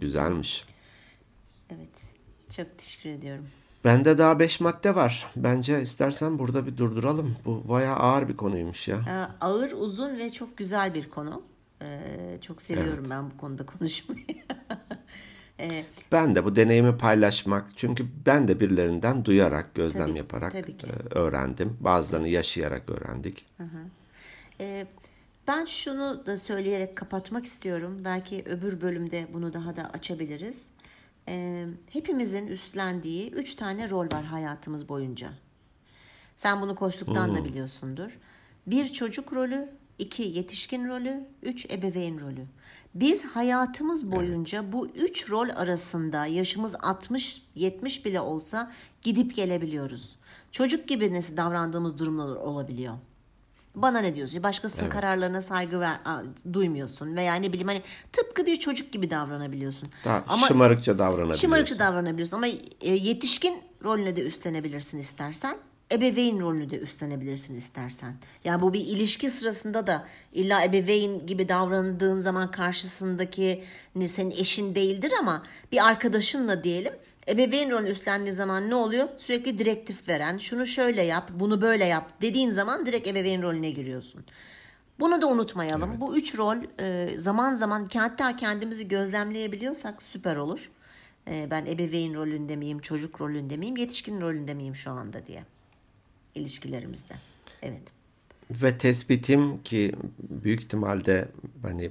Güzelmiş. 0.00 0.64
Evet. 1.70 1.90
Çok 2.56 2.78
teşekkür 2.78 3.10
ediyorum. 3.10 3.44
Bende 3.84 4.18
daha 4.18 4.38
beş 4.38 4.60
madde 4.60 4.94
var. 4.94 5.26
Bence 5.36 5.82
istersen 5.82 6.38
burada 6.38 6.66
bir 6.66 6.76
durduralım. 6.76 7.36
Bu 7.44 7.68
bayağı 7.68 7.96
ağır 7.96 8.28
bir 8.28 8.36
konuymuş 8.36 8.88
ya. 8.88 8.96
Ee, 9.08 9.44
ağır, 9.44 9.72
uzun 9.72 10.18
ve 10.18 10.32
çok 10.32 10.56
güzel 10.56 10.94
bir 10.94 11.10
konu. 11.10 11.42
Ee, 11.82 12.38
çok 12.40 12.62
seviyorum 12.62 13.06
ben 13.10 13.30
bu 13.30 13.36
konuda 13.36 13.66
konuşmayı. 13.66 14.26
Ee, 15.60 15.84
Ben 16.12 16.34
de 16.34 16.44
bu 16.44 16.56
deneyimi 16.56 16.98
paylaşmak 16.98 17.64
çünkü 17.76 18.06
ben 18.26 18.48
de 18.48 18.60
birilerinden 18.60 19.24
duyarak, 19.24 19.74
gözlem 19.74 20.08
Tabii, 20.08 20.18
yaparak 20.18 20.52
tabii 20.52 20.76
ki. 20.76 20.86
e, 20.86 21.14
öğrendim. 21.14 21.76
Bazılarını 21.80 22.28
yaşayarak 22.28 22.90
öğrendik. 22.90 23.46
Ee, 24.60 24.86
ben 25.48 25.64
şunu 25.64 26.26
da 26.26 26.38
söyleyerek 26.38 26.96
kapatmak 26.96 27.44
istiyorum. 27.46 28.00
Belki 28.04 28.42
öbür 28.46 28.80
bölümde 28.80 29.26
bunu 29.32 29.52
daha 29.52 29.76
da 29.76 29.90
açabiliriz. 29.90 30.70
Ee, 31.28 31.66
hepimizin 31.90 32.46
üstlendiği 32.46 33.30
üç 33.30 33.54
tane 33.54 33.90
rol 33.90 34.06
var 34.12 34.24
hayatımız 34.24 34.88
boyunca. 34.88 35.28
Sen 36.36 36.60
bunu 36.62 36.74
koçluktan 36.74 37.34
da 37.34 37.44
biliyorsundur. 37.44 38.18
Bir 38.66 38.92
çocuk 38.92 39.32
rolü, 39.32 39.68
iki 39.98 40.22
yetişkin 40.22 40.88
rolü, 40.88 41.24
üç 41.42 41.70
ebeveyn 41.70 42.20
rolü. 42.20 42.46
Biz 42.94 43.24
hayatımız 43.24 44.12
boyunca 44.12 44.72
bu 44.72 44.88
üç 44.88 45.30
rol 45.30 45.48
arasında 45.56 46.26
yaşımız 46.26 46.74
60-70 46.74 48.04
bile 48.04 48.20
olsa 48.20 48.72
gidip 49.02 49.36
gelebiliyoruz. 49.36 50.16
Çocuk 50.52 50.88
gibi 50.88 51.14
nasıl 51.14 51.36
davrandığımız 51.36 51.98
durumlar 51.98 52.36
olabiliyor. 52.36 52.94
Bana 53.74 53.98
ne 53.98 54.14
diyorsun? 54.14 54.42
Başkasının 54.42 54.90
kararlarına 54.90 55.42
saygı 55.42 55.80
ver, 55.80 56.00
a, 56.04 56.22
duymuyorsun 56.52 57.16
veya 57.16 57.34
ne 57.34 57.48
bileyim 57.48 57.68
hani 57.68 57.82
tıpkı 58.12 58.46
bir 58.46 58.56
çocuk 58.56 58.92
gibi 58.92 59.10
davranabiliyorsun. 59.10 59.88
Daha 60.04 60.24
Ama 60.28 60.46
şımarıkça 60.46 60.98
davranabiliyorsun. 60.98 61.40
Şımarıkça 61.40 61.78
davranabiliyorsun 61.78 62.36
ama 62.36 62.46
e, 62.80 62.94
yetişkin 62.94 63.60
rolüne 63.84 64.16
de 64.16 64.22
üstlenebilirsin 64.22 64.98
istersen. 64.98 65.56
Ebeveyn 65.92 66.40
rolünü 66.40 66.70
de 66.70 66.78
üstlenebilirsin 66.78 67.54
istersen. 67.54 68.14
Yani 68.44 68.62
bu 68.62 68.72
bir 68.72 68.80
ilişki 68.80 69.30
sırasında 69.30 69.86
da 69.86 70.06
illa 70.32 70.64
ebeveyn 70.64 71.26
gibi 71.26 71.48
davrandığın 71.48 72.18
zaman 72.18 72.50
karşısındaki 72.50 73.64
ne 73.94 74.08
senin 74.08 74.30
eşin 74.30 74.74
değildir 74.74 75.12
ama 75.20 75.46
bir 75.72 75.86
arkadaşınla 75.86 76.64
diyelim 76.64 76.92
ebeveyn 77.28 77.70
rolünü 77.70 77.88
üstlendiği 77.88 78.32
zaman 78.32 78.70
ne 78.70 78.74
oluyor? 78.74 79.08
Sürekli 79.18 79.58
direktif 79.58 80.08
veren, 80.08 80.38
şunu 80.38 80.66
şöyle 80.66 81.02
yap, 81.02 81.30
bunu 81.34 81.60
böyle 81.60 81.84
yap 81.84 82.22
dediğin 82.22 82.50
zaman 82.50 82.86
direkt 82.86 83.08
ebeveyn 83.08 83.42
rolüne 83.42 83.70
giriyorsun. 83.70 84.24
Bunu 85.00 85.22
da 85.22 85.26
unutmayalım. 85.26 86.00
Bu 86.00 86.16
üç 86.16 86.38
rol 86.38 86.56
e, 86.80 87.18
zaman 87.18 87.54
zaman 87.54 87.88
hatta 87.94 88.36
kendimizi 88.36 88.88
gözlemleyebiliyorsak 88.88 90.02
süper 90.02 90.36
olur. 90.36 90.70
E, 91.30 91.50
ben 91.50 91.66
ebeveyn 91.66 92.14
rolünde 92.14 92.56
miyim, 92.56 92.78
çocuk 92.78 93.20
rolünde 93.20 93.56
miyim, 93.56 93.76
yetişkin 93.76 94.20
rolünde 94.20 94.54
miyim 94.54 94.76
şu 94.76 94.90
anda 94.90 95.26
diye 95.26 95.44
ilişkilerimizde. 96.36 97.14
Evet. 97.62 97.82
Ve 98.50 98.78
tespitim 98.78 99.62
ki 99.62 99.92
büyük 100.30 100.60
ihtimalde 100.60 101.28
hani 101.62 101.90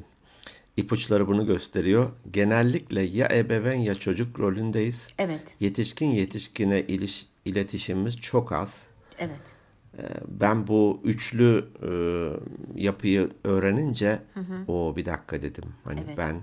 ipuçları 0.78 1.28
bunu 1.28 1.46
gösteriyor. 1.46 2.10
Genellikle 2.32 3.02
ya 3.02 3.28
ebeveyn 3.34 3.80
ya 3.80 3.96
çocuk 3.96 4.40
rolündeyiz. 4.40 5.08
Evet. 5.18 5.56
Yetişkin 5.60 6.08
yetişkine 6.12 6.82
iliş, 6.82 7.26
iletişimimiz 7.46 8.18
çok 8.18 8.52
az. 8.52 8.88
Evet. 9.20 9.42
Ee, 9.98 10.02
Ben 10.28 10.68
bu 10.68 11.02
üçlü 11.04 11.66
e, 11.82 11.90
yapıyı 12.84 13.30
öğrenince 13.44 14.20
o 14.68 14.96
bir 14.96 15.06
dakika 15.06 15.42
dedim. 15.42 15.64
Hani 15.84 16.00
Evet. 16.06 16.18
ben 16.18 16.42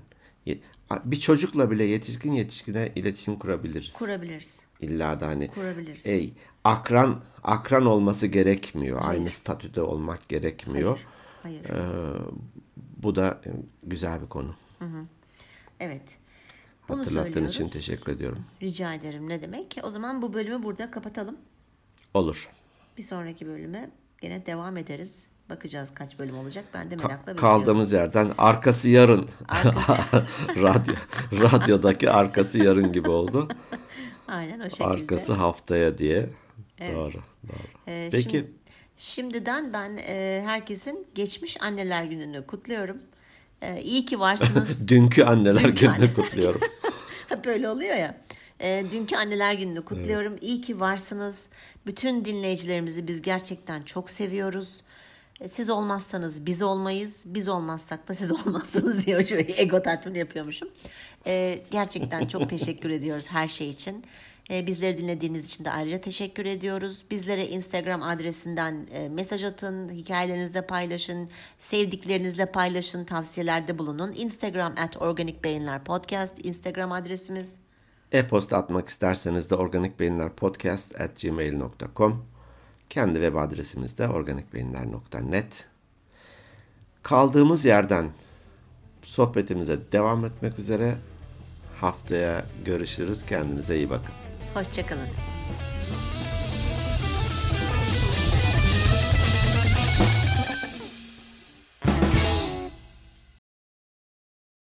bir 1.04 1.20
çocukla 1.20 1.70
bile 1.70 1.84
yetişkin 1.84 2.32
yetişkine 2.32 2.92
iletişim 2.96 3.38
kurabiliriz. 3.38 3.92
Kurabiliriz. 3.92 4.60
İlla 4.82 5.20
da 5.20 5.26
hani 5.26 5.48
Kurabiliriz. 5.48 6.06
ey 6.06 6.34
akran 6.64 7.20
akran 7.44 7.86
olması 7.86 8.26
gerekmiyor. 8.26 9.00
Aynı 9.02 9.30
statüde 9.30 9.82
olmak 9.82 10.28
gerekmiyor. 10.28 10.98
Hayır. 11.42 11.64
Ee, 11.64 11.78
bu 12.96 13.16
da 13.16 13.40
e, 13.46 13.50
güzel 13.82 14.22
bir 14.22 14.26
konu. 14.28 14.54
Evet. 15.80 16.18
Bunu 16.88 16.98
Hatırlattığın 17.00 17.32
söylüyoruz. 17.32 17.54
için 17.54 17.68
teşekkür 17.68 18.12
ediyorum. 18.12 18.44
Rica 18.62 18.94
ederim 18.94 19.28
ne 19.28 19.42
demek. 19.42 19.78
O 19.82 19.90
zaman 19.90 20.22
bu 20.22 20.32
bölümü 20.34 20.62
burada 20.62 20.90
kapatalım. 20.90 21.36
Olur. 22.14 22.48
Bir 22.98 23.02
sonraki 23.02 23.46
bölüme 23.46 23.90
gene 24.20 24.46
devam 24.46 24.76
ederiz. 24.76 25.30
Bakacağız 25.50 25.94
kaç 25.94 26.18
bölüm 26.18 26.38
olacak. 26.38 26.64
Ben 26.74 26.90
de 26.90 26.94
Ka- 26.94 26.98
merakla 27.02 27.18
bekliyorum. 27.18 27.40
kaldığımız 27.40 27.92
yerden 27.92 28.30
arkası 28.38 28.88
yarın. 28.88 29.28
Radyo 30.56 30.94
radyodaki 31.32 32.10
arkası 32.10 32.58
yarın 32.58 32.92
gibi 32.92 33.10
oldu. 33.10 33.48
Aynen 34.28 34.60
o 34.60 34.70
şekilde. 34.70 34.84
Arkası 34.84 35.32
haftaya 35.32 35.98
diye. 35.98 36.26
Doğru. 36.80 37.12
Doğru. 37.48 37.56
Ee, 37.88 38.08
Peki. 38.12 38.22
şimdi- 38.30 38.52
şimdiden 38.96 39.72
ben 39.72 39.96
e, 40.08 40.42
herkesin 40.46 41.06
geçmiş 41.14 41.62
anneler 41.62 42.04
gününü 42.04 42.46
kutluyorum. 42.46 42.98
E, 43.62 43.82
iyi 43.82 44.06
ki 44.06 44.20
varsınız. 44.20 44.88
Dünkü 44.88 45.22
anneler 45.24 45.64
Dünkü 45.64 45.74
gününü 45.80 45.94
anne- 45.94 46.14
kutluyorum. 46.14 46.60
Böyle 47.44 47.68
oluyor 47.68 47.96
ya. 47.96 48.20
E, 48.60 48.84
dünkü 48.92 49.16
anneler 49.16 49.54
gününü 49.54 49.84
kutluyorum. 49.84 50.36
İyi 50.40 50.60
ki 50.60 50.80
varsınız. 50.80 51.48
Bütün 51.86 52.24
dinleyicilerimizi 52.24 53.08
biz 53.08 53.22
gerçekten 53.22 53.82
çok 53.82 54.10
seviyoruz. 54.10 54.80
E, 55.42 55.48
Siz 55.48 55.70
olmazsanız 55.70 56.46
biz 56.46 56.62
olmayız, 56.62 57.24
biz 57.26 57.48
olmazsak 57.48 58.08
da 58.08 58.14
siz 58.14 58.32
olmazsınız 58.46 59.06
diyor. 59.06 59.22
Şöyle 59.22 59.62
ego 59.62 59.82
tatmin 59.82 60.14
yapıyormuşum. 60.14 60.68
E, 61.26 61.58
gerçekten 61.70 62.26
çok 62.26 62.48
teşekkür 62.48 62.90
ediyoruz 62.98 63.26
her 63.30 63.48
şey 63.48 63.68
için. 63.68 64.04
E, 64.50 64.66
bizleri 64.66 64.98
dinlediğiniz 64.98 65.46
için 65.46 65.64
de 65.64 65.70
ayrıca 65.70 66.00
teşekkür 66.00 66.46
ediyoruz. 66.46 67.04
Bizlere 67.10 67.46
Instagram 67.46 68.02
adresinden 68.02 68.86
e, 68.92 69.08
mesaj 69.08 69.44
atın, 69.44 69.88
hikayelerinizle 69.88 70.66
paylaşın, 70.66 71.28
sevdiklerinizle 71.58 72.46
paylaşın, 72.46 73.04
tavsiyelerde 73.04 73.78
bulunun. 73.78 74.12
Instagram 74.16 74.74
at 74.78 75.02
Organik 75.02 75.44
Beyinler 75.44 75.84
Podcast 75.84 76.34
Instagram 76.44 76.92
adresimiz. 76.92 77.56
E-posta 78.12 78.56
atmak 78.56 78.88
isterseniz 78.88 79.50
de 79.50 79.54
organikbeyinlerpodcast@gmail.com. 79.54 82.31
Kendi 82.92 83.14
web 83.14 83.36
adresimiz 83.36 83.98
de 83.98 84.08
organikbeyinler.net. 84.08 85.64
Kaldığımız 87.02 87.64
yerden 87.64 88.06
sohbetimize 89.02 89.78
devam 89.92 90.24
etmek 90.24 90.58
üzere. 90.58 90.94
Haftaya 91.80 92.44
görüşürüz. 92.64 93.26
Kendinize 93.26 93.76
iyi 93.76 93.90
bakın. 93.90 94.14
Hoşçakalın. 94.54 95.08